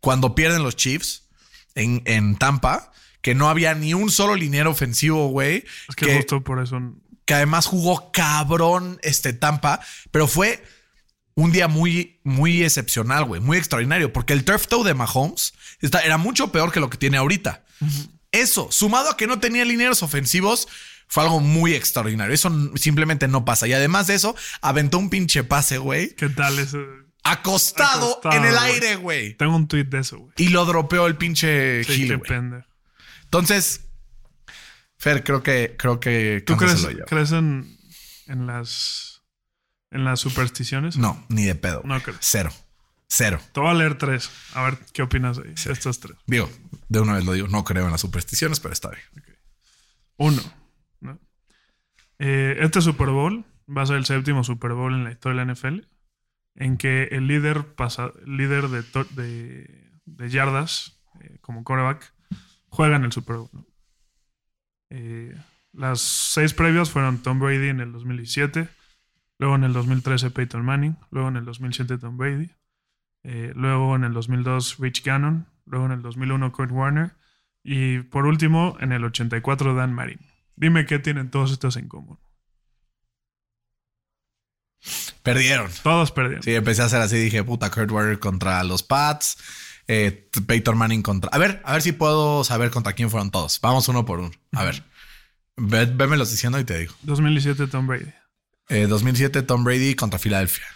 cuando 0.00 0.34
pierden 0.34 0.62
los 0.62 0.76
Chiefs 0.76 1.28
en, 1.74 2.02
en 2.04 2.36
Tampa, 2.36 2.92
que 3.20 3.34
no 3.34 3.48
había 3.48 3.74
ni 3.74 3.94
un 3.94 4.10
solo 4.10 4.34
liniero 4.36 4.70
ofensivo, 4.70 5.28
güey. 5.28 5.64
Es 5.88 5.96
que, 5.96 6.06
que- 6.06 6.16
justo 6.16 6.42
por 6.44 6.62
eso. 6.62 6.78
que 7.24 7.34
además 7.34 7.66
jugó 7.66 8.10
cabrón 8.12 8.98
este 9.02 9.32
Tampa, 9.32 9.80
pero 10.10 10.28
fue 10.28 10.64
un 11.34 11.52
día 11.52 11.68
muy, 11.68 12.20
muy 12.24 12.62
excepcional, 12.64 13.24
güey, 13.24 13.40
muy 13.40 13.58
extraordinario, 13.58 14.12
porque 14.12 14.32
el 14.32 14.44
turf 14.44 14.66
toe 14.66 14.84
de 14.84 14.94
Mahomes 14.94 15.52
está- 15.80 16.00
era 16.00 16.16
mucho 16.18 16.50
peor 16.52 16.72
que 16.72 16.80
lo 16.80 16.88
que 16.90 16.98
tiene 16.98 17.16
ahorita. 17.16 17.64
Eso, 18.32 18.68
sumado 18.70 19.10
a 19.10 19.16
que 19.16 19.26
no 19.26 19.38
tenía 19.40 19.64
linieros 19.64 20.02
ofensivos, 20.02 20.68
fue 21.08 21.24
algo 21.24 21.40
muy 21.40 21.74
extraordinario. 21.74 22.34
Eso 22.34 22.50
simplemente 22.76 23.26
no 23.28 23.44
pasa. 23.44 23.66
Y 23.66 23.72
además 23.72 24.06
de 24.06 24.14
eso, 24.14 24.36
aventó 24.60 24.98
un 24.98 25.10
pinche 25.10 25.42
pase, 25.44 25.78
güey, 25.78 26.14
¿Qué 26.14 26.28
tal 26.28 26.58
ese? 26.58 26.78
acostado, 27.24 28.12
Acostado, 28.18 28.36
en 28.36 28.44
el 28.44 28.56
aire, 28.56 28.96
güey. 28.96 29.34
Tengo 29.34 29.56
un 29.56 29.68
tweet 29.68 29.84
de 29.84 30.00
eso, 30.00 30.18
güey. 30.18 30.32
Y 30.36 30.48
lo 30.48 30.64
dropeó 30.64 31.06
el 31.06 31.16
pinche 31.16 31.84
Sí, 31.84 32.06
Gil. 32.06 32.20
Entonces, 33.24 33.82
Fer, 34.98 35.22
creo 35.22 35.42
que, 35.42 35.76
creo 35.78 36.00
que 36.00 36.42
¿Tú 36.46 36.56
crees, 36.56 36.86
crees 37.06 37.32
en, 37.32 37.78
en 38.26 38.46
las 38.46 39.22
en 39.90 40.04
las 40.04 40.20
supersticiones? 40.20 40.96
No, 40.96 41.24
ni 41.28 41.44
de 41.44 41.54
pedo. 41.54 41.82
No 41.84 42.00
creo. 42.02 42.16
Cero. 42.20 42.52
Cero. 43.08 43.40
Te 43.52 43.60
voy 43.60 43.70
a 43.70 43.74
leer 43.74 43.96
tres. 43.96 44.30
A 44.52 44.62
ver 44.64 44.78
qué 44.92 45.02
opinas 45.02 45.38
de 45.38 45.52
estos 45.54 46.00
tres. 46.00 46.16
Digo, 46.26 46.50
de 46.88 47.00
una 47.00 47.14
vez 47.14 47.24
lo 47.24 47.32
digo, 47.32 47.48
no 47.48 47.64
creo 47.64 47.86
en 47.86 47.92
las 47.92 48.02
supersticiones, 48.02 48.60
pero 48.60 48.74
está 48.74 48.90
bien. 48.90 49.24
Uno. 50.18 50.42
Eh, 52.18 52.56
este 52.60 52.80
Super 52.80 53.10
Bowl 53.10 53.44
va 53.68 53.82
a 53.82 53.86
ser 53.86 53.96
el 53.96 54.04
séptimo 54.04 54.42
Super 54.44 54.72
Bowl 54.72 54.94
en 54.94 55.04
la 55.04 55.12
historia 55.12 55.40
de 55.40 55.46
la 55.46 55.52
NFL 55.52 55.86
en 56.56 56.76
que 56.76 57.04
el 57.12 57.28
líder, 57.28 57.66
líder 58.26 58.68
de, 58.68 60.28
yardas 60.28 61.00
eh, 61.20 61.38
como 61.40 61.62
quarterback 61.62 62.12
juega 62.68 62.96
en 62.96 63.04
el 63.04 63.12
Super 63.12 63.36
Bowl. 63.36 63.66
Eh, 64.90 65.36
las 65.72 66.00
seis 66.00 66.54
previas 66.54 66.90
fueron 66.90 67.22
Tom 67.22 67.38
Brady 67.38 67.68
en 67.68 67.80
el 67.80 67.92
2017, 67.92 68.68
luego 69.38 69.54
en 69.54 69.64
el 69.64 69.72
2013 69.72 70.30
Peyton 70.30 70.64
Manning, 70.64 70.96
luego 71.10 71.28
en 71.28 71.36
el 71.36 71.44
2007 71.44 71.98
Tom 71.98 72.16
Brady, 72.16 72.50
luego 73.22 73.94
en 73.94 74.02
el 74.02 74.12
2002 74.12 74.78
Rich 74.78 75.04
Gannon, 75.04 75.46
luego 75.66 75.86
en 75.86 75.92
el 75.92 76.02
2001 76.02 76.50
Kurt 76.50 76.72
Warner 76.72 77.12
y 77.62 78.00
por 78.00 78.26
último 78.26 78.76
en 78.80 78.92
el 78.92 79.04
84 79.04 79.74
Dan 79.74 79.92
Marino. 79.92 80.27
Dime 80.58 80.86
qué 80.86 80.98
tienen 80.98 81.30
todos 81.30 81.52
estos 81.52 81.76
en 81.76 81.88
común. 81.88 82.18
Perdieron. 85.22 85.70
Todos 85.82 86.10
perdieron. 86.10 86.42
Sí, 86.42 86.54
empecé 86.54 86.82
a 86.82 86.86
hacer 86.86 87.00
así, 87.00 87.16
dije, 87.16 87.44
puta, 87.44 87.70
Kurt 87.70 87.90
Warner 87.90 88.18
contra 88.18 88.64
los 88.64 88.82
Pats, 88.82 89.38
eh, 89.86 90.28
Peyton 90.46 90.76
Manning 90.76 91.02
contra... 91.02 91.30
A 91.30 91.38
ver, 91.38 91.62
a 91.64 91.72
ver 91.74 91.82
si 91.82 91.92
puedo 91.92 92.42
saber 92.42 92.70
contra 92.70 92.94
quién 92.94 93.08
fueron 93.08 93.30
todos. 93.30 93.60
Vamos 93.60 93.88
uno 93.88 94.04
por 94.04 94.18
uno. 94.18 94.30
A 94.52 94.64
ver. 94.64 94.82
Ve, 95.56 95.86
vémelos 95.86 96.30
diciendo 96.30 96.58
y 96.58 96.64
te 96.64 96.78
digo. 96.78 96.94
2017 97.02 97.68
Tom 97.68 97.86
Brady. 97.86 98.12
Eh, 98.68 98.86
2007 98.86 99.42
Tom 99.42 99.64
Brady 99.64 99.94
contra 99.94 100.18
Filadelfia. 100.18 100.66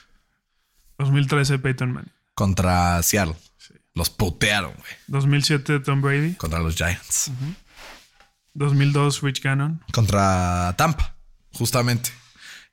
2013 0.99 1.59
Peyton 1.59 1.93
Manning. 1.93 2.13
Contra 2.35 3.03
Seattle. 3.03 3.37
Sí. 3.59 3.75
Los 3.95 4.11
putearon, 4.11 4.75
güey. 4.75 4.93
2007 5.09 5.81
Tom 5.81 6.03
Brady. 6.03 6.35
Contra 6.35 6.61
los 6.61 6.77
Giants. 6.77 7.33
2002 8.55 9.23
Rich 9.23 9.43
Gannon. 9.43 9.83
Contra 9.93 10.75
Tampa, 10.77 11.17
justamente. 11.53 12.11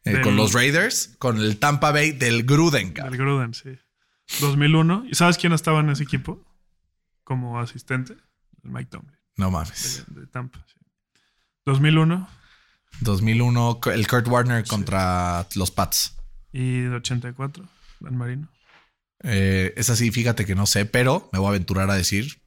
Eh, 0.05 0.11
Del- 0.13 0.21
Con 0.21 0.36
los 0.36 0.53
Raiders, 0.53 1.15
con 1.19 1.38
el 1.39 1.57
Tampa 1.57 1.91
Bay 1.91 2.11
del 2.11 2.43
Gruden, 2.43 2.91
cabrón. 2.93 3.11
Del 3.11 3.21
Gruden, 3.21 3.53
sí. 3.53 3.77
2001. 4.41 5.05
¿Y 5.09 5.15
sabes 5.15 5.38
quién 5.38 5.53
estaba 5.53 5.80
en 5.82 5.89
ese 5.89 6.03
equipo? 6.03 6.45
Como 7.23 7.59
asistente. 7.59 8.13
El 8.63 8.71
Mike 8.71 8.89
Tomlin. 8.91 9.15
No 9.38 9.51
mames. 9.51 10.05
De, 10.09 10.21
de 10.21 10.27
Tampa. 10.27 10.63
sí. 10.67 10.75
2001 11.65 12.27
2001, 13.01 13.80
el 13.93 14.07
Kurt 14.07 14.27
Warner 14.27 14.65
contra 14.65 15.45
los 15.55 15.71
Pats. 15.71 16.15
y 16.51 16.86
84 16.88 17.67
Dan 17.99 18.17
Marino. 18.17 18.49
Eh, 19.21 19.73
es 19.77 19.89
así, 19.89 20.11
fíjate 20.11 20.45
que 20.45 20.55
no 20.55 20.65
sé, 20.65 20.86
pero 20.86 21.30
me 21.32 21.39
voy 21.39 21.47
a 21.47 21.49
aventurar 21.49 21.89
a 21.91 21.95
decir, 21.95 22.41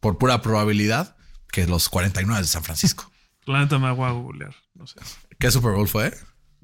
por 0.00 0.18
pura 0.18 0.42
probabilidad, 0.42 1.16
que 1.50 1.66
los 1.66 1.88
49 1.88 2.42
de 2.42 2.46
San 2.46 2.64
Francisco. 2.64 3.10
La 3.46 3.60
neta 3.60 3.78
me 3.78 3.90
voy 3.92 4.08
a 4.08 4.12
googlear. 4.12 4.54
No 4.74 4.86
sé. 4.86 5.00
¿Qué 5.38 5.50
Super 5.50 5.72
Bowl 5.72 5.88
fue? 5.88 6.16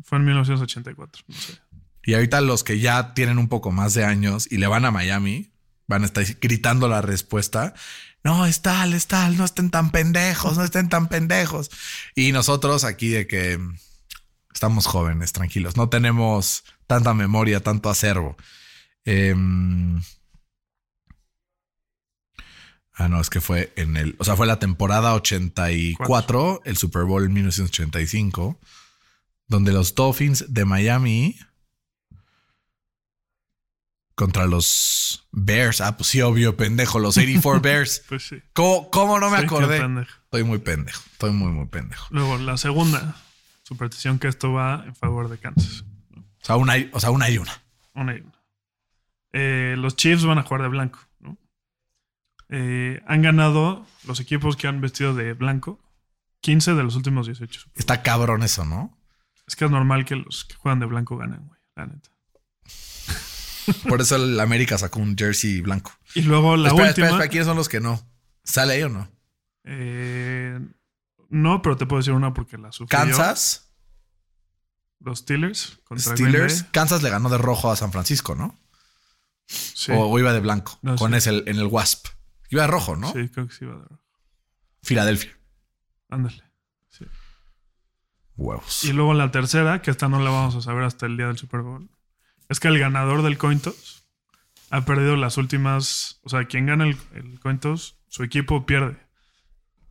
Fue 0.04 0.18
en 0.18 0.24
1984. 0.24 1.24
No 1.26 1.34
sé. 1.34 1.58
Y 2.04 2.14
ahorita 2.14 2.40
los 2.40 2.62
que 2.62 2.78
ya 2.78 3.14
tienen 3.14 3.38
un 3.38 3.48
poco 3.48 3.72
más 3.72 3.92
de 3.94 4.04
años 4.04 4.46
y 4.50 4.58
le 4.58 4.68
van 4.68 4.84
a 4.84 4.92
Miami, 4.92 5.52
van 5.88 6.02
a 6.02 6.06
estar 6.06 6.24
gritando 6.40 6.88
la 6.88 7.02
respuesta. 7.02 7.74
No, 8.22 8.46
es 8.46 8.62
tal, 8.62 8.94
es 8.94 9.08
tal, 9.08 9.36
no 9.36 9.44
estén 9.44 9.70
tan 9.70 9.90
pendejos, 9.90 10.56
no 10.56 10.64
estén 10.64 10.88
tan 10.88 11.08
pendejos. 11.08 11.70
Y 12.14 12.30
nosotros 12.30 12.84
aquí 12.84 13.08
de 13.08 13.26
que 13.26 13.58
estamos 14.54 14.86
jóvenes, 14.86 15.32
tranquilos, 15.32 15.76
no 15.76 15.88
tenemos 15.88 16.64
tanta 16.86 17.12
memoria, 17.12 17.60
tanto 17.60 17.90
acervo. 17.90 18.36
Em, 19.04 20.00
ah, 22.96 23.08
no, 23.08 23.20
es 23.20 23.30
que 23.30 23.40
fue 23.40 23.72
en 23.76 23.96
el, 23.96 24.16
o 24.18 24.24
sea, 24.24 24.36
fue 24.36 24.46
la 24.46 24.58
temporada 24.58 25.14
84, 25.14 26.62
el 26.64 26.76
Super 26.76 27.04
Bowl 27.04 27.28
1985, 27.30 28.58
donde 29.48 29.72
los 29.72 29.94
Dolphins 29.94 30.46
de 30.52 30.64
Miami 30.64 31.38
contra 34.14 34.46
los 34.46 35.26
Bears. 35.32 35.80
Ah, 35.80 35.96
pues 35.96 36.08
sí, 36.08 36.20
obvio, 36.22 36.56
pendejo, 36.56 36.98
los 36.98 37.16
84 37.16 37.60
Bears. 37.62 38.02
Pues 38.08 38.26
sí. 38.26 38.36
¿Cómo, 38.52 38.90
cómo 38.90 39.18
no 39.20 39.30
me 39.30 39.38
Sí, 39.40 39.44
acordé? 39.44 39.76
Estoy 40.24 40.44
muy 40.44 40.58
pendejo, 40.58 41.02
estoy 41.12 41.32
muy, 41.32 41.52
muy 41.52 41.66
pendejo. 41.66 42.06
Luego, 42.10 42.38
la 42.38 42.56
segunda 42.56 43.16
superstición 43.62 44.18
que 44.18 44.28
esto 44.28 44.52
va 44.52 44.84
en 44.86 44.94
favor 44.94 45.28
de 45.28 45.38
Kansas. 45.38 45.84
O 46.14 46.44
sea, 46.46 46.56
una, 46.56 46.78
y- 46.78 46.88
o 46.92 47.00
sea, 47.00 47.10
una 47.10 47.28
y 47.28 47.38
una. 47.38 47.52
Una 47.94 48.16
y 48.16 48.20
una. 48.20 48.32
Eh, 49.32 49.74
los 49.76 49.96
Chiefs 49.96 50.24
van 50.24 50.38
a 50.38 50.42
jugar 50.44 50.62
de 50.62 50.68
blanco. 50.68 51.00
Eh, 52.48 53.02
han 53.06 53.22
ganado 53.22 53.84
los 54.06 54.20
equipos 54.20 54.56
que 54.56 54.68
han 54.68 54.80
vestido 54.80 55.14
de 55.14 55.32
blanco 55.34 55.80
15 56.42 56.74
de 56.74 56.82
los 56.84 56.94
últimos 56.96 57.26
18. 57.26 57.70
Está 57.74 58.02
cabrón 58.02 58.42
eso, 58.42 58.64
¿no? 58.64 58.96
Es 59.48 59.56
que 59.56 59.64
es 59.64 59.70
normal 59.70 60.04
que 60.04 60.16
los 60.16 60.44
que 60.44 60.54
juegan 60.54 60.78
de 60.80 60.86
blanco 60.86 61.16
ganen, 61.16 61.44
güey. 61.46 61.60
La 61.74 61.86
neta. 61.86 62.10
Por 63.88 64.00
eso 64.00 64.16
el 64.16 64.38
América 64.38 64.78
sacó 64.78 65.00
un 65.00 65.16
jersey 65.16 65.60
blanco. 65.60 65.92
Y 66.14 66.22
luego 66.22 66.56
la 66.56 66.68
espera, 66.68 66.88
última. 66.88 67.06
espera, 67.06 67.08
espera, 67.10 67.28
¿quiénes 67.30 67.46
son 67.46 67.56
los 67.56 67.68
que 67.68 67.80
no? 67.80 68.00
¿Sale 68.44 68.74
ahí 68.74 68.82
o 68.84 68.88
no? 68.88 69.08
eh, 69.64 70.60
no, 71.28 71.60
pero 71.62 71.76
te 71.76 71.86
puedo 71.86 71.98
decir 72.00 72.12
una 72.12 72.32
porque 72.32 72.56
la 72.56 72.70
sufrió. 72.70 72.96
Kansas, 72.96 73.68
Los 75.00 75.18
Steelers 75.20 75.80
contra 75.84 76.12
Steelers. 76.14 76.62
Kansas 76.70 77.02
le 77.02 77.10
ganó 77.10 77.28
de 77.28 77.38
rojo 77.38 77.70
a 77.72 77.76
San 77.76 77.90
Francisco, 77.90 78.36
¿no? 78.36 78.56
Sí, 79.48 79.90
O, 79.92 80.06
o 80.06 80.18
iba 80.20 80.32
de 80.32 80.38
blanco, 80.40 80.78
No, 80.82 80.94
con 80.96 81.10
sí. 81.12 81.18
ese 81.18 81.30
en 81.30 81.56
el 81.58 81.66
Wasp. 81.66 82.06
Iba 82.50 82.62
de 82.62 82.68
rojo, 82.68 82.96
¿no? 82.96 83.12
sí, 83.12 83.28
creo 83.28 83.46
que 83.48 83.54
sí 83.54 83.64
va 83.64 83.74
a 83.74 83.78
dar. 83.78 83.88
Filadelfia. 84.82 85.36
Ándale. 86.10 86.42
Sí. 86.88 87.04
Huevos. 88.36 88.84
Y 88.84 88.92
luego 88.92 89.14
la 89.14 89.30
tercera, 89.30 89.82
que 89.82 89.90
esta 89.90 90.08
no 90.08 90.22
la 90.22 90.30
vamos 90.30 90.54
a 90.56 90.60
saber 90.60 90.84
hasta 90.84 91.06
el 91.06 91.16
día 91.16 91.26
del 91.26 91.38
Super 91.38 91.62
Bowl, 91.62 91.88
es 92.48 92.60
que 92.60 92.68
el 92.68 92.78
ganador 92.78 93.22
del 93.22 93.38
coin 93.38 93.60
toss 93.60 94.06
ha 94.70 94.84
perdido 94.84 95.16
las 95.16 95.36
últimas. 95.38 96.20
O 96.22 96.28
sea, 96.28 96.44
quien 96.44 96.66
gana 96.66 96.84
el, 96.84 96.96
el 97.14 97.40
coin 97.40 97.58
toss, 97.58 97.98
su 98.08 98.22
equipo 98.22 98.66
pierde. 98.66 99.04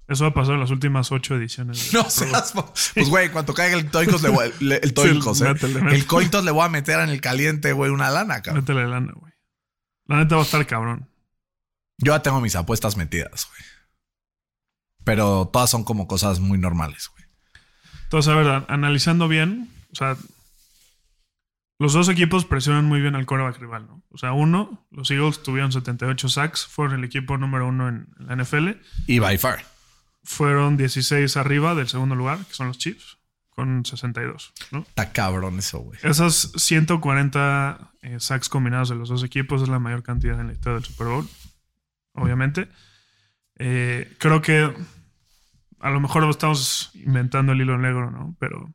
Eso 0.08 0.28
ha 0.28 0.34
pasado 0.36 0.53
en 0.53 0.60
las 0.60 0.70
últimas 0.70 1.12
ocho 1.12 1.36
ediciones. 1.36 1.91
No 1.93 2.08
seas. 2.10 2.53
Pues, 2.93 3.10
güey, 3.10 3.32
cuando 3.32 3.53
caiga 3.56 3.76
el 3.76 3.89
Toicos, 3.89 4.22
le 4.22 4.30
voy, 4.30 4.53
le- 4.60 4.78
el 4.78 4.93
Toicos, 4.93 5.41
eh. 5.41 5.45
métele, 5.45 5.74
métele. 5.82 5.95
El 5.95 6.06
Cointos 6.06 6.45
le 6.45 6.51
voy 6.51 6.64
a 6.64 6.70
meter 6.70 6.99
en 6.99 7.10
el 7.10 7.20
caliente, 7.22 7.74
güey, 7.74 7.89
una 7.91 8.12
lana, 8.12 8.41
cabrón. 8.43 8.64
Métele 8.64 8.88
lana, 8.88 9.14
güey. 9.16 9.34
La 10.06 10.18
neta 10.18 10.36
va 10.36 10.43
a 10.43 10.45
estar 10.45 10.66
cabrón. 10.68 11.10
Yo 11.98 12.14
ya 12.14 12.22
tengo 12.22 12.41
mis 12.41 12.56
apuestas 12.56 12.98
metidas, 12.98 13.48
güey. 13.50 13.62
Pero 15.04 15.50
todas 15.52 15.70
son 15.70 15.84
como 15.84 16.08
cosas 16.08 16.39
muy 16.39 16.58
normales, 16.58 17.10
güey. 17.14 17.26
Entonces, 18.04 18.32
a 18.32 18.36
ver, 18.36 18.66
analizando 18.68 19.28
bien, 19.28 19.70
o 19.91 19.96
sea, 19.96 20.18
los 21.78 21.93
dos 21.93 22.08
equipos 22.08 22.46
presionan 22.46 22.86
muy 22.86 23.02
bien 23.02 23.16
al 23.16 23.26
quarterback 23.26 23.60
rival, 23.60 23.86
¿no? 23.88 24.02
O 24.10 24.18
sea, 24.18 24.32
uno, 24.32 24.88
los 24.91 25.12
Eagles 25.12 25.43
tuvieron 25.43 25.72
78 25.72 26.30
sacks, 26.30 26.66
fueron 26.66 27.00
el 27.00 27.04
equipo 27.04 27.38
número 27.38 27.68
uno 27.68 27.89
en 27.89 28.08
la 28.18 28.36
NFL. 28.36 28.70
Y 29.08 29.20
by 29.20 29.38
far. 29.38 29.66
fueron 30.24 30.78
16 30.78 31.36
arriba 31.38 31.76
del 31.76 31.88
segundo 31.88 32.16
lugar, 32.16 32.39
que 32.46 32.54
son 32.54 32.68
los 32.68 32.78
Chiefs, 32.78 33.18
con 33.50 33.86
62. 33.86 34.54
¿no? 34.72 34.80
Está 34.80 35.12
cabrón 35.12 35.60
eso, 35.60 35.80
güey. 35.80 36.00
Esas 36.04 36.52
140 36.56 37.91
eh, 38.02 38.20
sacks 38.20 38.48
combinados 38.48 38.89
de 38.89 38.96
los 38.96 39.10
dos 39.10 39.24
equipos 39.24 39.62
es 39.62 39.68
la 39.68 39.80
mayor 39.80 40.02
cantidad 40.02 40.39
en 40.39 40.48
la 40.48 40.54
historia 40.54 40.76
del 40.76 40.86
Super 40.86 41.08
Bowl, 41.08 41.30
obviamente. 42.16 42.68
Eh, 43.57 44.13
creo 44.20 44.41
que 44.41 44.74
a 45.86 45.89
lo 45.91 45.99
mejor 45.99 46.28
estamos 46.30 46.91
inventando 46.95 47.51
el 47.51 47.61
hilo 47.61 47.78
negro, 47.78 48.09
¿no? 48.09 48.36
Pero 48.39 48.74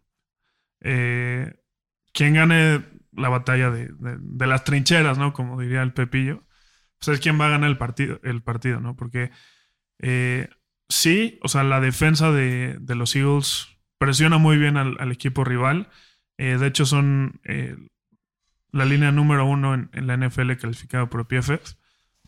eh, 0.80 1.53
quien 2.12 2.34
gane 2.34 2.84
la 3.12 3.28
batalla 3.28 3.70
de, 3.70 4.47
las 4.47 4.62
trincheras, 4.62 5.18
¿no? 5.18 5.32
Como 5.32 5.61
diría 5.61 5.82
el 5.82 5.93
Pepillo, 5.93 6.45
pues 6.99 7.09
es 7.09 7.20
quien 7.20 7.41
va 7.41 7.47
a 7.47 7.51
ganar 7.51 7.68
el 7.68 7.78
partido, 7.78 8.20
el 8.22 8.43
partido 8.43 8.78
¿no? 8.78 8.95
Porque 8.95 9.32
eh, 9.99 10.49
sí, 10.88 11.38
o 11.43 11.49
sea, 11.49 11.64
la 11.64 11.80
defensa 11.80 12.30
de, 12.30 12.78
los 12.86 13.16
Eagles 13.16 13.68
presiona 13.99 14.38
muy 14.38 14.57
bien 14.57 14.76
al, 14.76 15.11
equipo 15.12 15.45
rival. 15.45 15.88
Eh, 16.38 16.59
de 16.59 16.66
hecho, 16.68 16.86
son 16.86 17.41
la 18.70 18.84
línea 18.84 19.11
número 19.11 19.47
uno 19.47 19.74
en, 19.74 19.91
en 19.93 20.07
la 20.07 20.16
NFL 20.16 20.53
calificada 20.53 21.07
por 21.07 21.26
PFF. 21.26 21.80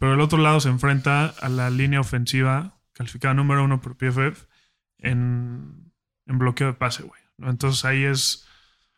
Pero 0.03 0.14
el 0.14 0.20
otro 0.20 0.38
lado 0.38 0.59
se 0.59 0.68
enfrenta 0.68 1.26
a 1.26 1.48
la 1.48 1.70
línea 1.70 2.00
ofensiva 2.00 2.76
calificada 2.92 3.34
número 3.34 3.62
uno 3.62 3.80
por 3.80 3.96
PFF 3.96 4.46
en, 4.98 5.92
en 6.26 6.38
bloqueo 6.38 6.66
de 6.66 6.72
pase, 6.74 7.05
güey. 7.05 7.20
¿no? 7.38 7.48
Entonces 7.50 7.84
ahí 7.84 8.03
es. 8.03 8.44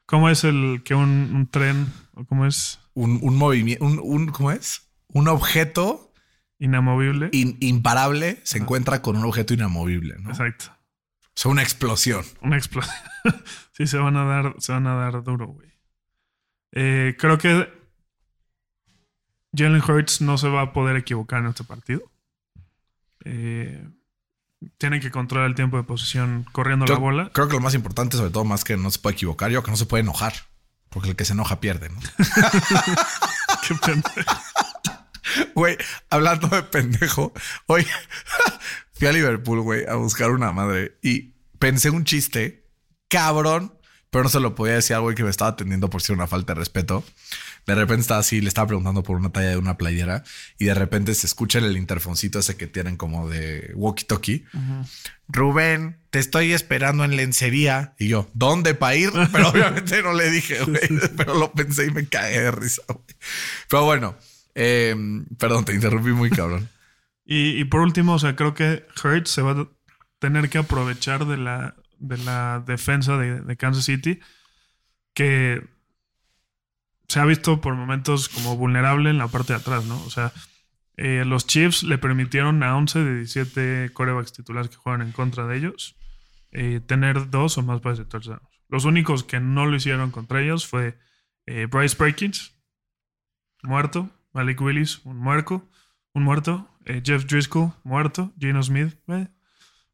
¿Cómo 0.07 0.31
es 0.31 0.45
el 0.45 0.81
que 0.83 0.95
un, 0.95 1.31
un 1.35 1.47
tren, 1.51 1.93
o 2.15 2.25
cómo 2.25 2.47
es 2.47 2.81
Un, 2.95 3.19
un 3.23 3.37
movimiento, 3.37 3.85
un, 3.85 4.01
un- 4.03 4.29
¿cómo 4.29 4.51
es? 4.51 4.89
Un 5.09 5.29
objeto 5.29 6.11
inamovible? 6.59 7.29
in- 7.33 7.59
imparable 7.61 8.41
se 8.43 8.57
encuentra 8.57 9.03
con 9.03 9.17
un 9.19 9.27
objeto 9.27 9.53
inamovible, 9.53 10.15
¿no? 10.21 10.31
O 10.31 10.33
Exacto. 10.33 10.73
sea, 11.35 11.51
una 11.51 11.63
explosión. 11.63 12.25
Una 12.41 12.57
explosión. 12.57 12.97
sí, 13.73 13.87
se 13.87 13.99
van 13.99 14.17
a 14.17 14.25
dar, 14.25 14.55
se 14.59 14.73
van 14.73 14.87
a 14.87 14.95
dar 14.95 15.23
duro, 15.23 15.49
güey. 15.49 15.69
Eh, 16.73 17.15
creo 17.19 17.37
que 17.37 17.69
Jalen 19.55 19.83
Hurts 19.83 20.21
no 20.21 20.39
se 20.39 20.49
va 20.49 20.63
a 20.63 20.73
poder 20.73 20.97
equivocar 20.97 21.41
en 21.41 21.47
este 21.47 21.65
partido. 21.65 22.03
Eh, 23.25 23.87
tienen 24.79 25.01
que 25.01 25.11
controlar 25.11 25.49
el 25.49 25.55
tiempo 25.55 25.77
de 25.77 25.83
posición 25.83 26.47
corriendo 26.53 26.87
la 26.87 26.97
bola. 26.97 27.31
Creo 27.33 27.49
que 27.49 27.55
lo 27.55 27.61
más 27.61 27.75
importante, 27.75 28.17
sobre 28.17 28.31
todo, 28.31 28.45
más 28.45 28.65
que 28.65 28.77
no 28.77 28.91
se 28.91 28.99
puede 28.99 29.15
equivocar, 29.15 29.51
yo 29.51 29.63
que 29.63 29.71
no 29.71 29.77
se 29.77 29.87
puede 29.87 30.03
enojar. 30.03 30.35
Porque 30.89 31.11
el 31.11 31.17
que 31.17 31.25
se 31.25 31.33
enoja 31.33 31.61
pierde, 31.61 31.89
¿no? 31.89 31.99
Qué 33.69 33.75
pendejo. 33.75 34.43
Güey, 35.55 35.77
hablando 36.11 36.49
de 36.49 36.63
pendejo, 36.63 37.33
hoy 37.67 37.87
fui 38.93 39.09
a 39.09 39.13
Liverpool, 39.13 39.61
güey, 39.61 39.85
a 39.87 39.95
buscar 39.95 40.31
una 40.31 40.53
madre 40.53 40.97
y 41.03 41.35
pensé 41.59 41.91
un 41.91 42.05
chiste 42.05 42.71
cabrón, 43.09 43.77
pero 44.11 44.25
no 44.25 44.31
se 44.31 44.39
lo 44.39 44.55
podía 44.55 44.75
decir 44.75 44.95
al 44.95 45.03
güey 45.03 45.17
que 45.17 45.25
me 45.25 45.31
estaba 45.31 45.51
atendiendo 45.51 45.91
por 45.91 46.03
ser 46.03 46.15
una 46.15 46.27
falta 46.27 46.55
de 46.55 46.61
respeto. 46.61 47.05
De 47.67 47.75
repente 47.75 48.03
estaba 48.03 48.21
así, 48.21 48.41
le 48.41 48.49
estaba 48.49 48.67
preguntando 48.67 49.03
por 49.03 49.17
una 49.17 49.31
talla 49.31 49.51
de 49.51 49.57
una 49.57 49.77
playera 49.77 50.23
y 50.59 50.67
de 50.67 50.75
repente 50.75 51.15
se 51.15 51.27
escucha 51.27 51.59
en 51.59 51.65
el 51.65 51.77
interfoncito 51.77 52.39
ese 52.39 52.57
que 52.57 52.67
tienen 52.67 52.97
como 52.97 53.29
de 53.29 53.73
walkie-talkie. 53.75 54.45
Rubén, 55.29 55.97
te 56.11 56.19
estoy 56.19 56.53
esperando 56.53 57.05
en 57.05 57.17
lencería. 57.17 57.95
Y 57.99 58.09
yo, 58.09 58.29
¿dónde 58.35 58.75
para 58.75 58.97
ir? 58.97 59.11
Pero 59.33 59.49
obviamente 59.49 60.03
no 60.03 60.13
le 60.13 60.31
dije, 60.31 60.63
güey. 60.65 60.81
Pero 61.17 61.35
lo 61.35 61.53
pensé 61.53 61.87
y 61.87 61.91
me 61.91 62.07
cagué 62.07 62.41
de 62.41 62.51
risa, 62.51 62.83
güey. 62.89 63.17
Pero 63.69 63.85
bueno, 63.85 64.17
eh, 64.55 64.95
perdón, 65.39 65.65
te 65.65 65.75
interrumpí 65.75 66.11
muy 66.11 66.31
cabrón. 66.31 66.69
Y, 67.27 67.59
y 67.59 67.65
por 67.65 67.81
último, 67.81 68.13
o 68.13 68.19
sea, 68.19 68.37
creo 68.37 68.53
que 68.53 68.85
Hurts 69.03 69.31
se 69.31 69.41
va 69.41 69.53
a 69.53 69.69
tener 70.19 70.51
que 70.51 70.59
aprovechar 70.59 71.25
de 71.25 71.39
la, 71.39 71.75
de 71.99 72.19
la 72.19 72.63
defensa 72.67 73.17
de, 73.17 73.41
de 73.41 73.57
Kansas 73.57 73.87
City, 73.87 74.21
que 75.15 75.67
se 77.15 77.21
ha 77.21 77.25
visto 77.25 77.61
por 77.61 77.77
momentos 77.77 78.29
como 78.29 78.57
vulnerable 78.57 79.09
en 79.09 79.19
la 79.19 79.29
parte 79.29 79.53
de 79.53 79.61
atrás, 79.61 79.85
¿no? 79.85 80.03
O 80.03 80.11
sea, 80.11 80.33
eh, 80.97 81.25
los 81.25 81.47
Chiefs 81.47 81.85
le 81.85 81.97
permitieron 81.97 82.65
a 82.65 82.77
11 82.77 83.05
de 83.05 83.17
17 83.19 83.93
corebacks 83.93 84.33
titulares 84.33 84.69
que 84.69 84.79
juegan 84.79 85.01
en 85.01 85.13
contra 85.13 85.47
de 85.47 85.57
ellos 85.57 85.97
eh, 86.51 86.81
tener 86.85 87.31
dos 87.31 87.57
o 87.57 87.63
más 87.63 87.81
pases 87.81 87.99
de 87.99 88.05
touchdowns. 88.07 88.43
Los 88.69 88.85
únicos 88.85 89.23
que 89.23 89.39
no 89.39 89.65
lo 89.65 89.77
hicieron 89.77 90.11
contra 90.11 90.43
ellos 90.43 90.67
fue 90.67 90.99
eh, 91.47 91.67
Bryce 91.71 91.95
Perkins, 91.95 92.57
muerto, 93.63 94.11
Malik 94.33 94.61
Willis, 94.61 95.01
un 95.05 95.19
muerto, 95.19 95.71
un 96.15 96.25
muerto, 96.25 96.69
Jeff 96.85 97.27
Driscoll, 97.27 97.75
muerto, 97.85 98.33
Geno 98.41 98.61
Smith. 98.61 98.99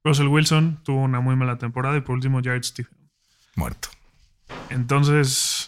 Russell 0.02 0.28
Wilson 0.28 0.82
tuvo 0.84 1.02
una 1.02 1.20
muy 1.20 1.36
mala 1.36 1.58
temporada 1.58 1.98
y 1.98 2.00
por 2.00 2.14
último 2.14 2.40
Jared 2.42 2.62
Stephen. 2.62 2.96
Muerto. 3.56 3.90
Entonces, 4.70 5.59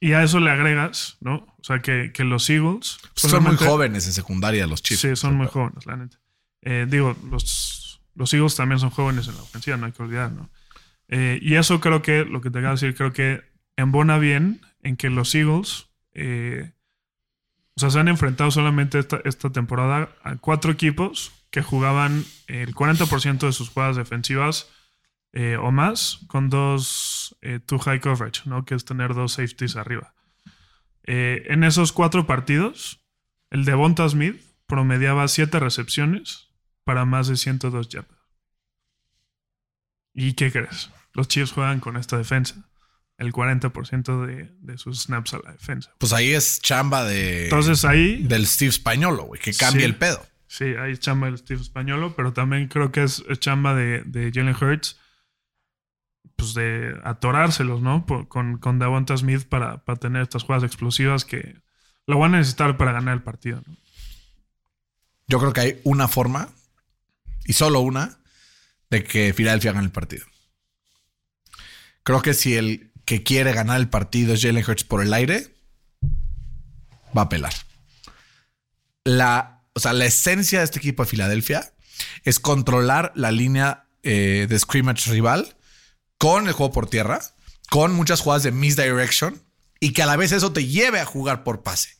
y 0.00 0.12
a 0.14 0.22
eso 0.22 0.40
le 0.40 0.50
agregas, 0.50 1.18
¿no? 1.20 1.34
O 1.36 1.62
sea, 1.62 1.80
que, 1.80 2.10
que 2.12 2.24
los 2.24 2.48
Eagles... 2.48 2.98
Son 3.14 3.44
muy 3.44 3.56
jóvenes 3.56 4.06
en 4.06 4.14
secundaria 4.14 4.66
los 4.66 4.82
Chiefs. 4.82 5.02
Sí, 5.02 5.14
son 5.14 5.36
muy 5.36 5.46
jóvenes, 5.46 5.84
la 5.84 5.96
neta. 5.96 6.18
Eh, 6.62 6.86
digo, 6.88 7.14
los, 7.30 8.00
los 8.14 8.32
Eagles 8.32 8.56
también 8.56 8.80
son 8.80 8.90
jóvenes 8.90 9.28
en 9.28 9.36
la 9.36 9.42
ofensiva, 9.42 9.76
no 9.76 9.86
hay 9.86 9.92
que 9.92 10.02
olvidar, 10.02 10.32
¿no? 10.32 10.50
Eh, 11.08 11.38
y 11.42 11.56
eso 11.56 11.80
creo 11.80 12.02
que, 12.02 12.24
lo 12.24 12.40
que 12.40 12.50
te 12.50 12.58
acabo 12.58 12.76
de 12.76 12.80
decir, 12.80 12.96
creo 12.96 13.12
que 13.12 13.42
embona 13.76 14.18
bien 14.18 14.60
en 14.82 14.96
que 14.96 15.10
los 15.10 15.34
Eagles, 15.34 15.88
eh, 16.14 16.72
o 17.74 17.80
sea, 17.80 17.90
se 17.90 17.98
han 17.98 18.08
enfrentado 18.08 18.50
solamente 18.50 18.98
esta, 18.98 19.20
esta 19.24 19.50
temporada 19.50 20.10
a 20.22 20.36
cuatro 20.36 20.72
equipos 20.72 21.32
que 21.50 21.62
jugaban 21.62 22.24
el 22.46 22.74
40% 22.74 23.38
de 23.40 23.52
sus 23.52 23.70
jugadas 23.70 23.96
defensivas 23.96 24.68
eh, 25.32 25.56
o 25.56 25.70
más 25.70 26.20
con 26.28 26.48
dos 26.48 27.19
eh, 27.42 27.58
two 27.64 27.78
high 27.78 28.00
coverage, 28.00 28.42
¿no? 28.46 28.64
Que 28.64 28.74
es 28.74 28.84
tener 28.84 29.14
dos 29.14 29.32
safeties 29.34 29.76
arriba. 29.76 30.14
Eh, 31.04 31.44
en 31.48 31.64
esos 31.64 31.92
cuatro 31.92 32.26
partidos, 32.26 33.00
el 33.50 33.64
de 33.64 33.74
Bonta 33.74 34.08
Smith 34.08 34.40
promediaba 34.66 35.26
siete 35.28 35.58
recepciones 35.58 36.48
para 36.84 37.04
más 37.04 37.28
de 37.28 37.36
102 37.36 37.88
yardas. 37.88 38.18
¿Y 40.14 40.34
qué 40.34 40.50
crees? 40.50 40.90
Los 41.12 41.28
Chiefs 41.28 41.52
juegan 41.52 41.80
con 41.80 41.96
esta 41.96 42.16
defensa. 42.16 42.68
El 43.18 43.32
40% 43.32 44.26
de, 44.26 44.50
de 44.60 44.78
sus 44.78 45.02
snaps 45.02 45.34
a 45.34 45.40
la 45.44 45.52
defensa. 45.52 45.92
Pues 45.98 46.12
ahí 46.14 46.32
es 46.32 46.60
chamba 46.60 47.04
de. 47.04 47.44
Entonces 47.44 47.84
ahí. 47.84 48.22
Del 48.22 48.46
Steve 48.46 48.70
Españolo, 48.70 49.24
güey, 49.24 49.40
que 49.40 49.52
cambia 49.52 49.80
Sí. 49.82 49.86
el 49.86 49.96
pedo. 49.96 50.24
Sí, 50.46 50.64
hay 50.64 50.96
chamba 50.96 51.26
del 51.26 51.36
Steve 51.38 51.60
Españolo, 51.60 52.14
pero 52.16 52.32
también 52.32 52.68
creo 52.68 52.90
que 52.92 53.02
es, 53.02 53.22
es 53.28 53.38
chamba 53.38 53.74
de, 53.74 54.02
de 54.04 54.32
Jalen 54.34 54.56
Hurts, 54.58 54.98
pues 56.40 56.54
de 56.54 56.98
atorárselos, 57.04 57.82
¿no? 57.82 58.06
Con, 58.28 58.58
con 58.58 58.78
Davonta 58.78 59.14
Smith 59.16 59.44
para, 59.44 59.84
para 59.84 59.98
tener 59.98 60.22
estas 60.22 60.44
jugadas 60.44 60.64
explosivas 60.64 61.26
que 61.26 61.60
lo 62.06 62.18
van 62.18 62.34
a 62.34 62.38
necesitar 62.38 62.76
para 62.78 62.92
ganar 62.92 63.14
el 63.14 63.22
partido. 63.22 63.62
Yo 65.28 65.38
creo 65.38 65.52
que 65.52 65.60
hay 65.60 65.80
una 65.84 66.08
forma, 66.08 66.48
y 67.44 67.52
solo 67.52 67.80
una, 67.80 68.18
de 68.88 69.04
que 69.04 69.34
Philadelphia 69.34 69.72
gane 69.72 69.84
el 69.84 69.92
partido. 69.92 70.24
Creo 72.02 72.22
que 72.22 72.34
si 72.34 72.56
el 72.56 72.90
que 73.04 73.22
quiere 73.22 73.52
ganar 73.52 73.78
el 73.78 73.88
partido 73.88 74.32
es 74.32 74.42
Jalen 74.42 74.64
Hurts 74.66 74.84
por 74.84 75.02
el 75.02 75.12
aire, 75.12 75.54
va 77.16 77.22
a 77.22 77.28
pelar. 77.28 77.52
La, 79.04 79.62
o 79.74 79.80
sea, 79.80 79.92
la 79.92 80.06
esencia 80.06 80.60
de 80.60 80.64
este 80.64 80.78
equipo 80.78 81.04
de 81.04 81.10
Filadelfia 81.10 81.72
es 82.24 82.40
controlar 82.40 83.12
la 83.14 83.30
línea 83.30 83.84
eh, 84.02 84.46
de 84.48 84.58
scrimmage 84.58 85.10
rival 85.10 85.56
con 86.20 86.48
el 86.48 86.52
juego 86.52 86.70
por 86.70 86.86
tierra, 86.86 87.18
con 87.70 87.94
muchas 87.94 88.20
jugadas 88.20 88.42
de 88.42 88.52
misdirection 88.52 89.42
y 89.80 89.94
que 89.94 90.02
a 90.02 90.06
la 90.06 90.16
vez 90.16 90.32
eso 90.32 90.52
te 90.52 90.66
lleve 90.66 91.00
a 91.00 91.06
jugar 91.06 91.44
por 91.44 91.62
pase. 91.62 91.96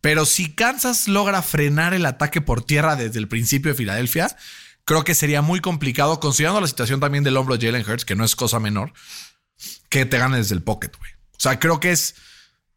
Pero 0.00 0.26
si 0.26 0.54
Kansas 0.54 1.08
logra 1.08 1.42
frenar 1.42 1.92
el 1.92 2.06
ataque 2.06 2.40
por 2.40 2.62
tierra 2.62 2.94
desde 2.94 3.18
el 3.18 3.26
principio 3.26 3.72
de 3.72 3.76
Filadelfia, 3.76 4.36
creo 4.84 5.02
que 5.02 5.16
sería 5.16 5.42
muy 5.42 5.58
complicado, 5.58 6.20
considerando 6.20 6.60
la 6.60 6.68
situación 6.68 7.00
también 7.00 7.24
del 7.24 7.36
hombro 7.36 7.56
de 7.56 7.66
Jalen 7.66 7.84
Hurts, 7.84 8.04
que 8.04 8.14
no 8.14 8.24
es 8.24 8.36
cosa 8.36 8.60
menor, 8.60 8.92
que 9.88 10.06
te 10.06 10.18
gane 10.18 10.36
desde 10.36 10.54
el 10.54 10.62
pocket, 10.62 10.92
güey. 10.96 11.10
O 11.32 11.40
sea, 11.40 11.58
creo 11.58 11.80
que 11.80 11.90
es 11.90 12.14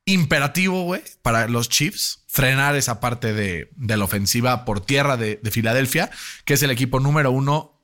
imperativo, 0.05 0.81
güey, 0.81 1.03
para 1.21 1.47
los 1.47 1.69
Chiefs 1.69 2.23
frenar 2.27 2.75
esa 2.75 2.99
parte 2.99 3.33
de, 3.33 3.69
la 3.77 4.03
ofensiva 4.03 4.65
por 4.65 4.83
tierra 4.83 5.15
de, 5.15 5.39
de 5.43 5.51
Filadelfia, 5.51 6.09
que 6.43 6.55
es 6.55 6.63
el 6.63 6.71
equipo 6.71 6.99
número 6.99 7.29
uno 7.29 7.74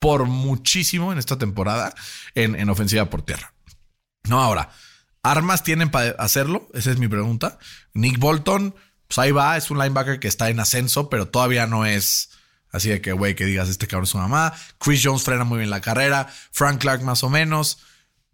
por 0.00 0.24
muchísimo 0.24 1.12
en 1.12 1.18
esta 1.18 1.38
temporada 1.38 1.94
en, 2.34 2.56
en 2.56 2.68
ofensiva 2.68 3.08
por 3.08 3.22
tierra. 3.22 3.52
No, 4.24 4.40
ahora, 4.40 4.70
¿armas 5.22 5.62
tienen 5.62 5.90
para 5.90 6.10
hacerlo? 6.12 6.68
Esa 6.74 6.90
es 6.90 6.98
mi 6.98 7.06
pregunta. 7.06 7.58
Nick 7.94 8.18
Bolton, 8.18 8.74
pues 9.06 9.18
ahí 9.18 9.30
va, 9.30 9.56
es 9.56 9.70
un 9.70 9.78
linebacker 9.78 10.18
que 10.18 10.28
está 10.28 10.50
en 10.50 10.58
ascenso, 10.58 11.08
pero 11.08 11.28
todavía 11.28 11.66
no 11.66 11.86
es 11.86 12.30
así 12.72 12.88
de 12.88 13.00
que, 13.00 13.12
güey, 13.12 13.34
que 13.34 13.44
digas, 13.44 13.68
este 13.68 13.86
cabrón 13.86 14.04
es 14.04 14.14
una 14.14 14.26
mamá. 14.26 14.54
Chris 14.78 15.02
Jones 15.04 15.22
frena 15.22 15.44
muy 15.44 15.58
bien 15.58 15.70
la 15.70 15.80
carrera, 15.80 16.28
Frank 16.50 16.80
Clark 16.80 17.02
más 17.02 17.22
o 17.22 17.30
menos. 17.30 17.78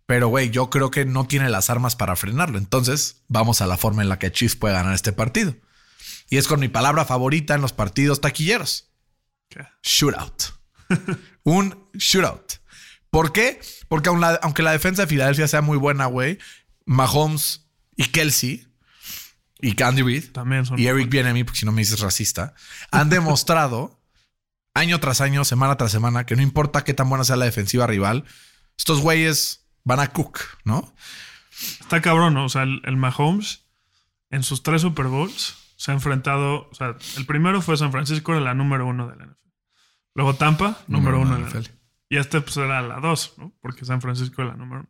Pero, 0.06 0.28
güey, 0.28 0.50
yo 0.50 0.70
creo 0.70 0.92
que 0.92 1.04
no 1.04 1.26
tiene 1.26 1.50
las 1.50 1.68
armas 1.68 1.96
para 1.96 2.14
frenarlo. 2.14 2.58
Entonces, 2.58 3.22
vamos 3.26 3.60
a 3.60 3.66
la 3.66 3.76
forma 3.76 4.02
en 4.02 4.08
la 4.08 4.20
que 4.20 4.30
Chiefs 4.30 4.54
puede 4.54 4.74
ganar 4.74 4.94
este 4.94 5.12
partido. 5.12 5.56
Y 6.30 6.36
es 6.36 6.46
con 6.46 6.60
mi 6.60 6.68
palabra 6.68 7.04
favorita 7.04 7.56
en 7.56 7.60
los 7.60 7.72
partidos 7.72 8.20
taquilleros. 8.20 8.88
¿Qué? 9.48 9.66
Shootout. 9.82 10.55
un 11.44 11.88
shootout. 11.94 12.54
¿Por 13.10 13.32
qué? 13.32 13.60
Porque 13.88 14.08
aun 14.08 14.20
la- 14.20 14.38
aunque 14.42 14.62
la 14.62 14.72
defensa 14.72 15.02
de 15.02 15.08
Filadelfia 15.08 15.48
sea 15.48 15.62
muy 15.62 15.78
buena, 15.78 16.06
güey, 16.06 16.38
Mahomes 16.84 17.66
y 17.96 18.04
Kelsey 18.06 18.66
y 19.60 19.74
Candy 19.74 20.02
Reid 20.02 20.32
También 20.32 20.66
son. 20.66 20.78
y 20.78 20.86
Eric 20.86 21.08
Bienemy, 21.08 21.44
porque 21.44 21.60
si 21.60 21.66
no 21.66 21.72
me 21.72 21.80
dices 21.82 22.00
racista, 22.00 22.54
han 22.90 23.08
demostrado 23.08 24.02
año 24.74 25.00
tras 25.00 25.20
año, 25.20 25.44
semana 25.44 25.76
tras 25.76 25.92
semana, 25.92 26.26
que 26.26 26.36
no 26.36 26.42
importa 26.42 26.84
qué 26.84 26.92
tan 26.94 27.08
buena 27.08 27.24
sea 27.24 27.36
la 27.36 27.46
defensiva 27.46 27.86
rival, 27.86 28.24
estos 28.76 29.00
güeyes 29.00 29.66
van 29.84 30.00
a 30.00 30.08
cook, 30.12 30.40
¿no? 30.64 30.94
Está 31.80 32.02
cabrón, 32.02 32.34
¿no? 32.34 32.44
O 32.44 32.48
sea, 32.50 32.64
el, 32.64 32.82
el 32.84 32.96
Mahomes 32.98 33.64
en 34.30 34.42
sus 34.42 34.62
tres 34.62 34.82
Super 34.82 35.06
Bowls 35.06 35.54
se 35.76 35.90
ha 35.90 35.94
enfrentado. 35.94 36.68
O 36.70 36.74
sea, 36.74 36.96
el 37.16 37.24
primero 37.24 37.62
fue 37.62 37.78
San 37.78 37.92
Francisco, 37.92 38.32
era 38.32 38.42
la 38.42 38.52
número 38.54 38.86
uno 38.86 39.08
de 39.08 39.16
la 39.16 39.24
NFL. 39.24 39.45
Luego 40.16 40.34
Tampa, 40.34 40.78
número, 40.86 41.20
uno 41.20 41.34
de 41.34 41.42
la 41.42 41.48
NFL. 41.48 41.70
Y 42.08 42.16
este 42.16 42.40
pues 42.40 42.56
era 42.56 42.80
la 42.80 43.00
dos, 43.00 43.34
¿no? 43.36 43.52
Porque 43.60 43.84
San 43.84 44.00
Francisco 44.00 44.40
era 44.40 44.52
la 44.52 44.56
número 44.56 44.80
uno. 44.80 44.88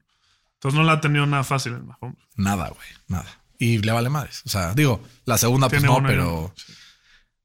Entonces 0.54 0.78
no 0.78 0.84
la 0.84 0.92
ha 0.92 1.00
tenido 1.00 1.26
nada 1.26 1.42
fácil 1.42 1.72
el 1.72 1.82
Mahomes. 1.82 2.22
Nada, 2.36 2.68
güey, 2.68 2.88
nada. 3.08 3.26
Y 3.58 3.78
le 3.78 3.90
vale 3.90 4.08
madres. 4.08 4.42
O 4.46 4.48
sea, 4.48 4.72
digo, 4.74 5.02
la 5.24 5.36
segunda 5.36 5.68
pues 5.68 5.82
no, 5.82 6.00
pero, 6.06 6.54
sí. 6.54 6.72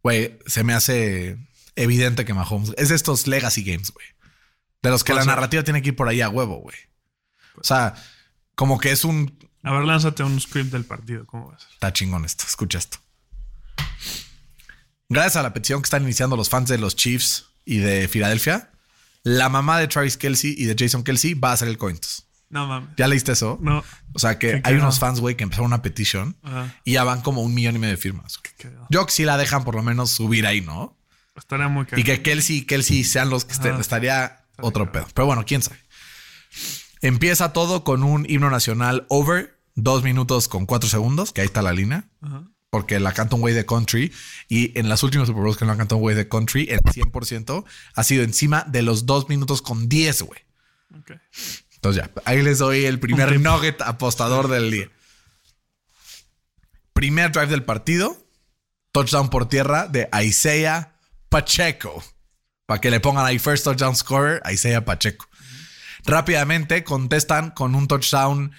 güey, 0.03 0.39
se 0.45 0.63
me 0.63 0.75
hace 0.75 1.39
evidente 1.75 2.23
que 2.23 2.35
Mahomes 2.35 2.71
es 2.77 2.89
de 2.89 2.95
estos 2.95 3.25
legacy 3.25 3.63
games, 3.63 3.89
güey. 3.91 4.05
De 4.83 4.91
los 4.91 5.03
que 5.03 5.15
la 5.15 5.25
narrativa 5.25 5.63
tiene 5.63 5.81
que 5.81 5.89
ir 5.89 5.95
por 5.95 6.07
ahí 6.07 6.21
a 6.21 6.29
huevo, 6.29 6.57
güey. 6.57 6.77
O 7.55 7.63
sea, 7.63 7.95
como 8.53 8.79
que 8.79 8.91
es 8.91 9.03
un 9.03 9.39
A 9.63 9.71
ver, 9.71 9.85
lánzate 9.85 10.21
un 10.21 10.39
script 10.39 10.71
del 10.71 10.85
partido. 10.85 11.25
¿Cómo 11.25 11.49
va 11.49 11.55
a 11.55 11.59
ser? 11.59 11.69
Está 11.73 11.91
chingón 11.91 12.25
esto. 12.25 12.45
Escucha 12.47 12.77
esto. 12.77 12.99
Gracias 15.09 15.35
a 15.37 15.41
la 15.41 15.51
petición 15.51 15.81
que 15.81 15.87
están 15.87 16.03
iniciando 16.03 16.37
los 16.37 16.47
fans 16.47 16.69
de 16.69 16.77
los 16.77 16.95
Chiefs 16.95 17.50
y 17.65 17.77
de 17.77 18.07
Filadelfia, 18.07 18.71
la 19.23 19.49
mamá 19.49 19.79
de 19.79 19.87
Travis 19.87 20.17
Kelsey 20.17 20.55
y 20.57 20.65
de 20.65 20.75
Jason 20.77 21.03
Kelsey 21.03 21.33
va 21.33 21.51
a 21.51 21.53
hacer 21.53 21.67
el 21.67 21.77
cointos. 21.77 22.27
No 22.49 22.67
mames. 22.67 22.89
¿Ya 22.97 23.07
leíste 23.07 23.31
eso? 23.31 23.57
No. 23.61 23.83
O 24.13 24.19
sea 24.19 24.37
que 24.37 24.61
hay 24.65 24.75
unos 24.75 24.99
fans, 24.99 25.21
güey, 25.21 25.37
que 25.37 25.43
empezaron 25.43 25.67
una 25.67 25.81
petición 25.81 26.35
Ajá. 26.43 26.75
y 26.83 26.93
ya 26.93 27.03
van 27.05 27.21
como 27.21 27.41
un 27.41 27.53
millón 27.53 27.75
y 27.75 27.79
medio 27.79 27.95
de 27.95 28.01
firmas. 28.01 28.41
Yo 28.89 29.05
que 29.05 29.11
sí 29.11 29.23
la 29.23 29.37
dejan 29.37 29.63
por 29.63 29.75
lo 29.75 29.83
menos 29.83 30.11
subir 30.11 30.45
ahí, 30.45 30.59
¿no? 30.61 30.97
Estaría 31.37 31.69
muy 31.69 31.85
cagado. 31.85 32.01
Y 32.01 32.03
que 32.03 32.21
Kelsey 32.21 32.57
y 32.57 32.61
Kelsey 32.65 33.03
sean 33.05 33.29
los 33.29 33.45
que 33.45 33.53
estén, 33.53 33.71
Ajá. 33.73 33.81
estaría 33.81 34.43
otro 34.57 34.91
pedo. 34.91 35.07
Pero 35.13 35.27
bueno, 35.27 35.45
quién 35.45 35.61
sabe. 35.61 35.77
Empieza 37.01 37.53
todo 37.53 37.83
con 37.83 38.03
un 38.03 38.25
himno 38.29 38.49
nacional 38.49 39.05
over, 39.09 39.57
dos 39.75 40.03
minutos 40.03 40.47
con 40.49 40.65
cuatro 40.65 40.89
segundos, 40.89 41.31
que 41.31 41.41
ahí 41.41 41.47
está 41.47 41.61
la 41.61 41.71
línea. 41.71 42.03
Ajá. 42.21 42.43
Porque 42.71 43.01
la 43.01 43.11
canta 43.11 43.35
un 43.35 43.41
güey 43.41 43.53
de 43.53 43.65
country 43.65 44.11
y 44.47 44.77
en 44.79 44.87
las 44.87 45.03
últimas 45.03 45.27
Super 45.27 45.43
Bowls 45.43 45.57
que 45.57 45.65
la 45.65 45.75
cantado 45.75 45.97
un 45.97 46.03
güey 46.03 46.15
de 46.15 46.27
country, 46.27 46.67
el 46.69 46.79
100% 46.79 47.65
ha 47.93 48.03
sido 48.03 48.23
encima 48.23 48.63
de 48.67 48.81
los 48.81 49.05
dos 49.05 49.27
minutos 49.27 49.61
con 49.61 49.89
10, 49.89 50.21
güey. 50.23 50.39
Ok. 50.97 51.11
Entonces 51.75 52.03
ya, 52.03 52.11
ahí 52.25 52.41
les 52.41 52.59
doy 52.59 52.85
el 52.85 52.99
primer 52.99 53.39
nugget 53.41 53.81
apostador 53.81 54.47
del 54.47 54.71
día. 54.71 54.89
Primer 56.93 57.31
drive 57.31 57.47
del 57.47 57.63
partido, 57.63 58.25
touchdown 58.93 59.29
por 59.29 59.49
tierra 59.49 59.87
de 59.87 60.09
Isaiah 60.23 60.93
Pacheco. 61.27 62.01
Para 62.65 62.79
que 62.79 62.89
le 62.89 63.01
pongan 63.01 63.25
ahí 63.25 63.37
first 63.37 63.65
touchdown 63.65 63.97
scorer, 63.97 64.41
Isaiah 64.49 64.85
Pacheco. 64.85 65.27
Rápidamente 66.05 66.85
contestan 66.85 67.51
con 67.51 67.75
un 67.75 67.89
touchdown 67.89 68.53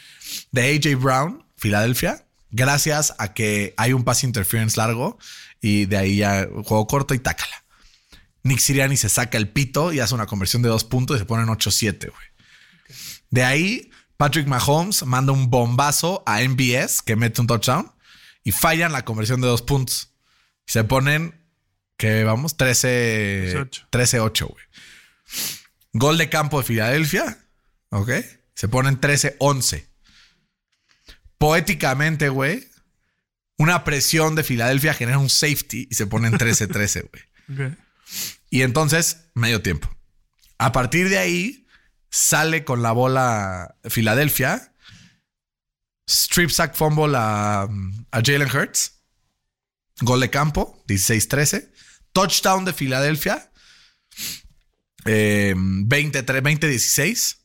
de 0.51 0.75
AJ 0.75 1.01
Brown, 1.01 1.47
Filadelfia, 1.57 2.27
gracias 2.53 3.15
a 3.19 3.35
que 3.35 3.75
hay 3.77 3.93
un 3.93 4.05
pass 4.05 4.23
interference 4.23 4.77
largo 4.77 5.19
y 5.61 5.87
de 5.87 5.97
ahí 5.97 6.17
ya 6.19 6.47
juego 6.65 6.87
corto 6.87 7.15
y 7.15 7.19
tácala. 7.19 7.65
Nick 8.45 8.59
Siriani 8.59 8.97
se 8.97 9.09
saca 9.09 9.39
el 9.39 9.49
pito 9.49 9.93
y 9.93 10.01
hace 10.01 10.15
una 10.15 10.27
conversión 10.27 10.63
de 10.63 10.69
dos 10.69 10.85
puntos 10.85 11.17
y 11.17 11.21
se 11.21 11.25
ponen 11.25 11.47
8-7, 11.47 12.11
güey. 12.11 12.27
De 13.31 13.45
ahí, 13.45 13.91
Patrick 14.17 14.47
Mahomes 14.47 15.05
manda 15.05 15.33
un 15.33 15.49
bombazo 15.49 16.23
a 16.27 16.41
MBS 16.43 17.03
que 17.03 17.17
mete 17.17 17.41
un 17.41 17.47
touchdown 17.47 17.91
y 18.45 18.53
fallan 18.53 18.93
la 18.93 19.05
conversión 19.05 19.41
de 19.41 19.49
dos 19.49 19.63
puntos. 19.63 20.13
Se 20.67 20.85
ponen, 20.85 21.41
que 21.97 22.25
vamos, 22.25 22.57
13 22.57 23.55
13-8. 23.55 23.89
13-8, 23.91 24.49
güey. 24.49 24.65
Gol 25.93 26.19
de 26.19 26.29
campo 26.29 26.59
de 26.59 26.65
Filadelfia, 26.65 27.39
¿ok? 27.91 28.11
Se 28.55 28.69
ponen 28.69 29.01
13-11. 29.01 29.87
Poéticamente, 31.43 32.29
güey, 32.29 32.69
una 33.59 33.83
presión 33.83 34.37
de 34.37 34.45
Filadelfia 34.45 34.95
genera 34.95 35.19
un 35.19 35.29
safety 35.29 35.89
y 35.91 35.95
se 35.97 36.07
ponen 36.07 36.35
13-13, 36.35 37.11
güey. 37.49 37.77
Y 38.49 38.63
entonces, 38.63 39.25
medio 39.35 39.61
tiempo. 39.61 39.93
A 40.59 40.71
partir 40.71 41.09
de 41.09 41.19
ahí, 41.19 41.67
sale 42.13 42.65
con 42.65 42.81
la 42.83 42.93
bola 42.93 43.75
Filadelfia. 43.91 44.73
Strip 46.09 46.51
sack 46.51 46.77
fumble 46.77 47.17
a, 47.17 47.63
a 47.63 48.21
Jalen 48.25 48.49
Hurts. 48.49 49.03
Gol 50.01 50.21
de 50.21 50.31
campo, 50.31 50.85
16-13. 50.87 51.73
Touchdown 52.13 52.65
de 52.65 52.73
Filadelfia. 52.73 53.51
eh, 55.07 55.55
23 55.57 56.41
20-16. 56.41 57.42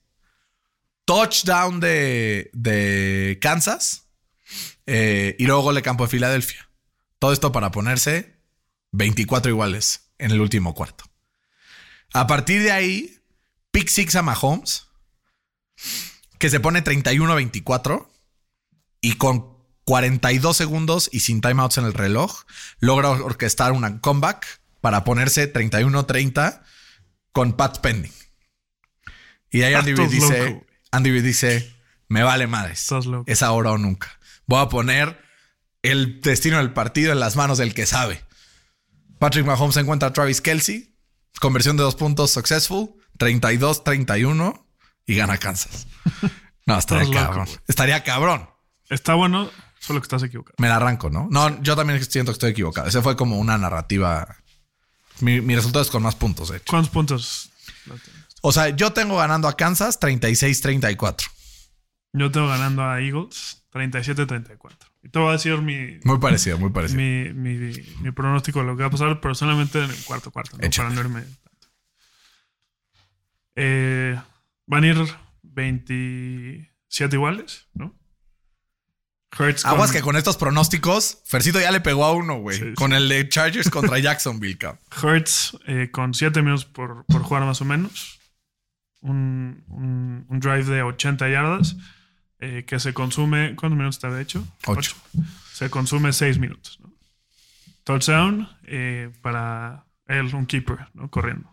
Touchdown 1.08 1.80
de, 1.80 2.52
de 2.54 3.40
Kansas 3.42 4.10
eh, 4.86 5.38
y 5.40 5.46
luego 5.46 5.62
gol 5.62 5.76
de 5.76 5.82
campo 5.82 6.04
de 6.04 6.10
Filadelfia. 6.10 6.70
Todo 7.18 7.32
esto 7.32 7.54
para 7.54 7.72
ponerse 7.72 8.36
24 8.92 9.50
iguales 9.50 10.12
en 10.18 10.32
el 10.32 10.42
último 10.42 10.76
cuarto. 10.76 11.06
A 12.14 12.28
partir 12.28 12.62
de 12.62 12.72
ahí, 12.72 13.20
pick 13.72 13.88
six 13.88 14.16
a 14.16 14.22
Mahomes, 14.22 14.88
que 16.40 16.50
se 16.50 16.60
pone 16.60 16.84
31-24 16.84 18.10
y 19.00 19.14
con 19.14 19.58
42 19.86 20.58
segundos 20.58 21.10
y 21.14 21.22
sin 21.22 21.40
timeouts 21.40 21.78
en 21.78 21.86
el 21.86 21.94
reloj, 21.94 22.44
logra 22.80 23.12
orquestar 23.12 23.72
una 23.72 24.02
comeback 24.02 24.60
para 24.82 25.06
ponerse 25.06 25.52
31-30 25.52 26.62
con 27.32 27.54
Pat 27.54 27.80
Pending. 27.80 28.14
Y 29.52 29.62
ahí 29.62 29.74
Andy 29.74 29.94
dice. 29.94 30.67
Andy 30.92 31.12
dice, 31.22 31.76
me 32.08 32.24
vale 32.24 32.48
madres. 32.48 32.88
Es 33.26 33.44
ahora 33.44 33.72
o 33.72 33.78
nunca. 33.78 34.20
Voy 34.46 34.62
a 34.62 34.70
poner 34.70 35.22
el 35.82 36.22
destino 36.22 36.58
del 36.58 36.74
partido 36.74 37.12
en 37.12 37.20
las 37.20 37.36
manos 37.36 37.58
del 37.58 37.74
que 37.74 37.86
sabe. 37.86 38.24
Patrick 39.20 39.46
Mahomes 39.46 39.78
encuentra 39.78 40.10
a 40.10 40.14
Travis 40.14 40.42
Kelsey. 40.42 40.96
Conversión 41.40 41.78
de 41.78 41.84
dos 41.84 41.96
puntos 41.96 42.32
successful. 42.32 42.94
32-31 43.18 44.66
y 45.06 45.16
gana 45.16 45.38
Kansas. 45.38 45.88
No, 46.66 46.78
estaría 46.78 47.04
loco, 47.06 47.14
cabrón. 47.16 47.48
estaría 47.68 48.04
cabrón. 48.04 48.50
Está 48.90 49.16
bueno, 49.16 49.50
solo 49.80 50.00
que 50.00 50.06
estás 50.06 50.24
equivocado. 50.24 50.56
Me 50.60 50.68
la 50.68 50.76
arranco, 50.78 51.10
¿no? 51.10 51.28
No, 51.32 51.62
yo 51.62 51.76
también 51.76 52.04
siento 52.06 52.32
que 52.32 52.36
estoy 52.36 52.52
equivocado. 52.52 52.88
Ese 52.88 53.02
fue 53.02 53.16
como 53.16 53.38
una 53.38 53.58
narrativa. 53.58 54.38
Mi, 55.20 55.42
mi 55.42 55.56
resultado 55.56 55.84
es 55.84 55.90
con 55.90 56.04
más 56.04 56.16
puntos, 56.16 56.50
de 56.50 56.58
hecho. 56.58 56.66
¿Cuántos 56.70 56.92
puntos? 56.92 57.50
no? 57.88 57.96
O 58.48 58.52
sea, 58.54 58.70
yo 58.70 58.94
tengo 58.94 59.18
ganando 59.18 59.48
a 59.50 59.58
Kansas 59.58 60.00
36-34. 60.00 61.30
Yo 62.14 62.32
tengo 62.32 62.48
ganando 62.48 62.82
a 62.84 63.02
Eagles 63.02 63.64
37-34. 63.74 64.78
Y 65.04 65.10
te 65.10 65.20
voy 65.20 65.30
a 65.30 65.32
decir 65.34 65.58
mi, 65.62 66.00
Muy 66.06 66.18
parecido, 66.20 66.58
muy 66.58 66.70
parecido. 66.70 67.02
mi, 67.02 67.34
mi, 67.34 67.74
mi 68.02 68.12
pronóstico 68.12 68.60
de 68.60 68.66
lo 68.66 68.78
que 68.78 68.84
va 68.84 68.88
a 68.88 68.92
pasar, 68.92 69.20
pero 69.20 69.36
solamente 69.36 69.84
en 69.84 69.90
el 69.90 70.04
cuarto 70.06 70.32
cuarto, 70.32 70.58
¿no? 70.58 70.70
Para 70.70 70.90
no 70.90 71.02
irme 71.02 71.22
tanto. 71.22 71.68
Eh, 73.56 74.20
van 74.66 74.84
a 74.84 74.88
ir 74.88 74.98
27 75.44 77.16
iguales, 77.16 77.68
¿no? 77.74 77.96
Hurts 79.38 79.64
con- 79.64 79.72
Aguas 79.74 79.92
que 79.92 80.02
con 80.02 80.16
estos 80.16 80.38
pronósticos, 80.38 81.22
Fercito 81.26 81.60
ya 81.60 81.72
le 81.72 81.82
pegó 81.82 82.06
a 82.06 82.14
uno, 82.14 82.40
güey. 82.40 82.58
Sí, 82.58 82.64
sí. 82.70 82.74
Con 82.76 82.94
el 82.94 83.10
de 83.10 83.28
Chargers 83.28 83.70
contra 83.70 84.00
Jacksonville, 84.00 84.58
cabrón. 84.58 84.82
Hurts 85.04 85.58
eh, 85.68 85.90
con 85.92 86.14
7 86.14 86.42
minutos 86.42 86.66
por, 86.66 87.06
por 87.06 87.22
jugar 87.24 87.44
más 87.44 87.60
o 87.62 87.66
menos. 87.66 88.17
Un, 89.02 89.64
un- 89.68 90.26
un 90.28 90.40
drive 90.40 90.66
de 90.66 90.82
80 90.84 91.30
yardas 91.30 91.76
eh, 92.40 92.66
que 92.68 92.80
se 92.80 92.94
consume. 92.94 93.56
¿Cuántos 93.56 93.78
minutos 93.78 94.00
te 94.00 94.08
había 94.08 94.22
hecho? 94.22 94.46
Ocho. 94.66 94.96
Se 95.54 95.70
consume 95.70 96.14
6 96.14 96.40
minutos. 96.40 96.80
¿no? 96.82 96.92
Touchdown 97.84 98.50
eh, 98.64 99.12
para 99.22 99.86
él, 100.08 100.34
un 100.36 100.46
keeper, 100.46 100.88
¿no? 100.94 101.10
corriendo. 101.10 101.50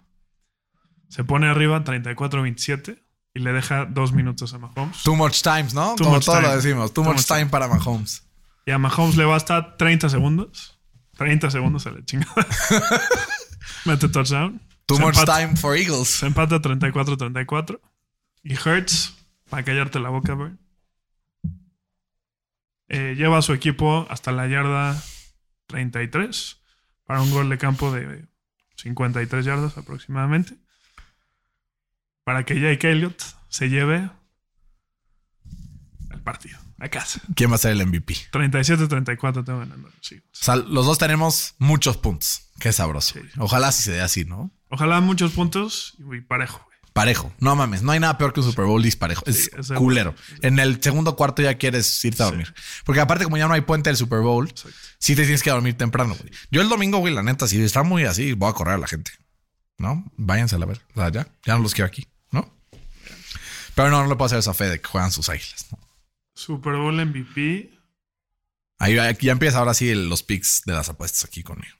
Se 1.08 1.22
pone 1.24 1.46
arriba 1.48 1.84
34-27 1.84 3.00
y 3.34 3.40
le 3.40 3.52
deja 3.52 3.84
2 3.84 4.12
minutos 4.12 4.52
a 4.54 4.58
Mahomes. 4.58 5.02
Too 5.02 5.14
much 5.16 5.42
times, 5.42 5.74
¿no? 5.74 5.94
Too 5.96 6.04
Como 6.04 6.16
much 6.16 6.24
todos 6.24 6.40
lo 6.42 6.48
time. 6.48 6.56
decimos. 6.56 6.92
Too, 6.92 7.02
Too 7.02 7.04
much 7.10 7.16
much 7.18 7.26
time 7.26 7.40
time. 7.40 7.50
para 7.50 7.68
Mahomes. 7.68 8.24
Y 8.66 8.70
a 8.72 8.78
Mahomes 8.78 9.16
le 9.16 9.24
basta 9.24 9.76
30 9.76 10.08
segundos. 10.08 10.78
30 11.16 11.50
segundos 11.50 11.86
a 11.86 11.90
la 11.92 12.04
chingada. 12.04 12.34
Mete 13.84 14.08
touchdown. 14.08 14.60
Too 14.86 14.96
Se 14.96 15.02
much 15.02 15.16
empata- 15.16 15.38
time 15.40 15.56
for 15.56 15.76
Eagles. 15.76 16.08
Se 16.08 16.26
empata 16.26 16.60
34-34. 16.60 17.80
Y 18.42 18.54
Hertz, 18.54 19.14
para 19.48 19.64
callarte 19.64 19.98
la 20.00 20.10
boca, 20.10 20.34
bro, 20.34 20.52
eh, 22.88 23.14
lleva 23.16 23.38
a 23.38 23.42
su 23.42 23.52
equipo 23.54 24.06
hasta 24.10 24.30
la 24.32 24.46
yarda 24.46 25.02
33 25.66 26.60
para 27.04 27.22
un 27.22 27.30
gol 27.30 27.48
de 27.48 27.58
campo 27.58 27.90
de 27.92 28.26
53 28.76 29.44
yardas 29.44 29.76
aproximadamente. 29.78 30.56
Para 32.24 32.44
que 32.44 32.60
Jake 32.60 32.90
Elliott 32.90 33.22
se 33.48 33.68
lleve 33.68 34.10
el 36.10 36.20
partido 36.22 36.58
a 36.78 36.88
casa. 36.88 37.20
¿Quién 37.34 37.50
va 37.50 37.54
a 37.56 37.58
ser 37.58 37.72
el 37.72 37.86
MVP? 37.86 38.14
37-34 38.32 39.44
tengo 39.44 39.58
ganando. 39.60 39.90
Sí. 40.00 40.16
O 40.16 40.22
sea, 40.32 40.56
los 40.56 40.86
dos 40.86 40.98
tenemos 40.98 41.54
muchos 41.58 41.96
puntos. 41.96 42.50
Qué 42.60 42.72
sabroso. 42.72 43.14
Sí. 43.14 43.20
Ojalá 43.38 43.72
si 43.72 43.82
se 43.82 43.92
dé 43.92 44.00
así, 44.00 44.24
¿no? 44.24 44.50
Ojalá 44.74 45.00
muchos 45.00 45.32
puntos 45.32 45.94
y 46.12 46.20
parejo. 46.20 46.58
güey. 46.64 46.74
Parejo. 46.92 47.32
No 47.40 47.56
mames. 47.56 47.82
No 47.82 47.92
hay 47.92 48.00
nada 48.00 48.16
peor 48.18 48.32
que 48.32 48.40
un 48.40 48.46
Super 48.46 48.66
Bowl 48.66 48.82
disparejo. 48.82 49.24
Es 49.26 49.44
Sí, 49.44 49.50
ese- 49.58 49.74
culero. 49.74 50.14
En 50.42 50.58
el 50.58 50.80
segundo 50.82 51.16
cuarto 51.16 51.42
ya 51.42 51.54
quieres 51.58 52.04
irte 52.04 52.22
a 52.22 52.26
dormir. 52.26 52.54
Porque 52.84 53.00
aparte, 53.00 53.24
como 53.24 53.36
ya 53.36 53.48
no 53.48 53.54
hay 53.54 53.62
puente 53.62 53.90
del 53.90 53.96
Super 53.96 54.20
Bowl, 54.20 54.52
sí 54.98 55.16
te 55.16 55.22
tienes 55.22 55.42
que 55.42 55.50
dormir 55.50 55.76
temprano, 55.76 56.14
güey. 56.18 56.30
Yo 56.50 56.60
el 56.62 56.68
domingo, 56.68 56.98
güey, 56.98 57.12
la 57.14 57.22
neta, 57.22 57.48
si 57.48 57.60
está 57.62 57.82
muy 57.82 58.04
así, 58.04 58.32
voy 58.34 58.48
a 58.50 58.52
correr 58.52 58.74
a 58.74 58.78
la 58.78 58.86
gente. 58.86 59.10
¿No? 59.76 60.04
Váyanse 60.16 60.54
a 60.54 60.58
la 60.58 60.66
ver. 60.66 60.80
O 60.94 61.00
sea, 61.00 61.10
ya. 61.10 61.26
Ya 61.44 61.56
no 61.56 61.62
los 61.64 61.74
quiero 61.74 61.86
aquí, 61.88 62.06
¿no? 62.30 62.48
Pero 63.74 63.90
no, 63.90 64.02
no 64.04 64.08
le 64.08 64.14
puedo 64.14 64.26
hacer 64.26 64.38
esa 64.38 64.54
fe 64.54 64.68
de 64.68 64.80
que 64.80 64.88
juegan 64.88 65.10
sus 65.10 65.28
águilas, 65.28 65.66
¿no? 65.72 65.78
Super 66.34 66.74
Bowl 66.74 66.94
MVP. 66.94 67.72
Ahí 68.78 68.94
ya 68.94 69.32
empieza 69.32 69.58
ahora 69.58 69.74
sí 69.74 69.92
los 69.94 70.22
picks 70.22 70.62
de 70.64 70.74
las 70.74 70.88
apuestas 70.88 71.24
aquí 71.24 71.42
conmigo. 71.42 71.74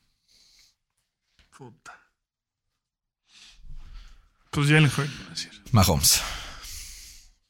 Puta. 1.57 1.93
Pues 4.55 4.69
Jalen 4.69 4.85
Hurts, 4.85 4.97
voy 5.19 5.27
a 5.27 5.31
decir. 5.31 5.51
Mahomes. 5.73 6.23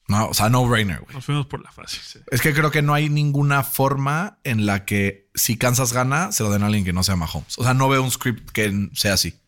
No, 0.07 0.27
o 0.27 0.33
sea, 0.33 0.49
no 0.49 0.67
brainer, 0.67 0.99
güey. 0.99 1.13
Nos 1.15 1.25
fuimos 1.25 1.47
por 1.47 1.63
la 1.63 1.71
fácil. 1.71 1.99
sí. 2.03 2.19
Es 2.31 2.41
que 2.41 2.53
creo 2.53 2.69
que 2.71 2.81
no 2.81 2.93
hay 2.93 3.09
ninguna 3.09 3.63
forma 3.63 4.39
en 4.43 4.65
la 4.65 4.85
que 4.85 5.29
si 5.33 5.57
Kansas 5.57 5.93
gana, 5.93 6.31
se 6.31 6.43
lo 6.43 6.51
den 6.51 6.63
a 6.63 6.67
alguien 6.67 6.85
que 6.85 6.93
no 6.93 7.03
sea 7.03 7.15
Mahomes. 7.15 7.57
O 7.57 7.63
sea, 7.63 7.73
no 7.73 7.89
veo 7.89 8.03
un 8.03 8.11
script 8.11 8.51
que 8.51 8.89
sea 8.93 9.13
así. 9.13 9.39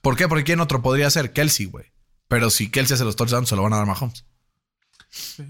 ¿Por 0.00 0.16
qué? 0.16 0.28
Porque 0.28 0.44
¿quién 0.44 0.60
otro 0.60 0.82
podría 0.82 1.10
ser? 1.10 1.32
Kelsey, 1.32 1.66
güey. 1.66 1.92
Pero 2.28 2.50
si 2.50 2.70
Kelsey 2.70 2.94
hace 2.94 3.04
los 3.04 3.16
touchdowns, 3.16 3.48
se 3.48 3.56
lo 3.56 3.62
van 3.62 3.72
a 3.72 3.76
dar 3.76 3.84
a 3.84 3.88
Mahomes. 3.88 4.24
Sí. 5.10 5.44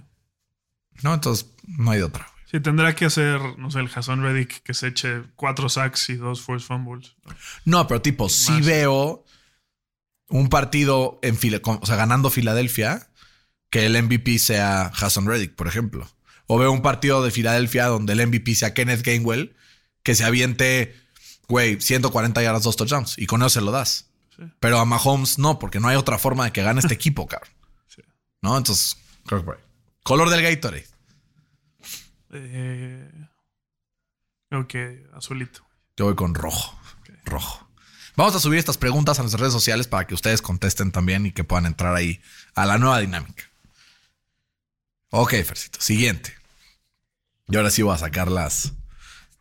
No, 1.02 1.14
entonces 1.14 1.46
no 1.66 1.90
hay 1.90 1.98
de 1.98 2.04
otra, 2.04 2.26
güey. 2.32 2.44
Sí, 2.50 2.60
tendrá 2.60 2.94
que 2.94 3.06
hacer, 3.06 3.40
no 3.58 3.70
sé, 3.70 3.80
el 3.80 3.88
Jason 3.88 4.22
Reddick 4.22 4.62
que 4.62 4.74
se 4.74 4.88
eche 4.88 5.22
cuatro 5.36 5.68
sacks 5.70 6.10
y 6.10 6.16
dos 6.16 6.42
force 6.42 6.66
fumbles. 6.66 7.14
No, 7.64 7.86
pero 7.86 8.02
tipo, 8.02 8.28
sí 8.28 8.60
veo 8.60 9.24
un 10.28 10.48
partido 10.48 11.18
en 11.22 11.38
o 11.62 11.86
sea, 11.86 11.96
ganando 11.96 12.30
Filadelfia, 12.30 13.08
que 13.70 13.86
el 13.86 14.00
MVP 14.02 14.38
sea 14.38 14.86
Hassan 14.86 15.26
Reddick, 15.26 15.54
por 15.54 15.66
ejemplo. 15.68 16.08
O 16.46 16.58
veo 16.58 16.72
un 16.72 16.82
partido 16.82 17.22
de 17.22 17.30
Filadelfia 17.30 17.86
donde 17.86 18.12
el 18.12 18.26
MVP 18.26 18.54
sea 18.54 18.74
Kenneth 18.74 19.02
Gainwell, 19.04 19.56
que 20.02 20.14
se 20.14 20.24
aviente, 20.24 20.96
güey, 21.48 21.80
140 21.80 22.42
yardas, 22.42 22.64
dos 22.64 22.76
touchdowns, 22.76 23.18
y 23.18 23.26
con 23.26 23.40
eso 23.40 23.50
se 23.50 23.60
lo 23.60 23.70
das. 23.70 24.10
Sí. 24.36 24.42
Pero 24.60 24.78
a 24.78 24.84
Mahomes 24.84 25.38
no, 25.38 25.58
porque 25.58 25.80
no 25.80 25.88
hay 25.88 25.96
otra 25.96 26.18
forma 26.18 26.44
de 26.44 26.52
que 26.52 26.62
gane 26.62 26.80
este 26.80 26.94
equipo, 26.94 27.26
cabrón. 27.26 27.52
Sí. 27.88 28.02
¿No? 28.40 28.56
Entonces, 28.56 28.96
creo 29.26 29.40
que 29.40 29.44
por 29.44 29.56
ahí. 29.56 29.62
Color 30.02 30.30
del 30.30 30.42
Gatorade. 30.42 30.86
Eh, 32.32 33.10
que 34.68 35.06
azulito. 35.14 35.66
Yo 35.96 36.06
voy 36.06 36.14
con 36.14 36.34
rojo. 36.34 36.78
Rojo. 37.24 37.61
Vamos 38.16 38.34
a 38.34 38.40
subir 38.40 38.58
estas 38.58 38.76
preguntas 38.76 39.18
a 39.18 39.22
nuestras 39.22 39.40
redes 39.40 39.54
sociales 39.54 39.88
para 39.88 40.06
que 40.06 40.14
ustedes 40.14 40.42
contesten 40.42 40.92
también 40.92 41.26
y 41.26 41.32
que 41.32 41.44
puedan 41.44 41.66
entrar 41.66 41.94
ahí 41.94 42.20
a 42.54 42.66
la 42.66 42.78
nueva 42.78 43.00
dinámica. 43.00 43.44
Ok, 45.10 45.30
Fercito. 45.44 45.80
Siguiente. 45.80 46.34
Y 47.48 47.56
ahora 47.56 47.70
sí 47.70 47.82
voy 47.82 47.94
a 47.94 47.98
sacar 47.98 48.30
las. 48.30 48.72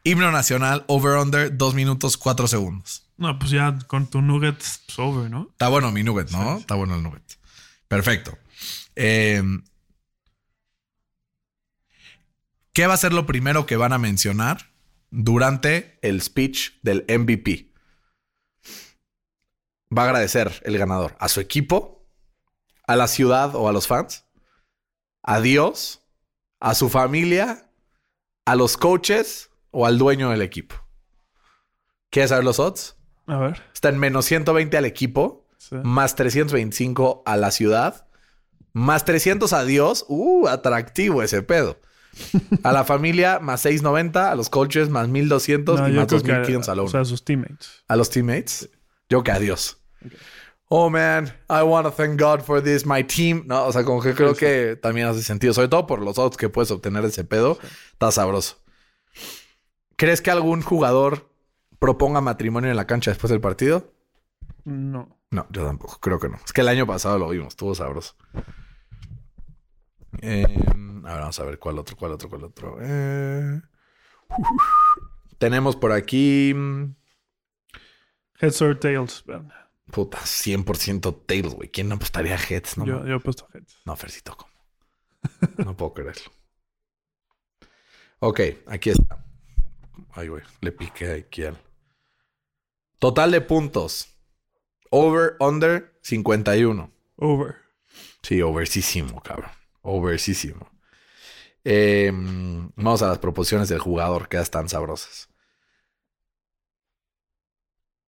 Himno 0.03 0.32
nacional, 0.32 0.84
over-under, 0.88 1.55
2 1.55 1.74
minutos, 1.76 2.17
4 2.17 2.47
segundos. 2.47 3.03
No, 3.17 3.38
pues 3.38 3.51
ya 3.51 3.78
con 3.88 4.07
tu 4.07 4.22
nugget, 4.22 4.57
pues 4.57 4.99
over, 4.99 5.30
¿no? 5.30 5.49
Está 5.51 5.67
bueno 5.67 5.91
mi 5.91 6.03
nugget, 6.03 6.32
¿no? 6.32 6.57
Está 6.57 6.76
bueno 6.76 6.95
el 6.95 7.03
nugget. 7.03 7.24
Perfecto. 7.88 8.38
Eh, 8.95 9.43
¿Qué 12.74 12.88
va 12.88 12.93
a 12.93 12.97
ser 12.97 13.13
lo 13.13 13.26
primero 13.26 13.65
que 13.65 13.76
van 13.76 13.93
a 13.93 13.97
mencionar 13.97 14.72
durante 15.09 15.99
el 16.01 16.22
speech 16.22 16.72
del 16.82 17.05
MVP? 17.07 17.70
Va 19.96 20.04
a 20.04 20.06
agradecer 20.06 20.62
el 20.64 20.78
ganador 20.78 21.16
a 21.20 21.28
su 21.28 21.39
equipo, 21.39 22.06
a 22.88 22.96
la 22.96 23.08
ciudad 23.08 23.56
o 23.56 23.68
a 23.68 23.74
los 23.74 23.88
fans, 23.88 24.26
a 25.24 25.42
Dios, 25.42 26.02
a 26.60 26.76
su 26.76 26.89
familia, 26.89 27.70
a 28.46 28.56
los 28.56 28.78
coaches 28.78 29.50
o 29.72 29.86
al 29.86 29.98
dueño 29.98 30.30
del 30.30 30.42
equipo. 30.42 30.76
¿Quieres 32.10 32.30
saber 32.30 32.44
los 32.46 32.60
odds? 32.60 32.96
A 33.28 33.38
ver. 33.38 33.62
Está 33.74 33.89
en 33.89 34.00
menos 34.00 34.26
120 34.26 34.78
al 34.78 34.86
equipo, 34.86 35.48
Sí. 35.58 35.76
más 35.84 36.16
325 36.16 37.22
a 37.26 37.38
la 37.38 37.52
ciudad, 37.52 38.08
más 38.74 39.06
300 39.06 39.54
a 39.54 39.64
Dios. 39.64 40.06
Uh, 40.08 40.48
atractivo 40.48 41.22
ese 41.22 41.44
pedo. 41.44 41.80
A 42.64 42.72
la 42.74 42.84
familia, 42.84 43.39
más 43.39 43.62
690, 43.62 44.32
a 44.32 44.36
los 44.36 44.50
coaches, 44.50 44.89
más 44.89 45.08
1200 45.08 45.80
No, 45.80 45.88
y 45.88 45.92
más 45.94 46.08
creo 46.08 46.22
que 46.24 46.28
2500 46.32 46.70
a 46.70 46.76
la 46.76 46.82
o 46.82 46.86
uno. 46.86 46.92
sea, 46.92 47.06
sus 47.06 47.24
teammates. 47.24 47.84
a 47.88 47.96
los 47.96 48.10
teammates. 48.10 48.70
Yo 49.08 49.24
que 49.24 49.32
a 49.32 49.39
Oh 50.74 50.89
man, 50.89 51.34
I 51.49 51.64
want 51.64 51.86
to 51.86 51.91
thank 51.91 52.18
God 52.20 52.41
for 52.41 52.62
this, 52.64 52.86
my 52.86 53.04
team. 53.04 53.43
No, 53.45 53.66
o 53.66 53.72
sea, 53.74 53.84
como 53.84 54.02
que 54.02 54.14
creo 54.14 54.34
que 54.34 54.78
también 54.82 55.08
hace 55.08 55.22
sentido, 55.22 55.54
sobre 55.54 55.68
todo 55.68 55.86
por 55.86 56.02
los 56.02 56.18
odds 56.18 56.38
que 56.38 56.47
puedes 56.47 56.72
obtener 56.72 57.02
de 57.02 57.10
ese 57.10 57.26
pedo. 57.26 57.58
Está 57.91 58.10
sabroso. 58.12 58.58
¿Crees 59.97 60.22
que 60.22 60.32
algún 60.32 60.62
jugador 60.62 61.30
proponga 61.78 62.22
matrimonio 62.22 62.70
en 62.72 62.78
la 62.78 62.88
cancha 62.88 63.12
después 63.12 63.30
del 63.32 63.41
partido? 63.41 63.91
No. 64.64 65.18
No, 65.30 65.45
yo 65.49 65.66
tampoco, 65.66 65.99
creo 65.99 66.20
que 66.20 66.30
no. 66.30 66.38
Es 66.45 66.54
que 66.54 66.62
el 66.62 66.68
año 66.70 66.88
pasado 66.88 67.18
lo 67.18 67.30
vimos, 67.30 67.49
estuvo 67.49 67.76
sabroso. 67.76 68.16
Eh, 70.22 70.45
a 70.45 71.12
ver, 71.12 71.20
vamos 71.20 71.39
a 71.39 71.43
ver 71.45 71.60
cuál 71.60 71.80
otro, 71.80 71.95
cuál 71.95 72.12
otro, 72.14 72.30
cuál 72.30 72.43
otro. 72.45 72.78
Eh, 72.82 73.62
tenemos 75.38 75.76
por 75.76 75.91
aquí. 75.91 76.54
mm, 76.56 76.95
Heads 78.39 78.62
or 78.62 78.80
tails. 78.80 79.24
Puta, 79.92 80.20
100% 80.20 81.26
Tails, 81.26 81.54
güey. 81.54 81.70
¿Quién 81.70 81.89
no 81.89 81.96
apostaría 81.96 82.36
a 82.36 82.38
Heads? 82.38 82.78
No, 82.78 82.86
yo, 82.86 83.06
yo 83.06 83.16
he 83.16 83.20
puesto 83.20 83.48
heads. 83.54 83.82
no 83.86 83.96
Fercito, 83.96 84.36
¿cómo? 84.38 84.52
No 85.66 85.76
puedo 85.76 85.94
creerlo. 85.94 86.32
Ok, 88.20 88.39
aquí 88.68 88.92
está. 88.92 89.26
Ay, 90.12 90.28
güey, 90.28 90.44
le 90.62 90.72
piqué 90.72 91.12
aquí 91.12 91.44
al. 91.44 91.58
Total 93.00 93.32
de 93.32 93.42
puntos. 93.42 94.16
Over, 94.92 95.36
under, 95.39 95.98
51. 96.04 96.92
Over. 97.16 97.56
Sí, 98.22 98.42
oversísimo, 98.42 99.22
cabrón. 99.22 99.50
Oversísimo. 99.82 100.70
Eh, 101.64 102.12
vamos 102.14 103.02
a 103.02 103.08
las 103.08 103.20
proposiciones 103.20 103.70
del 103.70 103.80
jugador, 103.80 104.28
que 104.28 104.38
están 104.38 104.70
sabrosas. 104.70 105.31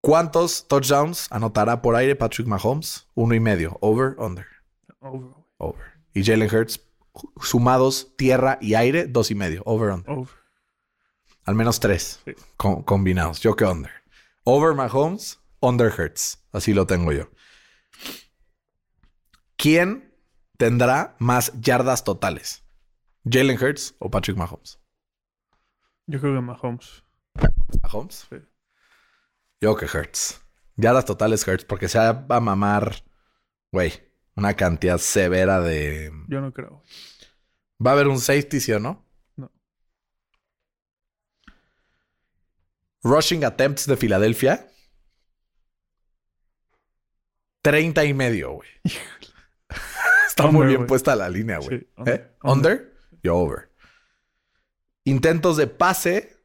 ¿Cuántos 0.06 0.68
touchdowns 0.68 1.32
anotará 1.32 1.82
por 1.82 1.96
aire 1.96 2.14
Patrick 2.18 2.46
Mahomes? 2.46 3.08
Uno 3.16 3.36
y 3.36 3.40
medio. 3.40 3.78
Over, 3.80 4.16
under. 4.20 4.46
Over. 5.00 5.30
Over. 5.60 5.82
Y 6.14 6.26
Jalen 6.26 6.54
Hurts, 6.54 6.82
sumados 7.42 8.14
tierra 8.18 8.58
y 8.60 8.74
aire, 8.76 9.08
dos 9.08 9.32
y 9.32 9.36
medio. 9.36 9.64
Over, 9.66 9.92
under. 9.94 10.12
Over. 10.12 10.34
Al 11.46 11.56
menos 11.56 11.80
tres 11.80 12.20
Sí. 12.26 12.34
co- 12.58 12.84
combinados. 12.84 13.40
Yo 13.40 13.56
que 13.56 13.64
under. 13.64 13.92
Over 14.44 14.74
Mahomes, 14.76 15.40
under 15.62 15.88
Hurts. 15.98 16.44
Así 16.52 16.74
lo 16.74 16.86
tengo 16.86 17.14
yo. 17.14 17.30
¿Quién 19.56 20.14
tendrá 20.58 21.16
más 21.20 21.54
yardas 21.62 22.04
totales? 22.04 22.62
¿Jalen 23.24 23.58
Hurts 23.58 23.96
o 24.00 24.12
Patrick 24.12 24.36
Mahomes? 24.38 24.80
Yo 26.08 26.20
creo 26.20 26.36
que 26.36 26.42
Mahomes. 26.42 27.04
¿Mahomes? 27.84 28.28
Sí. 28.30 28.36
Yo 29.64 29.78
que 29.78 29.86
Hurts. 29.86 30.42
Yardas 30.76 31.06
totales 31.06 31.48
Hurts, 31.48 31.64
porque 31.64 31.88
se 31.88 31.98
va 31.98 32.26
a 32.28 32.40
mamar, 32.42 33.06
güey, 33.72 33.94
una 34.36 34.58
cantidad 34.58 34.98
severa 34.98 35.62
de... 35.62 36.12
Yo 36.28 36.42
no 36.42 36.52
creo. 36.52 36.84
¿Va 37.80 37.92
a 37.92 37.94
haber 37.94 38.10
un 38.10 38.20
safety, 38.20 38.60
sí 38.60 38.74
o 38.74 38.82
no? 38.82 39.08
No. 39.38 39.54
Rushing 43.04 43.46
attempts 43.46 43.88
de 43.88 43.96
Filadelfia. 43.96 44.70
30 47.62 48.04
y 48.04 48.14
medio, 48.14 48.52
güey. 48.52 48.70
Está 50.28 50.48
muy 50.48 50.68
bien 50.68 50.88
puesta 50.88 51.16
la 51.16 51.30
línea, 51.30 51.60
güey. 51.60 51.80
Sí, 51.80 51.88
under. 51.96 52.16
¿Eh? 52.16 52.36
¿Under? 52.44 52.98
Yo 53.24 53.38
over. 53.38 53.72
Intentos 55.06 55.56
de 55.56 55.68
pase 55.68 56.36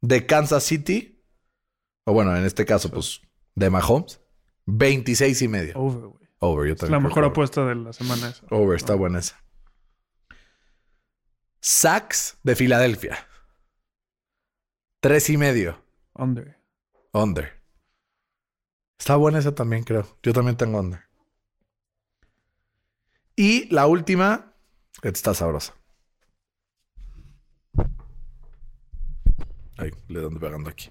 de 0.00 0.24
Kansas 0.24 0.64
City. 0.64 1.13
O 2.04 2.12
bueno, 2.12 2.36
en 2.36 2.44
este 2.44 2.64
caso, 2.66 2.90
pues, 2.90 3.20
de 3.54 3.70
Mahomes. 3.70 4.20
26 4.66 5.42
y 5.42 5.48
medio. 5.48 5.78
Over, 5.78 6.06
güey. 6.08 6.28
Over, 6.38 6.66
yo 6.68 6.72
Es 6.74 6.80
también. 6.80 6.92
la 6.92 6.98
creo 6.98 7.08
mejor 7.08 7.24
over. 7.24 7.30
apuesta 7.32 7.64
de 7.66 7.74
la 7.74 7.92
semana 7.92 8.28
esa. 8.28 8.46
Over, 8.50 8.76
está 8.76 8.94
buena 8.94 9.18
esa. 9.18 9.42
Sacks 11.60 12.38
de 12.42 12.56
Filadelfia. 12.56 13.26
Tres 15.00 15.28
y 15.30 15.36
medio. 15.36 15.82
Under. 16.14 16.58
Under. 17.12 17.62
Está 18.98 19.16
buena 19.16 19.38
esa 19.38 19.54
también, 19.54 19.84
creo. 19.84 20.06
Yo 20.22 20.32
también 20.32 20.56
tengo 20.56 20.78
under. 20.78 21.00
Y 23.36 23.68
la 23.74 23.86
última, 23.86 24.54
está 25.02 25.34
sabrosa. 25.34 25.74
Ay, 29.76 29.90
le 30.08 30.24
ando 30.24 30.38
pegando 30.40 30.70
aquí. 30.70 30.90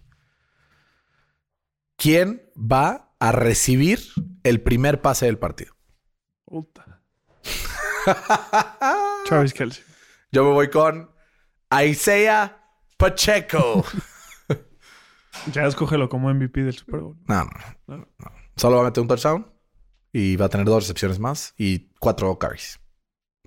¿Quién 2.04 2.52
va 2.58 3.16
a 3.18 3.32
recibir 3.32 3.98
el 4.44 4.62
primer 4.62 5.02
pase 5.02 5.26
del 5.26 5.40
partido? 5.40 5.74
Puta. 6.44 7.02
Travis 9.26 9.54
Kelsey. 9.54 9.86
Yo 10.30 10.44
me 10.44 10.52
voy 10.52 10.70
con 10.70 11.10
Isaiah 11.72 12.62
Pacheco. 12.98 13.86
Ya 15.54 15.66
escógelo 15.66 16.10
como 16.10 16.32
MVP 16.32 16.62
del 16.64 16.74
Super 16.74 17.00
Bowl. 17.00 17.18
No, 17.28 17.46
no, 17.88 17.98
no. 17.98 18.32
Solo 18.58 18.76
va 18.76 18.82
a 18.84 18.86
meter 18.86 19.02
un 19.02 19.08
touchdown 19.08 19.52
y 20.12 20.36
va 20.36 20.46
a 20.46 20.50
tener 20.50 20.66
dos 20.68 20.84
recepciones 20.84 21.20
más 21.20 21.54
y 21.58 21.90
cuatro 22.00 22.38
carries. 22.38 22.80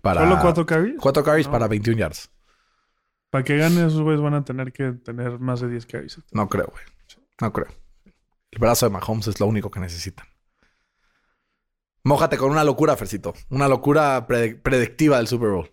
Para, 0.02 0.22
¿Solo 0.22 0.38
cuatro 0.40 0.66
carries? 0.66 0.96
Cuatro 0.98 1.22
carries 1.22 1.46
No. 1.46 1.52
para 1.52 1.68
21 1.68 1.98
yards. 1.98 2.30
Para 3.30 3.44
que 3.44 3.56
gane 3.58 3.86
esos 3.86 4.00
güeyes 4.00 4.20
van 4.22 4.34
a 4.34 4.44
tener 4.44 4.72
que 4.72 4.92
tener 4.92 5.38
más 5.38 5.60
de 5.60 5.68
10 5.68 5.86
carries. 5.86 6.20
No 6.32 6.48
creo, 6.48 6.66
güey. 6.72 6.84
No 7.40 7.52
creo. 7.52 7.68
El 8.50 8.58
brazo 8.60 8.86
de 8.86 8.90
Mahomes 8.92 9.26
es 9.28 9.40
lo 9.40 9.46
único 9.46 9.70
que 9.70 9.80
necesitan. 9.80 10.26
Mójate 12.04 12.38
con 12.38 12.50
una 12.50 12.64
locura, 12.64 12.96
Fercito. 12.96 13.34
Una 13.50 13.68
locura 13.68 14.26
predictiva 14.26 15.16
del 15.18 15.26
Super 15.26 15.50
Bowl. 15.50 15.72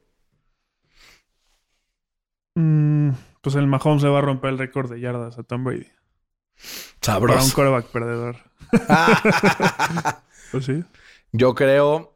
Mm, 2.55 3.11
pues 3.41 3.55
el 3.55 3.67
Mahomes 3.67 4.03
le 4.03 4.09
va 4.09 4.19
a 4.19 4.23
romper 4.23 4.49
el 4.51 4.57
récord 4.57 4.91
de 4.91 4.99
yardas 4.99 5.37
a 5.37 5.43
Tom 5.43 5.63
Brady. 5.63 5.85
Para 5.85 7.17
un 7.17 7.49
Sabroso. 7.49 7.55
quarterback 7.55 7.85
perdedor. 7.87 8.37
Pues 10.51 10.65
sí. 10.65 10.83
Yo 11.31 11.55
creo, 11.55 12.13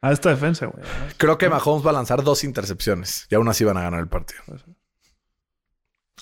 A 0.00 0.12
esta 0.12 0.30
defensa, 0.30 0.64
güey. 0.64 0.82
creo 1.18 1.36
que 1.36 1.50
Mahomes 1.50 1.84
va 1.86 1.90
a 1.90 1.92
lanzar 1.92 2.22
dos 2.22 2.42
intercepciones 2.42 3.26
y 3.28 3.34
aún 3.34 3.46
así 3.50 3.64
van 3.64 3.76
a 3.76 3.82
ganar 3.82 4.00
el 4.00 4.08
partido. 4.08 4.40
Pues 4.46 4.64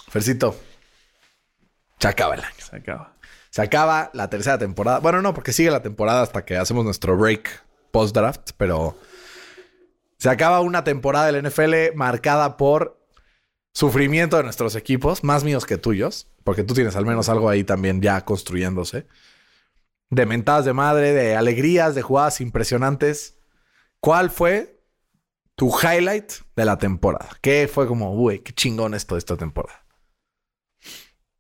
Fercito, 0.09 0.57
se 1.99 2.09
acaba 2.09 2.35
el 2.35 2.43
año. 2.43 2.55
Se 2.59 2.77
acaba. 2.77 3.15
Se 3.51 3.63
acaba 3.63 4.11
la 4.15 4.31
tercera 4.31 4.59
temporada. 4.59 5.01
Bueno, 5.01 5.23
no, 5.23 5.35
porque 5.35 5.53
sigue 5.53 5.71
la 5.71 5.83
temporada 5.83 6.23
hasta 6.23 6.45
que 6.45 6.57
hacemos 6.57 6.85
nuestro 6.85 7.17
break 7.17 7.65
post-draft, 7.91 8.51
pero 8.57 8.97
se 10.19 10.29
acaba 10.29 10.61
una 10.61 10.85
temporada 10.85 11.31
del 11.31 11.45
NFL 11.47 11.95
marcada 11.95 12.57
por 12.57 12.99
sufrimiento 13.73 14.37
de 14.37 14.43
nuestros 14.43 14.75
equipos, 14.75 15.25
más 15.25 15.45
míos 15.45 15.65
que 15.65 15.79
tuyos, 15.79 16.29
porque 16.45 16.65
tú 16.65 16.75
tienes 16.75 16.97
al 16.97 17.07
menos 17.07 17.29
algo 17.29 17.49
ahí 17.49 17.65
también 17.65 18.03
ya 18.03 18.25
construyéndose. 18.25 19.07
De 20.11 20.27
mentadas 20.27 20.65
de 20.65 20.73
madre, 20.73 21.13
de 21.13 21.37
alegrías, 21.37 21.95
de 21.95 22.03
jugadas 22.03 22.41
impresionantes. 22.41 23.39
¿Cuál 24.01 24.31
fue 24.31 24.83
tu 25.55 25.71
highlight 25.71 26.33
de 26.57 26.65
la 26.65 26.79
temporada? 26.79 27.29
¿Qué 27.41 27.69
fue 27.73 27.87
como, 27.87 28.15
güey, 28.15 28.41
qué 28.41 28.53
chingón 28.53 28.95
esto 28.95 29.15
de 29.15 29.21
esta 29.21 29.37
temporada? 29.37 29.88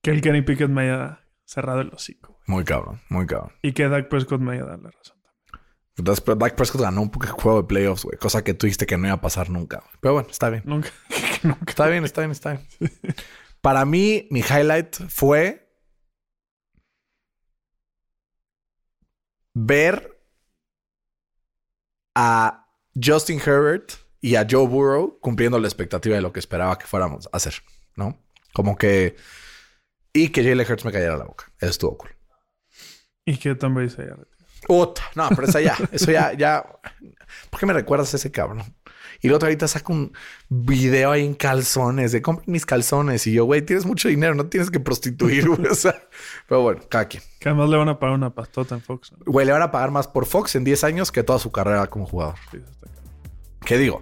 Que 0.03 0.11
el 0.11 0.21
Kenny 0.21 0.43
Pickett 0.43 0.71
me 0.71 0.83
haya 0.83 1.25
cerrado 1.45 1.81
el 1.81 1.89
hocico. 1.93 2.33
güey. 2.35 2.43
Muy 2.47 2.65
cabrón, 2.65 3.01
muy 3.09 3.27
cabrón. 3.27 3.53
Y 3.63 3.73
que 3.73 3.89
Dak 3.89 4.09
Prescott 4.09 4.41
me 4.41 4.53
haya 4.53 4.65
dado 4.65 4.83
la 4.83 4.91
razón. 4.91 5.17
Entonces, 5.97 6.25
Dak 6.25 6.55
Prescott 6.55 6.81
ganó 6.83 7.03
un 7.03 7.11
juego 7.11 7.63
de 7.63 7.67
playoffs, 7.67 8.05
güey. 8.05 8.17
Cosa 8.19 8.45
que 8.45 8.55
tú 8.55 8.67
dijiste 8.67 8.87
que 8.87 8.97
no 8.97 9.07
iba 9.09 9.15
a 9.17 9.21
pasar 9.21 9.51
nunca. 9.51 9.79
güey. 9.79 9.91
Pero 10.01 10.15
bueno, 10.15 10.29
está 10.31 10.49
bien. 10.49 10.63
Nunca. 10.67 10.91
Está 11.67 11.89
bien, 11.89 12.05
está 12.05 12.21
bien, 12.21 12.31
está 12.31 12.53
bien. 12.53 12.67
Para 13.61 13.85
mí, 13.85 14.29
mi 14.31 14.41
highlight 14.41 14.95
fue 15.09 15.69
ver 19.55 20.21
a 22.15 22.69
Justin 23.01 23.41
Herbert 23.45 23.93
y 24.21 24.37
a 24.37 24.47
Joe 24.49 24.67
Burrow 24.67 25.19
cumpliendo 25.21 25.59
la 25.59 25.67
expectativa 25.69 26.15
de 26.17 26.23
lo 26.23 26.33
que 26.33 26.41
esperaba 26.41 26.79
que 26.79 26.87
fuéramos 26.87 27.27
a 27.33 27.37
hacer, 27.37 27.55
¿no? 27.97 28.19
Como 28.53 28.77
que... 28.77 29.17
Y 30.13 30.31
que 30.31 30.43
Jalen 30.43 30.67
Hurts 30.71 30.85
me 30.85 30.93
cayera 30.93 31.17
la 31.17 31.25
boca. 31.25 31.51
Eso 31.61 31.71
estuvo 31.71 31.99
cool. 31.99 32.11
Y 33.25 33.37
que 33.37 33.53
Brady 33.53 33.91
se 33.91 34.03
haya. 34.03 34.17
Puta, 34.67 35.03
no, 35.15 35.29
pero 35.31 35.47
eso 35.47 35.61
ya, 35.61 35.77
eso 35.93 36.11
ya, 36.11 36.33
ya. 36.33 36.65
¿Por 37.51 37.61
qué 37.61 37.67
me 37.67 37.73
recuerdas 37.73 38.13
a 38.15 38.17
ese 38.17 38.31
cabrón? 38.31 38.63
Y 39.21 39.27
el 39.27 39.35
otro 39.35 39.47
ahorita 39.47 39.69
saca 39.69 39.93
un 39.93 40.13
video 40.49 41.11
ahí 41.11 41.25
en 41.25 41.35
calzones 41.35 42.13
de 42.13 42.23
compren 42.23 42.51
mis 42.53 42.65
calzones. 42.65 43.27
Y 43.27 43.33
yo, 43.33 43.45
güey, 43.45 43.63
tienes 43.63 43.85
mucho 43.85 44.09
dinero, 44.09 44.35
no 44.35 44.47
tienes 44.47 44.71
que 44.71 44.81
prostituir, 44.81 45.49
güey. 45.49 45.67
O 45.67 45.75
sea, 45.75 46.01
pero 46.49 46.63
bueno, 46.63 46.81
cada 46.89 47.07
quien. 47.07 47.23
Que 47.39 47.49
además 47.49 47.69
le 47.69 47.77
van 47.77 47.89
a 47.89 47.99
pagar 47.99 48.15
una 48.15 48.35
pastota 48.35 48.75
en 48.77 48.81
Fox. 48.81 49.13
¿no? 49.13 49.19
Güey, 49.27 49.45
le 49.45 49.53
van 49.53 49.63
a 49.63 49.71
pagar 49.71 49.91
más 49.91 50.09
por 50.09 50.25
Fox 50.25 50.55
en 50.55 50.65
10 50.65 50.85
años 50.85 51.13
que 51.13 51.23
toda 51.23 51.39
su 51.39 51.51
carrera 51.51 51.87
como 51.89 52.07
jugador. 52.07 52.37
Sí. 52.51 52.59
¿Qué 53.65 53.77
digo? 53.77 54.01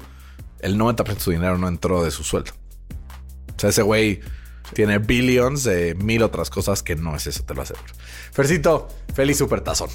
El 0.60 0.78
90% 0.78 1.04
de 1.14 1.20
su 1.20 1.30
dinero 1.30 1.58
no 1.58 1.68
entró 1.68 2.04
de 2.04 2.10
su 2.10 2.22
sueldo. 2.22 2.52
O 3.56 3.58
sea, 3.58 3.70
ese 3.70 3.82
güey 3.82 4.20
Tiene 4.72 4.98
billions 4.98 5.64
de 5.64 5.94
mil 5.94 6.22
otras 6.22 6.50
cosas 6.50 6.82
que 6.82 6.96
no 6.96 7.14
es 7.14 7.26
eso, 7.26 7.44
te 7.44 7.54
lo 7.54 7.62
aseguro. 7.62 7.92
Fercito, 8.32 8.88
feliz 9.14 9.38
supertazón. 9.38 9.88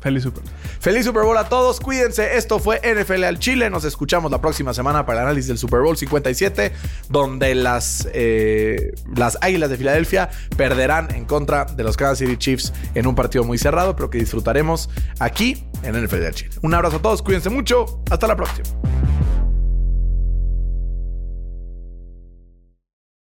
Feliz 0.00 0.22
Super. 0.22 0.42
Feliz 0.80 1.04
Super 1.04 1.24
Bowl 1.24 1.36
a 1.36 1.48
todos, 1.48 1.78
cuídense. 1.78 2.36
Esto 2.36 2.58
fue 2.58 2.80
NFL 2.80 3.24
al 3.24 3.38
Chile. 3.38 3.68
Nos 3.68 3.84
escuchamos 3.84 4.30
la 4.30 4.40
próxima 4.40 4.72
semana 4.72 5.04
para 5.04 5.20
el 5.20 5.26
análisis 5.26 5.48
del 5.48 5.58
Super 5.58 5.80
Bowl 5.80 5.96
57, 5.96 6.72
donde 7.10 7.54
las, 7.54 8.08
eh, 8.12 8.92
las 9.14 9.36
Águilas 9.42 9.68
de 9.68 9.76
Filadelfia 9.76 10.30
perderán 10.56 11.14
en 11.14 11.26
contra 11.26 11.66
de 11.66 11.84
los 11.84 11.96
Kansas 11.96 12.18
City 12.18 12.36
Chiefs 12.38 12.72
en 12.94 13.06
un 13.06 13.14
partido 13.14 13.44
muy 13.44 13.58
cerrado, 13.58 13.94
pero 13.94 14.08
que 14.08 14.18
disfrutaremos 14.18 14.88
aquí 15.18 15.66
en 15.82 16.02
NFL 16.02 16.24
al 16.24 16.34
Chile. 16.34 16.50
Un 16.62 16.72
abrazo 16.74 16.96
a 16.96 17.02
todos, 17.02 17.22
cuídense 17.22 17.50
mucho. 17.50 18.02
Hasta 18.10 18.26
la 18.26 18.36
próxima. 18.36 18.68